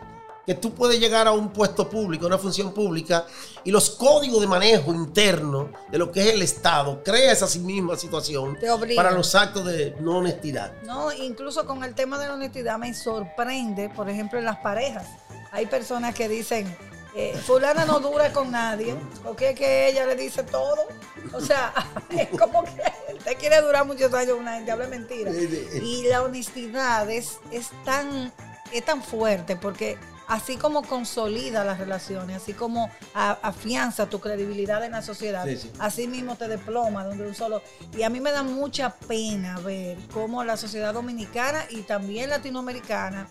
que 0.49 0.55
tú 0.55 0.73
puedes 0.73 0.99
llegar 0.99 1.27
a 1.27 1.31
un 1.31 1.53
puesto 1.53 1.87
público, 1.87 2.25
a 2.25 2.27
una 2.27 2.39
función 2.39 2.73
pública, 2.73 3.23
y 3.63 3.69
los 3.69 3.91
códigos 3.91 4.41
de 4.41 4.47
manejo 4.47 4.91
interno 4.91 5.69
de 5.91 5.99
lo 5.99 6.11
que 6.11 6.21
es 6.21 6.33
el 6.33 6.41
Estado 6.41 7.03
crea 7.03 7.33
esa 7.33 7.45
misma 7.59 7.95
situación 7.95 8.57
Te 8.59 8.67
para 8.95 9.11
los 9.11 9.35
actos 9.35 9.63
de 9.65 9.95
no 9.99 10.17
honestidad. 10.17 10.73
No, 10.81 11.11
incluso 11.13 11.67
con 11.67 11.83
el 11.83 11.93
tema 11.93 12.17
de 12.17 12.25
la 12.25 12.33
honestidad 12.33 12.79
me 12.79 12.91
sorprende, 12.95 13.89
por 13.89 14.09
ejemplo, 14.09 14.39
en 14.39 14.45
las 14.45 14.57
parejas. 14.57 15.05
Hay 15.51 15.67
personas 15.67 16.15
que 16.15 16.27
dicen, 16.27 16.75
eh, 17.15 17.39
fulana 17.45 17.85
no 17.85 17.99
dura 17.99 18.33
con 18.33 18.49
nadie, 18.49 18.95
porque 19.23 19.51
es 19.51 19.55
que 19.55 19.89
ella 19.89 20.07
le 20.07 20.15
dice 20.15 20.41
todo. 20.41 20.87
O 21.31 21.41
sea, 21.41 21.71
es 22.09 22.27
como 22.29 22.63
que 22.63 23.13
usted 23.15 23.37
quiere 23.37 23.61
durar 23.61 23.85
muchos 23.85 24.11
años 24.15 24.35
una 24.39 24.55
gente, 24.55 24.71
habla 24.71 24.87
mentira. 24.87 25.29
Y 25.29 26.07
la 26.07 26.23
honestidad 26.23 27.07
es, 27.07 27.37
es, 27.51 27.69
tan, 27.85 28.33
es 28.71 28.83
tan 28.83 29.03
fuerte 29.03 29.55
porque 29.55 29.99
así 30.29 30.55
como 30.55 30.83
consolida 30.83 31.65
las 31.65 31.77
relaciones, 31.79 32.37
así 32.37 32.53
como 32.53 32.89
afianza 33.13 34.07
tu 34.09 34.19
credibilidad 34.21 34.83
en 34.85 34.93
la 34.93 35.01
sociedad, 35.01 35.43
Sí, 35.45 35.57
sí. 35.57 35.71
así 35.79 36.07
mismo 36.07 36.35
te 36.35 36.47
desploma 36.47 37.03
donde 37.03 37.27
un 37.27 37.35
solo. 37.35 37.61
Y 37.97 38.03
a 38.03 38.09
mí 38.09 38.21
me 38.21 38.31
da 38.31 38.43
mucha 38.43 38.91
pena 38.95 39.59
ver 39.59 39.97
cómo 40.13 40.43
la 40.43 40.55
sociedad 40.55 40.93
dominicana 40.93 41.65
y 41.69 41.81
también 41.81 42.29
latinoamericana, 42.29 43.27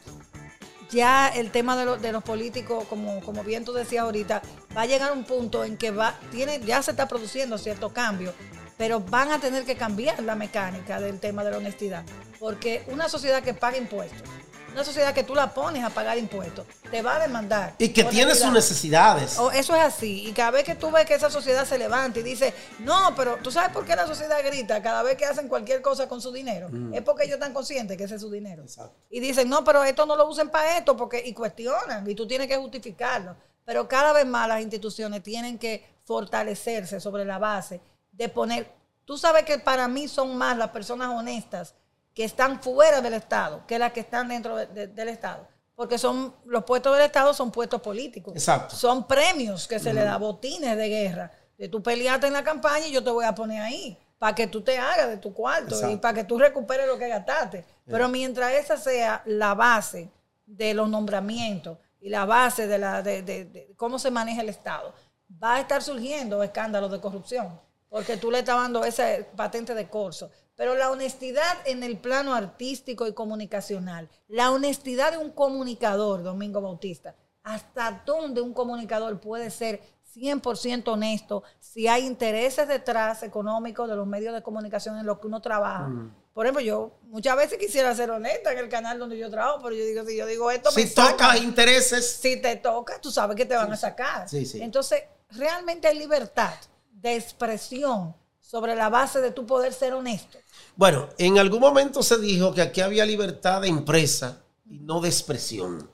ya 0.91 1.29
el 1.29 1.51
tema 1.51 1.77
de, 1.77 1.85
lo- 1.85 1.97
de 1.99 2.13
los 2.13 2.23
políticos, 2.23 2.85
como, 2.89 3.21
como 3.21 3.45
bien 3.45 3.65
tú 3.65 3.73
decías 3.73 4.05
ahorita, 4.05 4.43
va 4.77 4.83
a 4.83 4.87
llegar 4.87 5.11
a 5.11 5.13
un 5.13 5.25
punto 5.25 5.65
en 5.65 5.77
que 5.77 5.91
va, 5.91 6.19
tiene, 6.31 6.61
ya 6.61 6.83
se 6.83 6.93
está 6.93 7.07
produciendo 7.07 7.59
cierto 7.59 7.93
cambio, 7.93 8.33
pero 8.79 9.01
van 9.01 9.31
a 9.33 9.39
tener 9.39 9.65
que 9.65 9.77
cambiar 9.77 10.23
la 10.23 10.35
mecánica 10.35 10.99
del 11.01 11.21
tema 11.21 11.45
de 11.45 11.51
la 11.51 11.59
honestidad. 11.59 12.05
Porque 12.39 12.85
una 12.89 13.09
sociedad 13.09 13.43
que 13.43 13.53
paga 13.53 13.77
impuestos, 13.77 14.23
una 14.79 14.85
sociedad 14.85 15.13
que 15.13 15.25
tú 15.25 15.35
la 15.35 15.53
pones 15.53 15.83
a 15.83 15.91
pagar 15.91 16.17
impuestos, 16.19 16.65
te 16.89 17.03
va 17.03 17.17
a 17.17 17.19
demandar. 17.19 17.75
Y 17.79 17.89
que 17.89 18.05
tiene 18.05 18.33
sus 18.37 18.53
necesidades. 18.53 19.37
O 19.37 19.51
eso 19.51 19.75
es 19.75 19.83
así. 19.83 20.29
Y 20.29 20.33
cada 20.33 20.53
vez 20.53 20.63
que 20.63 20.77
tú 20.77 20.93
ves 20.93 21.05
que 21.05 21.15
esa 21.15 21.31
sociedad 21.31 21.65
se 21.65 21.79
levanta 21.79 22.21
y 22.21 22.23
dice, 22.23 22.55
no, 22.79 23.13
pero 23.17 23.39
tú 23.43 23.51
sabes 23.51 23.73
por 23.73 23.85
qué 23.85 23.97
la 23.97 24.07
sociedad 24.07 24.39
grita 24.45 24.81
cada 24.81 25.03
vez 25.03 25.17
que 25.17 25.25
hacen 25.25 25.49
cualquier 25.49 25.83
cosa 25.83 26.09
con 26.09 26.23
su 26.23 26.31
dinero. 26.31 26.69
Es 26.93 27.03
porque 27.03 27.25
ellos 27.25 27.35
están 27.35 27.53
conscientes 27.53 27.97
que 27.97 28.05
ese 28.05 28.15
es 28.15 28.21
su 28.21 28.31
dinero. 28.31 28.63
Exacto. 28.63 28.95
Y 29.11 29.19
dicen, 29.19 29.49
no, 29.49 29.65
pero 29.65 29.83
esto 29.83 30.07
no 30.07 30.15
lo 30.15 30.29
usen 30.29 30.49
para 30.49 30.79
esto, 30.79 30.97
porque, 30.97 31.21
y 31.27 31.35
cuestionan, 31.35 32.09
y 32.09 32.15
tú 32.15 32.29
tienes 32.29 32.47
que 32.47 32.57
justificarlo. 32.57 33.35
Pero 33.65 33.89
cada 33.89 34.13
vez 34.13 34.27
más 34.27 34.47
las 34.47 34.63
instituciones 34.63 35.25
tienen 35.25 35.59
que 35.59 35.85
fortalecerse 36.05 37.01
sobre 37.01 37.25
la 37.25 37.39
base 37.39 37.81
de 38.13 38.29
poner, 38.29 38.71
tú 39.05 39.19
sabes 39.19 39.43
que 39.43 39.59
para 39.59 39.89
mí 39.89 40.07
son 40.07 40.37
más 40.37 40.57
las 40.57 40.71
personas 40.71 41.09
honestas 41.09 41.75
que 42.19 42.25
están 42.25 42.61
fuera 42.61 43.01
del 43.01 43.15
Estado 43.15 43.65
que 43.65 43.79
las 43.79 43.93
que 43.93 44.01
están 44.01 44.27
dentro 44.27 44.57
de- 44.57 44.67
de- 44.67 44.87
del 44.89 45.09
Estado. 45.09 45.47
Porque 45.77 45.99
son 45.99 46.35
los 46.47 46.65
puestos 46.65 46.97
del 46.97 47.05
Estado 47.07 47.33
son 47.33 47.53
puestos 47.53 47.81
políticos. 47.81 48.35
Exacto. 48.35 48.75
Son 48.75 49.07
premios 49.07 49.69
que 49.69 49.79
se 49.79 49.93
le 49.95 50.03
da, 50.03 50.17
botines 50.17 50.77
de 50.77 50.89
guerra. 50.89 51.31
De 51.57 51.69
tú 51.69 51.81
peleaste 51.81 52.27
en 52.27 52.33
la 52.33 52.43
campaña 52.43 52.89
y 52.89 52.91
yo 52.91 53.05
te 53.05 53.11
voy 53.11 53.25
a 53.25 53.33
poner 53.37 53.63
ahí. 53.63 53.97
para 54.19 54.35
que 54.35 54.49
tú 54.49 54.63
te 54.63 54.77
hagas 54.77 55.09
de 55.11 55.19
tu 55.19 55.33
cuarto 55.33 55.77
y 55.93 55.97
para 55.97 56.13
que 56.13 56.25
tú 56.25 56.41
recuperes 56.41 56.89
lo 56.89 56.99
que 56.99 57.07
gastaste. 57.07 57.65
Pero 57.87 58.09
mientras 58.09 58.51
esa 58.53 58.77
sea 58.77 59.23
la 59.27 59.55
base 59.55 60.11
de 60.45 60.75
los 60.75 60.89
nombramientos 60.89 61.79
y 62.01 62.09
la 62.09 62.25
base 62.25 62.67
de, 62.67 62.79
la, 62.79 63.01
de, 63.01 63.23
de- 63.23 63.45
de 63.45 63.73
cómo 63.77 63.97
se 64.01 64.11
maneja 64.11 64.41
el 64.41 64.49
Estado, 64.49 64.93
va 65.41 65.55
a 65.55 65.61
estar 65.61 65.85
surgiendo 65.85 66.43
escándalos 66.43 66.91
de 66.91 67.01
corrupción, 67.01 67.61
porque 67.89 68.17
tú 68.17 68.31
le 68.31 68.41
estás 68.41 68.57
dando 68.57 68.85
esa 68.85 69.07
patente 69.37 69.75
de 69.75 69.89
corso. 69.89 70.31
Pero 70.57 70.75
la 70.75 70.91
honestidad 70.91 71.57
en 71.67 71.83
el 71.83 71.99
plano 71.99 72.35
artístico 72.35 73.07
y 73.07 73.15
comunicacional, 73.15 74.09
la 74.27 74.51
honestidad 74.51 75.13
de 75.13 75.19
un 75.19 75.31
comunicador, 75.31 76.23
Domingo 76.23 76.61
Bautista, 76.61 77.15
hasta 77.45 78.03
dónde 78.05 78.41
un 78.41 78.53
comunicador 78.53 79.21
puede 79.21 79.51
ser 79.51 79.81
100% 80.17 80.89
honesto 80.89 81.45
si 81.61 81.87
hay 81.87 82.05
intereses 82.05 82.67
detrás 82.67 83.23
económicos 83.23 83.89
de 83.89 83.95
los 83.95 84.07
medios 84.07 84.35
de 84.35 84.43
comunicación 84.43 84.99
en 84.99 85.07
los 85.07 85.21
que 85.21 85.29
uno 85.29 85.41
trabaja. 85.41 85.89
Por 86.33 86.47
ejemplo, 86.47 86.63
yo 86.63 86.99
muchas 87.03 87.37
veces 87.37 87.59
quisiera 87.59 87.95
ser 87.95 88.11
honesta 88.11 88.53
en 88.53 88.59
el 88.59 88.69
canal 88.69 88.99
donde 88.99 89.19
yo 89.19 89.31
trabajo, 89.31 89.61
pero 89.63 89.75
yo 89.77 89.85
digo, 89.85 90.05
si 90.05 90.17
yo 90.17 90.27
digo 90.27 90.51
esto, 90.51 90.71
me 90.75 90.83
Si 90.83 90.95
toca 90.95 91.11
sacan. 91.11 91.39
intereses, 91.39 92.17
Si 92.21 92.41
te 92.41 92.57
toca, 92.57 93.01
tú 93.01 93.11
sabes 93.11 93.37
que 93.37 93.47
te 93.47 93.55
van 93.55 93.73
a 93.73 93.77
sacar. 93.77 94.29
Sí, 94.29 94.45
sí. 94.45 94.61
Entonces, 94.61 95.03
realmente 95.31 95.89
hay 95.89 95.99
libertad 95.99 96.55
de 97.01 97.17
expresión 97.17 98.15
sobre 98.41 98.75
la 98.75 98.89
base 98.89 99.21
de 99.21 99.31
tu 99.31 99.47
poder 99.47 99.73
ser 99.73 99.93
honesto. 99.93 100.39
Bueno, 100.77 101.09
en 101.19 101.39
algún 101.39 101.61
momento 101.61 102.03
se 102.03 102.19
dijo 102.19 102.53
que 102.55 102.63
aquí 102.63 102.81
había 102.81 103.05
libertad 103.05 103.61
de 103.61 103.69
empresa 103.69 104.43
y 104.65 104.79
no 104.81 105.01
de 105.01 105.09
expresión. 105.09 105.91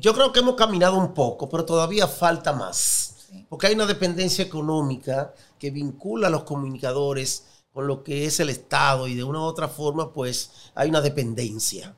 Yo 0.00 0.12
creo 0.12 0.32
que 0.32 0.40
hemos 0.40 0.56
caminado 0.56 0.96
un 0.96 1.14
poco, 1.14 1.48
pero 1.48 1.64
todavía 1.64 2.08
falta 2.08 2.52
más. 2.52 3.14
Sí. 3.28 3.46
Porque 3.48 3.68
hay 3.68 3.74
una 3.74 3.86
dependencia 3.86 4.44
económica 4.44 5.34
que 5.58 5.70
vincula 5.70 6.26
a 6.26 6.30
los 6.30 6.42
comunicadores 6.42 7.44
con 7.72 7.86
lo 7.86 8.02
que 8.02 8.26
es 8.26 8.40
el 8.40 8.50
Estado 8.50 9.06
y 9.06 9.14
de 9.14 9.24
una 9.24 9.40
u 9.40 9.44
otra 9.44 9.68
forma, 9.68 10.12
pues 10.12 10.50
hay 10.74 10.88
una 10.88 11.00
dependencia. 11.00 11.94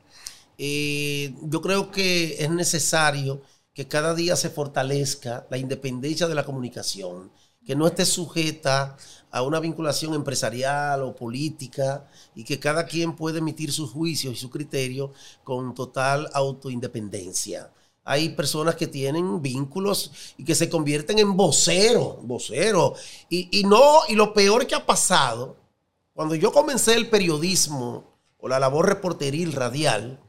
Eh, 0.57 1.35
yo 1.41 1.61
creo 1.61 1.91
que 1.91 2.43
es 2.43 2.49
necesario 2.49 3.41
que 3.73 3.87
cada 3.87 4.13
día 4.13 4.35
se 4.35 4.49
fortalezca 4.49 5.45
la 5.49 5.57
independencia 5.57 6.27
de 6.27 6.35
la 6.35 6.45
comunicación, 6.45 7.31
que 7.65 7.75
no 7.75 7.87
esté 7.87 8.05
sujeta 8.05 8.95
a 9.31 9.41
una 9.41 9.59
vinculación 9.59 10.13
empresarial 10.13 11.01
o 11.01 11.15
política 11.15 12.07
y 12.35 12.43
que 12.43 12.59
cada 12.59 12.85
quien 12.85 13.15
pueda 13.15 13.39
emitir 13.39 13.73
sus 13.73 13.91
juicios 13.91 14.33
y 14.33 14.37
su 14.37 14.49
criterio 14.49 15.11
con 15.43 15.73
total 15.73 16.29
autoindependencia. 16.33 17.71
Hay 18.03 18.29
personas 18.29 18.75
que 18.75 18.87
tienen 18.87 19.41
vínculos 19.41 20.11
y 20.37 20.45
que 20.45 20.53
se 20.53 20.69
convierten 20.69 21.17
en 21.17 21.35
voceros, 21.35 22.17
voceros. 22.21 22.99
Y, 23.29 23.59
y 23.59 23.63
no, 23.63 24.01
y 24.07 24.13
lo 24.13 24.31
peor 24.31 24.67
que 24.67 24.75
ha 24.75 24.85
pasado, 24.85 25.57
cuando 26.13 26.35
yo 26.35 26.53
comencé 26.53 26.93
el 26.93 27.09
periodismo 27.09 28.05
o 28.37 28.47
la 28.47 28.59
labor 28.59 28.87
reporteril 28.87 29.53
radial, 29.53 30.19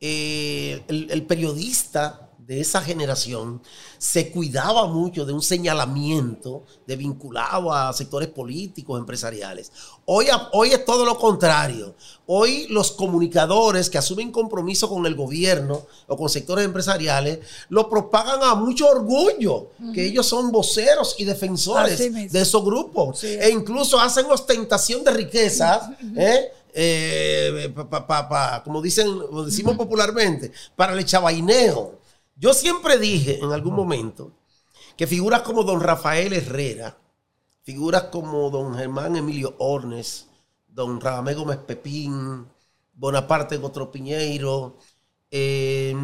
eh, 0.00 0.82
el 0.88 1.26
periodista 1.26 2.29
de 2.50 2.60
esa 2.60 2.80
generación 2.82 3.62
se 3.96 4.32
cuidaba 4.32 4.88
mucho 4.88 5.24
de 5.24 5.32
un 5.32 5.40
señalamiento 5.40 6.64
de 6.84 6.96
vinculado 6.96 7.72
a 7.72 7.92
sectores 7.92 8.28
políticos, 8.28 8.98
empresariales. 8.98 9.70
Hoy, 10.06 10.26
hoy 10.52 10.70
es 10.72 10.84
todo 10.84 11.04
lo 11.04 11.16
contrario. 11.16 11.94
Hoy 12.26 12.66
los 12.68 12.90
comunicadores 12.90 13.88
que 13.88 13.98
asumen 13.98 14.32
compromiso 14.32 14.88
con 14.88 15.06
el 15.06 15.14
gobierno 15.14 15.86
o 16.08 16.16
con 16.16 16.28
sectores 16.28 16.64
empresariales 16.64 17.38
lo 17.68 17.88
propagan 17.88 18.42
a 18.42 18.56
mucho 18.56 18.88
orgullo, 18.88 19.68
que 19.94 20.04
ellos 20.06 20.26
son 20.26 20.50
voceros 20.50 21.14
y 21.18 21.24
defensores 21.26 21.98
de 22.32 22.40
esos 22.40 22.64
grupos. 22.64 23.20
Sí. 23.20 23.28
E 23.28 23.48
incluso 23.50 24.00
hacen 24.00 24.26
ostentación 24.28 25.04
de 25.04 25.12
riquezas, 25.12 25.88
¿eh? 26.16 26.50
Eh, 26.74 27.72
pa- 27.76 27.88
pa- 27.88 28.06
pa- 28.06 28.28
pa- 28.28 28.62
como 28.64 28.82
dicen, 28.82 29.06
lo 29.18 29.44
decimos 29.44 29.76
popularmente, 29.76 30.50
para 30.74 30.94
el 30.94 31.04
chavaineo. 31.04 31.99
Yo 32.40 32.54
siempre 32.54 32.96
dije 32.96 33.38
en 33.42 33.52
algún 33.52 33.74
momento 33.74 34.32
que 34.96 35.06
figuras 35.06 35.42
como 35.42 35.62
don 35.62 35.78
Rafael 35.78 36.32
Herrera, 36.32 36.96
figuras 37.64 38.04
como 38.04 38.48
don 38.48 38.74
Germán 38.74 39.14
Emilio 39.14 39.56
Ornes, 39.58 40.26
don 40.66 40.98
Radamé 41.02 41.34
Gómez 41.34 41.58
Pepín, 41.58 42.46
Bonaparte 42.94 43.58
Gotro 43.58 43.92
Piñeiro, 43.92 44.78
eh, 45.30 45.94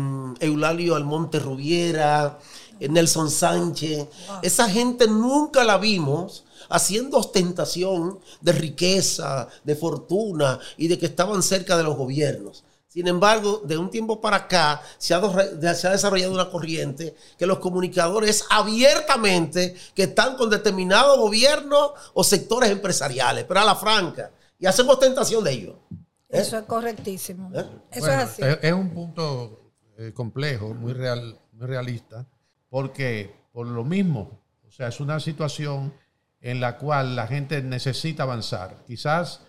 Eulalio 0.40 0.94
Almonte 0.94 1.38
Rubiera, 1.38 2.38
eh, 2.80 2.86
Nelson 2.86 3.30
Sánchez. 3.30 4.06
Esa 4.42 4.68
gente 4.68 5.08
nunca 5.08 5.64
la 5.64 5.78
vimos 5.78 6.44
haciendo 6.68 7.16
ostentación 7.16 8.20
de 8.42 8.52
riqueza, 8.52 9.48
de 9.64 9.74
fortuna 9.74 10.60
y 10.76 10.88
de 10.88 10.98
que 10.98 11.06
estaban 11.06 11.42
cerca 11.42 11.78
de 11.78 11.84
los 11.84 11.96
gobiernos. 11.96 12.65
Sin 12.96 13.06
embargo, 13.08 13.60
de 13.62 13.76
un 13.76 13.90
tiempo 13.90 14.22
para 14.22 14.38
acá 14.38 14.80
se 14.96 15.12
ha, 15.12 15.18
do- 15.18 15.30
se 15.74 15.86
ha 15.86 15.90
desarrollado 15.90 16.32
una 16.32 16.48
corriente 16.48 17.14
que 17.36 17.44
los 17.46 17.58
comunicadores 17.58 18.46
abiertamente 18.48 19.76
que 19.94 20.04
están 20.04 20.34
con 20.38 20.48
determinado 20.48 21.18
gobierno 21.18 21.92
o 22.14 22.24
sectores 22.24 22.70
empresariales, 22.70 23.44
pero 23.44 23.60
a 23.60 23.64
la 23.66 23.74
franca, 23.76 24.30
y 24.58 24.64
hacen 24.64 24.88
ostentación 24.88 25.44
de 25.44 25.52
ellos. 25.52 25.74
¿Eh? 25.90 26.40
Eso 26.40 26.56
es 26.56 26.64
correctísimo. 26.64 27.50
¿Eh? 27.54 27.66
Eso 27.90 28.06
Bueno, 28.06 28.22
es 28.22 28.28
así. 28.30 28.42
Es, 28.42 28.58
es 28.62 28.72
un 28.72 28.88
punto 28.88 29.72
eh, 29.98 30.12
complejo, 30.14 30.72
muy, 30.72 30.94
real, 30.94 31.38
muy 31.52 31.66
realista, 31.66 32.26
porque 32.70 33.30
por 33.52 33.66
lo 33.66 33.84
mismo, 33.84 34.40
o 34.66 34.70
sea, 34.70 34.88
es 34.88 35.00
una 35.00 35.20
situación 35.20 35.92
en 36.40 36.60
la 36.60 36.78
cual 36.78 37.14
la 37.14 37.26
gente 37.26 37.60
necesita 37.60 38.22
avanzar. 38.22 38.84
Quizás 38.86 39.42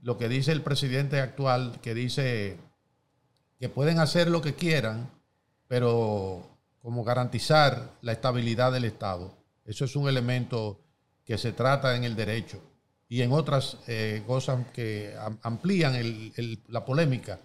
lo 0.00 0.18
que 0.18 0.28
dice 0.28 0.52
el 0.52 0.62
presidente 0.62 1.18
actual, 1.20 1.80
que 1.82 1.94
dice 1.94 2.58
que 3.62 3.68
pueden 3.68 4.00
hacer 4.00 4.28
lo 4.28 4.42
que 4.42 4.56
quieran, 4.56 5.08
pero 5.68 6.42
como 6.80 7.04
garantizar 7.04 7.90
la 8.00 8.10
estabilidad 8.10 8.72
del 8.72 8.84
Estado. 8.84 9.32
Eso 9.64 9.84
es 9.84 9.94
un 9.94 10.08
elemento 10.08 10.80
que 11.24 11.38
se 11.38 11.52
trata 11.52 11.94
en 11.94 12.02
el 12.02 12.16
derecho 12.16 12.60
y 13.08 13.22
en 13.22 13.30
otras 13.30 13.76
eh, 13.86 14.24
cosas 14.26 14.66
que 14.74 15.14
am- 15.16 15.38
amplían 15.44 15.94
la 16.66 16.84
polémica 16.84 17.38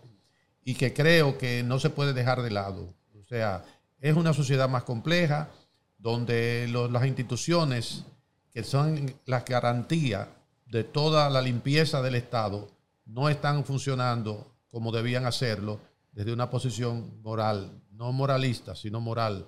y 0.63 0.74
que 0.74 0.91
creo 0.91 1.38
que 1.38 1.61
no 1.61 1.78
se 1.78 1.91
puede 1.91 2.13
dejar 2.13 2.41
de 2.41 2.49
lado. 2.49 2.95
O 3.13 3.24
sea, 3.28 3.63
es 4.01 4.15
una 4.15 4.34
sociedad 4.34 4.68
más 4.68 4.86
compleja 4.86 5.51
donde 5.99 6.68
las 6.89 7.05
instituciones 7.05 8.05
que 8.51 8.63
son 8.63 9.13
las 9.28 9.45
garantías 9.45 10.30
de 10.65 10.84
toda 10.84 11.30
la 11.30 11.43
limpieza 11.43 12.01
del 12.01 12.15
Estado 12.15 12.72
no 13.05 13.30
están 13.30 13.63
funcionando 13.65 14.51
como 14.72 14.91
debían 14.91 15.28
hacerlo 15.28 15.80
desde 16.18 16.34
una 16.34 16.49
posición 16.49 17.22
moral, 17.22 17.80
no 17.91 18.11
moralista, 18.11 18.76
sino 18.76 18.99
moral, 18.99 19.45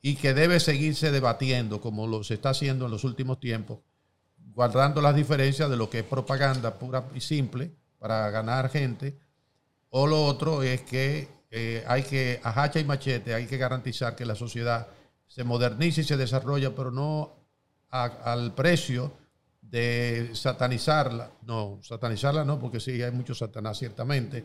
y 0.00 0.16
que 0.16 0.32
debe 0.32 0.60
seguirse 0.60 1.10
debatiendo 1.10 1.82
como 1.82 2.06
lo 2.06 2.24
se 2.24 2.34
está 2.34 2.50
haciendo 2.50 2.86
en 2.86 2.90
los 2.90 3.04
últimos 3.04 3.38
tiempos, 3.38 3.80
guardando 4.54 5.02
las 5.02 5.14
diferencias 5.14 5.68
de 5.68 5.76
lo 5.76 5.90
que 5.90 5.98
es 5.98 6.04
propaganda 6.06 6.78
pura 6.78 7.06
y 7.14 7.20
simple 7.20 7.70
para 7.98 8.30
ganar 8.30 8.70
gente, 8.70 9.18
o 9.90 10.06
lo 10.06 10.24
otro 10.24 10.62
es 10.62 10.80
que 10.80 11.28
eh, 11.50 11.84
hay 11.86 12.02
que, 12.04 12.40
a 12.42 12.62
hacha 12.62 12.80
y 12.80 12.84
machete, 12.84 13.34
hay 13.34 13.46
que 13.46 13.58
garantizar 13.58 14.16
que 14.16 14.24
la 14.24 14.34
sociedad 14.34 14.88
se 15.26 15.44
modernice 15.44 16.00
y 16.00 16.04
se 16.04 16.16
desarrolla, 16.16 16.74
pero 16.74 16.90
no 16.90 17.34
al 17.90 18.54
precio 18.54 19.12
de 19.60 20.30
satanizarla. 20.32 21.30
No, 21.42 21.78
satanizarla 21.82 22.42
no, 22.42 22.58
porque 22.58 22.80
sí 22.80 23.02
hay 23.02 23.12
mucho 23.12 23.34
satanás 23.34 23.78
ciertamente, 23.78 24.42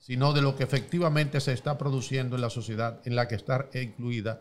sino 0.00 0.32
de 0.32 0.42
lo 0.42 0.56
que 0.56 0.64
efectivamente 0.64 1.40
se 1.40 1.52
está 1.52 1.78
produciendo 1.78 2.34
en 2.34 2.42
la 2.42 2.50
sociedad 2.50 3.00
en 3.04 3.14
la 3.14 3.28
que 3.28 3.36
está 3.36 3.68
incluida 3.74 4.40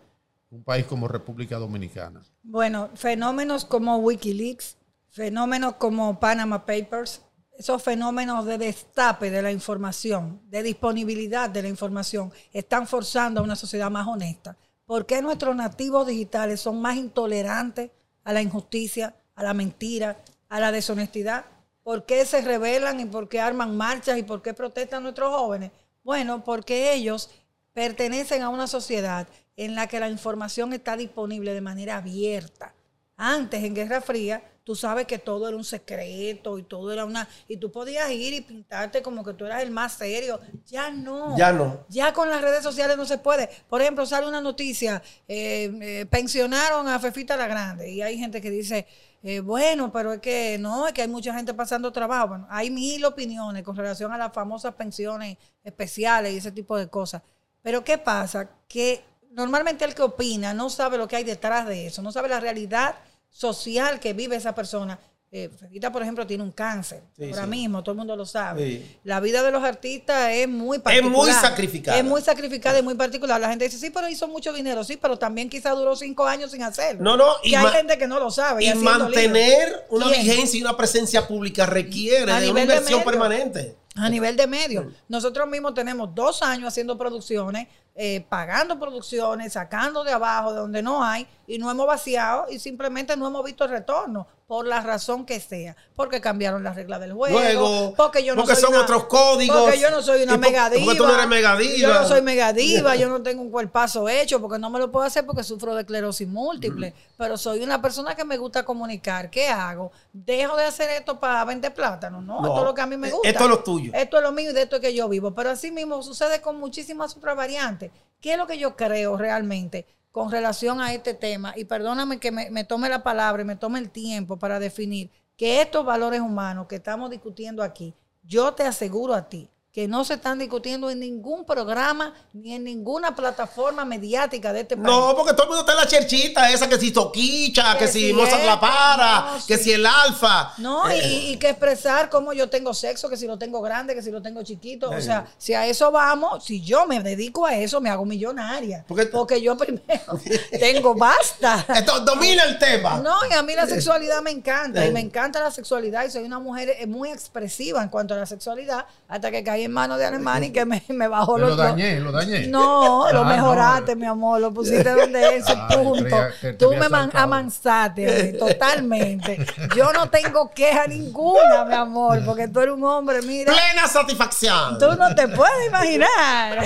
un 0.50 0.64
país 0.64 0.86
como 0.86 1.08
República 1.08 1.58
Dominicana. 1.58 2.24
Bueno, 2.42 2.90
fenómenos 2.96 3.66
como 3.66 3.98
Wikileaks, 3.98 4.78
fenómenos 5.10 5.76
como 5.76 6.20
Panama 6.20 6.66
Papers, 6.66 7.22
esos 7.58 7.84
fenómenos 7.84 8.46
de 8.46 8.58
destape 8.58 9.30
de 9.30 9.42
la 9.42 9.52
información, 9.52 10.42
de 10.50 10.64
disponibilidad 10.64 11.50
de 11.50 11.62
la 11.62 11.68
información, 11.68 12.32
están 12.54 12.88
forzando 12.88 13.42
a 13.42 13.44
una 13.44 13.58
sociedad 13.58 13.92
más 13.92 14.08
honesta. 14.08 14.58
¿Por 14.86 15.06
qué 15.06 15.22
nuestros 15.22 15.56
nativos 15.56 16.08
digitales 16.08 16.62
son 16.62 16.82
más 16.82 16.96
intolerantes 16.96 17.92
a 18.24 18.32
la 18.32 18.42
injusticia, 18.42 19.14
a 19.36 19.44
la 19.44 19.54
mentira, 19.54 20.18
a 20.48 20.60
la 20.60 20.72
deshonestidad? 20.72 21.46
¿Por 21.90 22.06
qué 22.06 22.24
se 22.24 22.42
rebelan 22.42 23.00
y 23.00 23.06
por 23.06 23.28
qué 23.28 23.40
arman 23.40 23.76
marchas 23.76 24.20
y 24.20 24.22
por 24.22 24.44
qué 24.44 24.54
protestan 24.54 25.02
nuestros 25.02 25.34
jóvenes? 25.34 25.72
Bueno, 26.04 26.44
porque 26.44 26.94
ellos 26.94 27.32
pertenecen 27.74 28.44
a 28.44 28.50
una 28.50 28.68
sociedad 28.68 29.28
en 29.58 29.74
la 29.74 29.88
que 29.88 30.00
la 30.00 30.08
información 30.08 30.72
está 30.74 30.96
disponible 30.96 31.52
de 31.52 31.62
manera 31.62 31.98
abierta. 31.98 32.76
Antes, 33.18 33.64
en 33.64 33.74
Guerra 33.74 34.02
Fría, 34.02 34.44
tú 34.64 34.76
sabes 34.76 35.08
que 35.08 35.18
todo 35.18 35.48
era 35.48 35.58
un 35.58 35.64
secreto 35.64 36.60
y 36.60 36.64
todo 36.64 36.94
era 36.94 37.06
una... 37.06 37.28
Y 37.48 37.58
tú 37.58 37.72
podías 37.72 38.12
ir 38.12 38.36
y 38.36 38.42
pintarte 38.42 39.02
como 39.02 39.26
que 39.26 39.34
tú 39.34 39.48
eras 39.48 39.64
el 39.64 39.72
más 39.72 39.94
serio. 39.94 40.40
Ya 40.68 40.92
no. 40.92 41.36
Ya 41.36 41.52
no. 41.52 41.88
Ya 41.90 42.14
con 42.14 42.30
las 42.30 42.44
redes 42.44 42.62
sociales 42.62 42.98
no 42.98 43.06
se 43.06 43.18
puede. 43.18 43.50
Por 43.68 43.82
ejemplo, 43.82 44.06
sale 44.06 44.28
una 44.28 44.42
noticia, 44.42 45.02
eh, 45.28 45.76
eh, 45.82 46.06
pensionaron 46.06 46.88
a 46.88 47.00
Fefita 47.00 47.36
la 47.36 47.48
Grande 47.48 47.90
y 47.90 48.04
hay 48.04 48.20
gente 48.20 48.42
que 48.42 48.52
dice, 48.52 48.86
eh, 49.22 49.42
bueno, 49.42 49.92
pero 49.92 50.14
es 50.14 50.22
que 50.22 50.58
no, 50.60 50.88
es 50.88 50.94
que 50.94 51.02
hay 51.02 51.08
mucha 51.08 51.34
gente 51.34 51.54
pasando 51.54 51.92
trabajo. 51.92 52.30
Bueno, 52.30 52.48
hay 52.50 52.70
mil 52.70 53.04
opiniones 53.06 53.64
con 53.64 53.76
relación 53.76 54.12
a 54.14 54.18
las 54.18 54.34
famosas 54.34 54.74
pensiones 54.76 55.38
especiales 55.64 56.34
y 56.34 56.38
ese 56.38 56.52
tipo 56.52 56.78
de 56.78 56.88
cosas. 56.88 57.22
Pero 57.62 57.84
¿qué 57.84 57.98
pasa? 57.98 58.50
Que 58.68 59.04
normalmente 59.32 59.84
el 59.86 59.94
que 59.94 60.04
opina 60.04 60.54
no 60.54 60.70
sabe 60.70 60.98
lo 60.98 61.08
que 61.08 61.18
hay 61.18 61.24
detrás 61.24 61.68
de 61.68 61.88
eso, 61.88 62.02
no 62.02 62.12
sabe 62.12 62.30
la 62.30 62.40
realidad 62.40 62.96
social 63.30 64.00
que 64.00 64.14
vive 64.14 64.38
esa 64.38 64.56
persona. 64.56 65.00
Eh, 65.32 65.50
por 65.92 66.02
ejemplo, 66.02 66.26
tiene 66.26 66.44
un 66.44 66.52
cáncer. 66.52 67.04
Sí, 67.16 67.26
Ahora 67.26 67.44
sí. 67.44 67.50
mismo, 67.50 67.84
todo 67.84 67.92
el 67.92 67.98
mundo 68.00 68.16
lo 68.16 68.26
sabe. 68.26 68.68
Sí. 68.68 68.98
La 69.04 69.20
vida 69.20 69.44
de 69.44 69.52
los 69.52 69.64
artistas 69.64 70.32
es 70.32 70.48
muy 70.48 70.78
Es 70.78 70.84
particular. 70.84 71.16
muy 71.18 71.32
sacrificada. 71.32 71.98
Es 72.00 72.04
muy 72.04 72.22
sacrificada 72.22 72.80
y 72.80 72.82
muy 72.82 72.96
particular. 72.96 73.40
La 73.40 73.50
gente 73.50 73.66
dice, 73.66 73.78
sí, 73.78 73.92
pero 73.92 74.10
hizo 74.10 74.28
mucho 74.28 74.52
dinero. 74.54 74.84
Sí, 74.84 74.98
pero 74.98 75.20
también 75.20 75.48
quizá 75.48 75.72
duró 75.72 75.96
cinco 75.96 76.26
años 76.26 76.52
sin 76.52 76.64
hacerlo. 76.64 77.04
No, 77.04 77.16
no, 77.16 77.26
Y, 77.44 77.52
y 77.52 77.56
hay 77.56 77.68
gente 77.68 77.98
que 78.00 78.08
no 78.08 78.20
lo 78.20 78.32
sabe. 78.32 78.64
Y 78.64 78.68
haciendo 78.70 78.90
mantener 78.92 79.86
una 79.90 80.08
vigencia 80.10 80.58
y 80.58 80.62
una 80.64 80.76
presencia 80.76 81.28
pública 81.28 81.68
requiere 81.68 82.32
A 82.32 82.40
de 82.40 82.50
una 82.50 82.62
de 82.62 82.66
inversión 82.66 83.04
permanente. 83.04 83.76
A 83.96 84.10
nivel 84.10 84.36
de 84.36 84.48
medios. 84.48 84.86
Nosotros 85.10 85.48
mismos 85.48 85.74
tenemos 85.74 86.16
dos 86.16 86.42
años 86.42 86.70
haciendo 86.70 86.98
producciones, 86.98 87.68
eh, 87.96 88.26
pagando 88.30 88.80
producciones, 88.80 89.54
sacando 89.54 90.04
de 90.04 90.12
abajo 90.14 90.54
de 90.54 90.60
donde 90.60 90.82
no 90.82 91.04
hay, 91.04 91.28
y 91.46 91.58
no 91.58 91.70
hemos 91.70 91.86
vaciado 91.86 92.46
y 92.50 92.60
simplemente 92.60 93.18
no 93.18 93.28
hemos 93.28 93.44
visto 93.44 93.66
el 93.66 93.72
retorno, 93.72 94.26
por 94.50 94.66
la 94.66 94.82
razón 94.82 95.28
que 95.28 95.40
sea. 95.40 95.76
Porque 95.96 96.22
cambiaron 96.22 96.64
las 96.64 96.76
reglas 96.76 97.00
del 97.00 97.14
juego. 97.14 97.40
Luego, 97.40 97.94
porque 97.96 98.24
yo 98.24 98.34
no 98.34 98.42
porque 98.42 98.56
soy 98.56 98.64
son 98.64 98.74
una- 98.74 98.82
otros 98.82 99.04
códigos. 99.06 99.56
Porque 99.62 99.80
yo 99.80 99.92
no 99.92 100.02
soy 100.02 100.24
una 100.24 100.38
megadiva. 100.38 100.84
porque 100.86 100.98
tú 100.98 101.06
no 101.06 101.14
eres 101.14 101.28
megadiva. 101.28 101.78
Yo 101.78 101.94
no 101.94 102.08
soy 102.08 102.24
megadiva, 102.24 102.96
yo 102.96 103.08
no 103.10 103.22
tengo 103.22 103.44
un 103.44 103.52
cuerpazo 103.52 104.10
hecho, 104.10 104.42
porque 104.42 104.58
no 104.58 104.72
me 104.72 104.80
lo 104.80 104.92
puedo 104.92 105.06
hacer 105.06 105.24
porque 105.24 105.44
sufro 105.44 105.76
de 105.76 105.82
esclerosis 105.82 106.28
múltiple. 106.28 106.96
Pero 107.16 107.38
soy 107.38 107.62
una 107.62 107.80
persona 107.80 108.16
que 108.16 108.26
me 108.26 108.38
gusta 108.38 108.66
comunicar. 108.66 109.30
¿Qué 109.30 109.48
hago? 109.50 109.92
¿Dejo 110.12 110.58
de 110.58 110.66
hacer 110.66 110.90
esto 110.90 111.20
para 111.20 111.46
vender 111.46 111.72
plátano? 111.72 112.20
No, 112.20 112.42
No, 112.42 112.48
esto 112.48 112.58
es 112.62 112.66
lo 112.66 112.74
que 112.74 112.82
a 112.82 112.88
mí 112.88 112.98
me 112.98 113.10
eh, 113.10 113.12
gusta. 113.12 113.30
esto 113.30 113.44
es 113.44 113.50
lo 113.52 113.60
tuyo. 113.60 113.92
Esto 113.94 114.18
es 114.18 114.24
lo 114.24 114.32
mío 114.32 114.50
y 114.50 114.54
de 114.54 114.64
esto 114.64 114.78
es 114.78 114.82
que 114.82 114.96
yo 114.96 115.08
vivo. 115.08 115.36
Pero 115.36 115.52
así 115.52 115.70
mismo 115.70 116.02
sucede 116.02 116.42
con 116.42 116.58
muchísimas 116.58 117.16
otras 117.16 117.36
variantes. 117.36 117.92
¿Qué 118.20 118.32
es 118.32 118.38
lo 118.40 118.48
que 118.48 118.58
yo 118.58 118.76
creo 118.76 119.16
realmente 119.16 119.86
con 120.12 120.32
relación 120.32 120.82
a 120.82 120.94
este 120.94 121.14
tema? 121.14 121.54
Y 121.56 121.66
perdóname 121.66 122.20
que 122.20 122.32
me, 122.32 122.50
me 122.50 122.64
tome 122.64 122.90
la 122.90 123.04
palabra 123.04 123.42
y 123.42 123.46
me 123.46 123.56
tome 123.56 123.80
el 123.80 123.90
tiempo 123.90 124.38
para 124.38 124.60
definir 124.60 125.12
que 125.36 125.62
estos 125.62 125.86
valores 125.86 126.22
humanos 126.22 126.68
que 126.68 126.76
estamos 126.76 127.10
discutiendo 127.10 127.64
aquí, 127.64 127.96
yo 128.24 128.54
te 128.54 128.64
aseguro 128.64 129.14
a 129.14 129.30
ti 129.30 129.50
que 129.72 129.88
no 129.88 130.04
se 130.04 130.16
están 130.16 130.40
discutiendo 130.40 130.90
en 130.90 131.00
ningún 131.00 131.46
programa 131.46 132.14
ni 132.34 132.54
en 132.56 132.64
ninguna 132.64 133.16
plataforma 133.16 133.86
mediática 133.86 134.52
de 134.52 134.62
este 134.62 134.76
país. 134.76 134.88
No, 134.88 135.14
porque 135.16 135.34
todo 135.34 135.44
el 135.44 135.50
mundo 135.50 135.60
está 135.62 135.74
en 135.74 135.78
la 135.78 135.88
cherchita 135.88 136.52
esa, 136.52 136.68
que 136.68 136.80
si 136.80 136.92
Toquicha, 136.92 137.74
que, 137.74 137.86
Que 137.86 137.88
si 137.92 138.08
si 138.08 138.14
Mozart 138.14 138.44
La 138.46 138.60
Para, 138.60 139.38
no, 139.38 139.46
que 139.46 139.58
sí. 139.58 139.66
si 139.66 139.72
el 139.74 139.86
Alfa. 139.86 140.54
No, 140.58 140.90
Eh, 140.90 140.98
y, 141.08 141.34
y 141.34 141.38
que 141.38 141.50
expresar 141.50 142.10
cómo 142.10 142.34
yo 142.34 142.50
tengo 142.50 142.74
sexo, 142.74 143.10
que 143.10 143.16
si 143.18 143.28
lo 143.28 143.38
tengo 143.38 143.62
grande, 143.62 143.94
que 143.94 144.02
si 144.02 144.10
lo 144.10 144.24
tengo 144.24 144.42
chiquito. 144.42 144.90
O 144.90 144.94
Eh. 144.94 145.02
sea, 145.04 145.28
si 145.38 145.54
a 145.54 145.68
eso 145.68 145.92
vamos, 145.92 146.44
si 146.44 146.62
yo 146.62 146.88
me 146.88 147.02
dedico 147.04 147.46
a 147.46 147.56
eso, 147.56 147.80
me 147.80 147.92
hago 147.92 148.06
millonaria. 148.06 148.84
Porque- 148.88 149.06
Porque, 149.06 149.40
yo 149.40 149.56
primero 149.56 150.20
tengo 150.60 150.96
basta. 150.96 151.64
Esto 151.76 152.00
domina 152.00 152.44
el 152.44 152.58
tema. 152.58 153.00
No, 153.02 153.18
y 153.30 153.34
a 153.34 153.44
mí 153.44 153.54
la 153.54 153.68
sexualidad 153.68 154.24
me 154.24 154.32
encanta, 154.32 154.84
y 154.86 154.92
me 154.92 155.00
encanta 155.00 155.40
la 155.42 155.52
sexualidad, 155.52 156.06
y 156.06 156.10
soy 156.12 156.24
una 156.24 156.40
mujer 156.40 156.76
eh, 156.80 156.88
muy 156.88 157.10
expresiva 157.12 157.84
en 157.84 157.90
cuanto 157.90 158.16
a 158.16 158.18
la 158.18 158.26
sexualidad, 158.26 158.86
hasta 159.08 159.30
que 159.30 159.44
caí 159.44 159.59
en 159.66 159.72
manos 159.72 159.98
de 160.00 160.06
Alemán 160.06 160.44
y 160.44 160.52
que 160.52 160.66
me, 160.66 160.84
me 160.90 161.08
bajó 161.08 161.38
los 161.38 161.50
lo 161.52 161.56
dañé, 161.56 162.00
lo 162.00 162.12
dañé. 162.12 162.48
No, 162.48 163.12
lo 163.12 163.22
Ah, 163.22 163.24
mejoraste, 163.24 163.96
no. 163.96 164.00
mi 164.02 164.06
amor, 164.08 164.42
lo 164.42 164.54
pusiste 164.54 164.90
donde 164.94 165.38
es, 165.38 165.46
Ah, 165.50 165.68
punto. 165.72 166.04
creía 166.04 166.32
que 166.42 166.48
te 166.48 166.54
Tú 166.54 166.74
me 166.74 166.90
man- 166.90 167.12
amansaste 167.14 168.08
a 168.10 168.24
mí, 168.24 168.38
totalmente. 168.38 169.46
Yo 169.76 169.92
no 169.94 170.10
tengo 170.10 170.52
queja 170.52 170.88
ninguna, 170.88 171.66
mi 171.66 171.74
amor, 171.76 172.24
porque 172.26 172.48
tú 172.48 172.60
eres 172.60 172.74
un 172.74 172.84
hombre, 172.84 173.22
mira, 173.22 173.52
Plena 173.54 173.88
satisfacción. 173.88 174.78
tú 174.80 174.88
no 174.96 175.14
te 175.16 175.28
puedes 175.28 175.68
imaginar. 175.68 176.64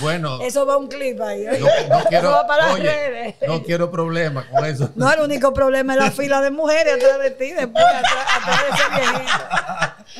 Bueno, 0.00 0.38
Eso 0.42 0.64
va 0.66 0.76
un 0.76 0.88
clip 0.88 1.20
ahí. 1.20 1.44
no, 1.44 1.66
no 1.88 1.98
Eso 2.00 2.08
quiero, 2.08 2.30
va 2.30 2.46
para 2.46 2.66
las 2.68 2.78
redes. 2.80 3.34
no 3.46 3.62
quiero 3.62 3.90
problemas 3.90 4.46
con 4.46 4.64
eso. 4.64 4.90
No, 4.94 5.10
el 5.12 5.20
único 5.20 5.52
problema 5.52 5.94
es 5.94 5.98
la 6.00 6.10
fila 6.10 6.40
de 6.40 6.50
mujeres 6.50 6.94
atrás 6.94 7.18
de 7.20 7.30
ti, 7.30 7.50
después 7.52 7.84
atrás, 7.84 8.26
atrás 8.40 8.60
de 8.62 8.68
ese 8.68 8.88
viejito. 9.10 9.44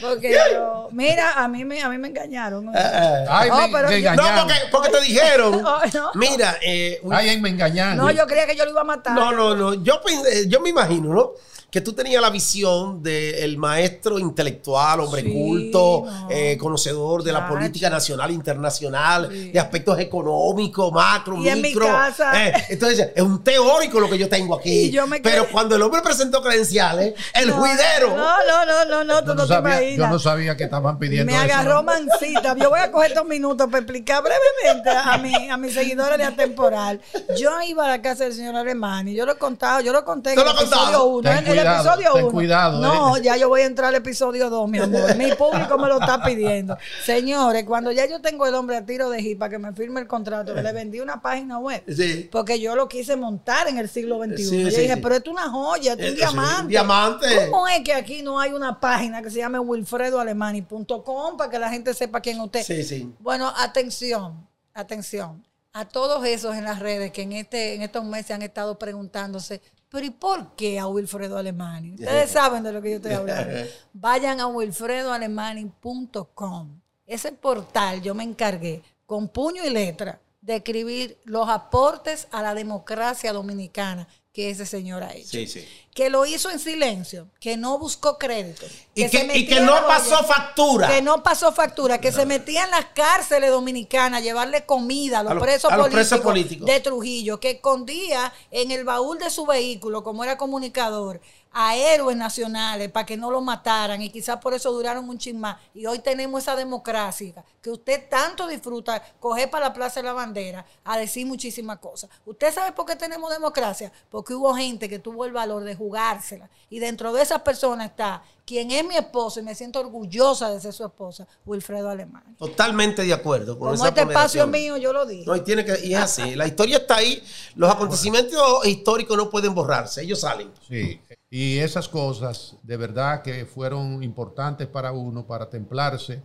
Porque 0.01 0.33
yo, 0.53 0.89
mira, 0.93 1.33
a 1.33 1.49
mí 1.49 1.65
me, 1.65 1.83
a 1.83 1.89
mí 1.89 1.99
me 1.99 2.09
engañaron. 2.09 2.65
¿no? 2.67 2.73
Ay, 2.75 3.49
No, 3.51 3.57
me, 3.57 3.69
pero 3.73 3.89
me 3.89 4.01
yo- 4.03 4.15
No, 4.15 4.23
engañaron. 4.23 4.47
porque, 4.49 4.61
porque 4.71 4.89
te 4.91 5.01
dijeron. 5.01 5.63
No. 5.95 6.11
Mira, 6.15 6.57
eh, 6.63 7.01
un- 7.03 7.13
Ay, 7.15 7.41
me 7.41 7.49
engañaron. 7.51 7.97
No, 7.97 8.11
yo 8.11 8.27
creía 8.27 8.47
que 8.47 8.55
yo 8.57 8.65
lo 8.65 8.71
iba 8.71 8.83
a 8.83 8.85
matar. 8.85 9.15
no, 9.15 9.33
no, 9.33 9.55
no. 9.55 9.75
Yo, 9.75 10.01
eh, 10.31 10.45
yo 10.47 10.61
me 10.61 10.69
imagino, 10.71 11.13
¿no? 11.13 11.31
Que 11.71 11.81
tú 11.81 11.93
tenías 11.93 12.21
la 12.21 12.31
visión 12.31 13.03
del 13.03 13.57
maestro 13.59 14.19
intelectual, 14.19 15.01
hombre 15.01 15.23
Sí, 15.23 15.31
culto, 15.33 16.05
no. 16.07 16.29
eh, 16.31 16.57
conocedor 16.59 17.23
de 17.23 17.33
la 17.33 17.41
Chacho. 17.41 17.55
política 17.55 17.91
nacional 17.91 18.31
e 18.31 18.33
internacional, 18.33 19.29
de 19.53 19.59
aspectos 19.61 19.99
económicos, 20.01 20.93
macro, 20.93 21.37
Y 21.39 21.49
en 21.49 21.57
mi 21.63 21.69
micro. 21.69 21.87
casa. 21.87 22.47
Eh, 22.49 22.53
entonces, 22.71 23.11
es 23.15 23.23
un 23.23 23.43
teórico 23.45 24.01
lo 24.01 24.09
que 24.11 24.19
yo 24.19 24.29
tengo 24.29 24.57
aquí. 24.59 24.71
Y 24.87 24.91
yo 24.91 25.07
me 25.07 25.21
Pero 25.21 25.47
cuando 25.51 25.77
el 25.77 25.83
hombre 25.83 26.03
presentó 26.03 26.43
credenciales, 26.43 27.15
el 27.35 27.49
No, 27.51 27.57
juidero. 27.57 28.17
No, 28.17 28.37
no, 28.47 28.65
no, 28.67 28.85
no, 28.87 29.05
no, 29.05 29.21
tú 29.21 29.27
Yo 29.29 29.35
no, 29.35 29.35
no 29.35 29.43
te 29.47 29.49
sabía, 29.55 29.75
imaginas. 29.83 29.97
yo 29.99 30.13
no 30.13 30.19
sabía 30.19 30.57
que 30.57 30.65
estaban 30.65 30.99
pidiendo 30.99 31.31
me 31.31 31.37
eso, 31.37 31.45
agarró 31.45 31.75
¿no? 31.77 31.83
mancita. 31.85 32.57
Yo 32.57 32.71
voy 32.71 32.81
a 32.81 32.91
coger 32.91 33.11
estos 33.13 33.27
minutos 33.27 33.67
para 33.69 33.79
explicar 33.79 34.23
brevemente 34.23 34.91
a, 34.91 35.19
mi, 35.19 35.51
a 35.51 35.57
mis 35.57 35.75
seguidores 35.75 36.19
de 36.19 36.25
Atemporal. 36.25 37.01
Yo 37.39 37.53
iba 37.63 37.85
a 37.85 37.89
la 37.89 38.03
casa 38.03 38.25
del 38.25 38.35
señor 38.35 38.57
Alemán 38.57 39.09
y 39.09 39.15
yo 39.15 39.25
lo 39.27 39.33
he 39.33 39.39
contado, 39.39 39.81
yo 39.81 39.93
lo 39.93 40.05
conté 40.05 40.31
en 40.31 40.35
¿Tú 40.37 40.41
el 40.43 40.47
lo 40.47 40.53
has 40.53 40.61
episodio 40.63 40.83
contado? 40.85 41.07
1. 41.07 41.31
Episodio 41.67 42.13
ten 42.15 42.25
1. 42.25 42.33
cuidado, 42.33 42.81
No, 42.81 43.17
eh. 43.17 43.23
ya 43.23 43.37
yo 43.37 43.49
voy 43.49 43.61
a 43.63 43.67
entrar 43.67 43.89
al 43.89 43.95
episodio 43.97 44.51
2, 44.51 44.69
mi 44.69 44.79
amor. 44.79 45.17
Mi 45.17 45.33
público 45.37 45.79
me 45.79 45.89
lo 45.89 46.01
está 46.01 46.23
pidiendo. 46.23 46.77
Señores, 47.05 47.65
cuando 47.65 47.93
ya 47.93 48.07
yo 48.07 48.21
tengo 48.21 48.47
el 48.47 48.55
hombre 48.55 48.77
a 48.77 48.85
tiro 48.85 49.09
de 49.11 49.37
para 49.39 49.51
que 49.51 49.59
me 49.59 49.73
firme 49.73 50.01
el 50.01 50.07
contrato, 50.07 50.55
le 50.55 50.73
vendí 50.73 51.01
una 51.01 51.21
página 51.21 51.59
web. 51.59 51.83
Sí. 51.89 52.29
Porque 52.33 52.59
yo 52.61 52.75
lo 52.75 52.89
quise 52.89 53.17
montar 53.17 53.69
en 53.69 53.79
el 53.79 53.89
siglo 53.89 54.19
XXI. 54.23 54.37
Sí, 54.45 54.63
yo 54.65 54.71
sí, 54.71 54.81
dije, 54.83 54.97
pero 54.97 55.15
esto 55.17 55.31
es 55.31 55.37
una 55.37 55.49
joya, 55.51 55.93
esto 55.93 56.05
es 56.05 56.09
Eh, 56.09 56.13
un 56.13 56.17
sí, 56.17 56.21
diamante. 56.35 56.69
diamante. 56.69 57.27
¿Cómo 57.51 57.69
es 57.69 57.81
que 57.85 57.93
aquí 57.95 58.23
no 58.23 58.41
hay 58.41 58.53
una 58.53 58.79
página 58.81 59.23
que 59.23 59.31
se 59.31 59.39
llame 59.39 59.59
wilfredoalemani.com 59.59 61.37
para 61.37 61.51
que 61.51 61.59
la 61.59 61.71
gente 61.71 61.95
sepa 61.95 62.21
quién 62.21 62.37
es 62.39 62.45
usted? 62.45 62.63
Sí, 62.65 62.83
sí. 62.83 63.13
Bueno, 63.21 63.53
atención, 63.57 64.47
atención. 64.75 65.45
A 65.73 65.85
todos 65.85 66.25
esos 66.27 66.57
en 66.57 66.65
las 66.65 66.81
redes 66.81 67.13
que 67.13 67.23
en, 67.23 67.33
este, 67.33 67.75
en 67.75 67.83
estos 67.83 68.05
meses 68.05 68.33
han 68.33 68.43
estado 68.43 68.77
preguntándose, 68.79 69.61
pero 69.91 70.07
¿y 70.07 70.11
por 70.11 70.55
qué 70.55 70.79
a 70.79 70.87
Wilfredo 70.87 71.37
Alemani? 71.37 71.95
Ustedes 71.95 72.31
saben 72.31 72.63
de 72.63 72.73
lo 72.73 72.81
que 72.81 72.91
yo 72.91 72.97
estoy 72.97 73.13
hablando. 73.13 73.53
Vayan 73.93 74.41
a 74.41 74.47
wilfredoalemani.com. 74.47 76.81
Ese 77.07 77.33
portal 77.33 78.01
yo 78.03 78.15
me 78.15 78.23
encargué 78.23 78.83
con 79.05 79.29
puño 79.29 79.65
y 79.65 79.71
letra 79.71 80.21
de 80.41 80.57
escribir 80.57 81.19
los 81.25 81.49
aportes 81.49 82.29
a 82.31 82.43
la 82.43 82.55
democracia 82.55 83.33
dominicana 83.33 84.07
que 84.33 84.51
ese 84.51 84.65
señor 84.65 85.03
ha 85.03 85.13
hecho 85.13 85.31
Sí, 85.31 85.47
sí. 85.47 85.67
Que 86.01 86.09
lo 86.09 86.25
hizo 86.25 86.49
en 86.49 86.59
silencio, 86.59 87.29
que 87.39 87.59
no 87.59 87.79
buscó 87.79 88.17
crédito. 88.17 88.65
Y 88.95 89.03
se 89.07 89.27
que, 89.29 89.37
y 89.37 89.47
que 89.47 89.61
no 89.61 89.87
pasó 89.87 90.15
olla, 90.21 90.25
factura. 90.27 90.89
Que 90.89 91.03
no 91.03 91.23
pasó 91.23 91.53
factura, 91.53 91.99
que 92.01 92.11
se 92.11 92.25
metía 92.25 92.65
en 92.65 92.71
las 92.71 92.87
cárceles 92.95 93.51
dominicanas 93.51 94.21
a 94.21 94.25
llevarle 94.25 94.65
comida 94.65 95.19
a 95.19 95.23
los, 95.25 95.33
A 95.33 95.35
los- 95.35 95.43
presos, 95.45 95.71
a 95.71 95.77
los 95.77 95.89
políticos 95.89 96.09
presos 96.09 96.25
políticos. 96.25 96.67
de 96.67 96.81
Trujillo, 96.81 97.39
que 97.39 97.51
escondía 97.51 98.33
en 98.51 98.71
el 98.71 98.85
baúl 98.85 99.19
de 99.19 99.29
su 99.29 99.45
vehículo, 99.45 100.03
como 100.03 100.25
era 100.25 100.39
comunicador, 100.39 101.21
a 101.53 101.75
héroes 101.75 102.17
nacionales 102.17 102.91
para 102.93 103.05
que 103.05 103.17
no 103.17 103.29
lo 103.33 103.41
mataran 103.41 104.01
y 104.01 104.11
quizás 104.11 104.37
por 104.39 104.55
eso 104.55 104.71
duraron 104.71 105.09
un 105.09 105.19
chin 105.19 105.39
más. 105.41 105.57
Y 105.75 105.85
hoy 105.85 105.99
tenemos 105.99 106.43
esa 106.45 106.55
democracia 106.55 107.45
que 107.61 107.71
usted 107.71 108.09
tanto 108.09 108.47
disfruta, 108.47 109.03
coger 109.19 109.51
para 109.51 109.67
la 109.67 109.73
Plaza 109.75 109.99
de 110.01 110.07
la 110.07 110.13
Bandera 110.13 110.65
a 110.85 110.97
decir 110.97 111.27
muchísimas 111.27 111.79
cosas. 111.81 112.09
¿Usted 112.25 112.55
sabe 112.55 112.71
por 112.71 112.87
qué 112.87 112.95
tenemos 112.95 113.33
democracia? 113.33 113.91
Porque 114.11 114.33
hubo 114.33 114.55
gente 114.55 114.89
que 114.89 115.01
tuvo 115.01 115.25
el 115.25 115.33
valor 115.33 115.65
de 115.65 115.75
jugársela. 115.91 116.49
Y 116.69 116.79
dentro 116.79 117.13
de 117.13 117.23
esas 117.23 117.43
personas 117.43 117.91
está 117.91 118.23
quien 118.47 118.71
es 118.71 118.85
mi 118.85 118.97
esposo 118.97 119.41
y 119.41 119.43
me 119.43 119.55
siento 119.55 119.81
orgullosa 119.81 120.51
de 120.51 120.61
ser 120.61 120.73
su 120.73 120.85
esposa, 120.85 121.27
Wilfredo 121.45 121.89
Alemán. 121.89 122.37
Totalmente 122.39 123.03
de 123.03 123.13
acuerdo 123.13 123.59
con 123.59 123.71
Como 123.71 123.75
esa 123.75 123.89
este 123.89 124.03
espacio 124.03 124.45
es 124.45 124.49
mío, 124.49 124.77
yo 124.77 124.93
lo 124.93 125.05
dije. 125.05 125.25
No, 125.27 125.35
y 125.37 125.41
tiene 125.41 125.65
que, 125.65 125.85
y 125.85 125.95
es 125.95 126.01
así. 126.01 126.35
La 126.37 126.47
historia 126.47 126.79
está 126.79 126.97
ahí. 126.97 127.23
Los 127.57 127.71
acontecimientos 127.71 128.67
históricos 128.67 129.17
no 129.17 129.29
pueden 129.29 129.55
borrarse. 129.55 130.03
Ellos 130.03 130.21
salen. 130.21 130.51
Sí, 130.69 131.01
y 131.29 131.59
esas 131.59 131.89
cosas 131.89 132.57
de 132.63 132.77
verdad 132.77 133.23
que 133.23 133.47
fueron 133.47 134.03
importantes 134.03 134.69
para 134.69 134.93
uno, 134.93 135.27
para 135.27 135.49
templarse, 135.49 136.23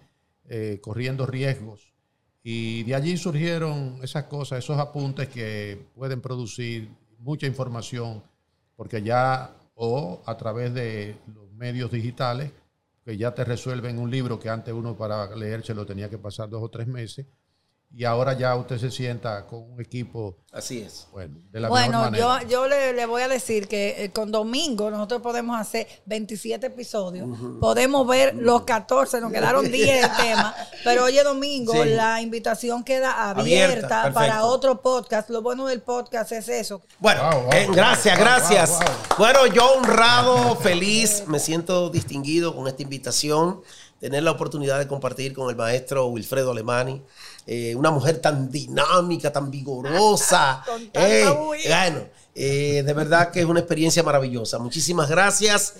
eh, 0.48 0.80
corriendo 0.82 1.26
riesgos. 1.26 1.94
Y 2.44 2.84
de 2.84 2.94
allí 2.94 3.18
surgieron 3.18 4.00
esas 4.04 4.26
cosas, 4.26 4.60
esos 4.60 4.78
apuntes 4.78 5.28
que 5.28 5.88
pueden 5.96 6.22
producir 6.22 6.90
mucha 7.18 7.48
información, 7.48 8.24
porque 8.76 9.02
ya 9.02 9.56
o 9.76 10.22
a 10.26 10.38
través 10.38 10.74
de 10.74 11.18
los 11.34 11.52
medios 11.52 11.92
digitales 11.92 12.52
que 13.04 13.18
ya 13.18 13.34
te 13.34 13.44
resuelven 13.44 14.00
un 14.00 14.10
libro 14.10 14.40
que 14.40 14.50
antes 14.50 14.74
uno 14.74 14.96
para 14.96 15.36
leérselo 15.36 15.86
tenía 15.86 16.10
que 16.10 16.18
pasar 16.18 16.50
dos 16.50 16.64
o 16.64 16.70
tres 16.70 16.88
meses 16.88 17.26
y 17.98 18.04
ahora 18.04 18.34
ya 18.38 18.54
usted 18.58 18.78
se 18.78 18.92
sienta 18.92 19.46
con 19.48 19.72
un 19.72 19.80
equipo, 19.82 20.36
Así 20.52 20.82
es. 20.82 21.08
bueno, 21.14 21.38
de 21.52 21.62
la 21.62 21.70
mejor 21.70 21.80
Bueno, 21.82 22.00
manera. 22.02 22.42
yo, 22.44 22.48
yo 22.50 22.68
le, 22.68 22.92
le 22.92 23.06
voy 23.06 23.22
a 23.22 23.30
decir 23.30 23.70
que 23.70 24.04
eh, 24.04 24.12
con 24.12 24.32
Domingo 24.32 24.92
nosotros 24.92 25.22
podemos 25.22 25.58
hacer 25.60 25.88
27 26.06 26.68
episodios. 26.68 27.28
Podemos 27.62 28.06
ver 28.06 28.36
los 28.36 28.64
14, 28.64 29.22
nos 29.22 29.32
quedaron 29.32 29.72
10 29.72 30.02
de 30.02 30.10
tema. 30.24 30.54
Pero 30.84 31.06
oye, 31.06 31.24
Domingo, 31.24 31.72
Sí. 31.72 31.90
la 31.90 32.22
invitación 32.22 32.84
queda 32.84 33.30
Abierta, 33.30 34.12
para 34.14 34.44
otro 34.46 34.82
podcast. 34.82 35.30
Lo 35.30 35.42
bueno 35.42 35.66
del 35.68 35.82
podcast 35.82 36.32
es 36.34 36.50
eso. 36.50 36.82
Bueno, 37.00 37.22
Wow, 37.32 37.42
wow, 37.44 37.54
eh, 37.54 37.68
gracias, 37.74 38.18
wow, 38.18 38.26
gracias. 38.26 38.70
wow, 38.72 38.80
wow. 38.80 39.18
Bueno, 39.18 39.48
yo 39.48 39.72
honrado, 39.78 40.56
feliz, 40.58 41.24
me 41.28 41.40
siento 41.40 41.90
distinguido 41.90 42.54
con 42.56 42.68
esta 42.68 42.82
invitación, 42.84 43.62
tener 44.00 44.24
la 44.24 44.32
oportunidad 44.32 44.80
de 44.80 44.88
compartir 44.88 45.34
con 45.34 45.50
el 45.50 45.56
maestro 45.56 46.08
Wilfredo 46.08 46.52
Alemani, 46.52 47.02
eh, 47.48 47.76
una 47.76 47.92
mujer 47.92 48.20
tan 48.20 48.50
dinámica, 48.52 49.32
tan 49.32 49.52
vigorosa. 49.52 50.64
Con 50.66 50.90
Eh, 50.94 51.26
bueno, 51.68 52.02
eh, 52.34 52.84
de 52.86 52.94
verdad 52.94 53.32
que 53.32 53.40
es 53.42 53.46
una 53.46 53.60
experiencia 53.60 54.04
maravillosa. 54.04 54.58
Muchísimas 54.60 55.10
gracias. 55.10 55.74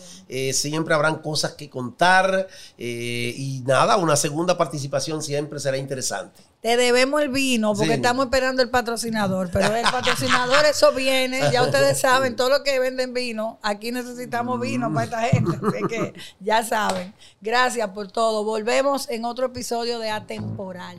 Siempre 0.54 0.94
habrán 0.96 1.18
cosas 1.18 1.54
que 1.54 1.70
contar 1.70 2.48
y 2.78 3.62
nada, 3.66 3.98
una 3.98 4.16
segunda 4.16 4.58
participación 4.58 5.22
siempre 5.22 5.60
será 5.60 5.78
interesante. 5.78 6.42
Te 6.62 6.78
debemos 6.78 7.22
el 7.22 7.30
vino 7.30 7.74
porque 7.76 7.90
Sí. 7.90 7.94
estamos 7.98 8.26
esperando 8.26 8.64
el 8.64 8.72
patrocinador, 8.72 9.52
pero 9.52 9.76
el 9.76 9.84
patrocinador 9.84 10.66
eso 10.66 10.94
viene, 10.94 11.52
ya 11.52 11.62
ustedes 11.62 12.00
saben, 12.00 12.36
todo 12.36 12.50
lo 12.50 12.64
que 12.64 12.80
venden 12.80 13.14
vino, 13.14 13.60
aquí 13.62 13.92
necesitamos 13.92 14.60
vino 14.60 14.92
para 14.92 15.04
esta 15.06 15.22
gente, 15.22 15.60
así 15.64 15.88
que 15.88 16.14
ya 16.40 16.64
saben. 16.64 17.14
Gracias 17.40 17.88
por 17.90 18.12
todo. 18.12 18.44
Volvemos 18.44 19.08
en 19.12 19.26
otro 19.26 19.46
episodio 19.46 20.00
de 20.00 20.10
Atemporal. 20.10 20.98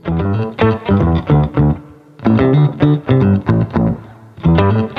Thank 2.78 3.08
you. 4.90 4.95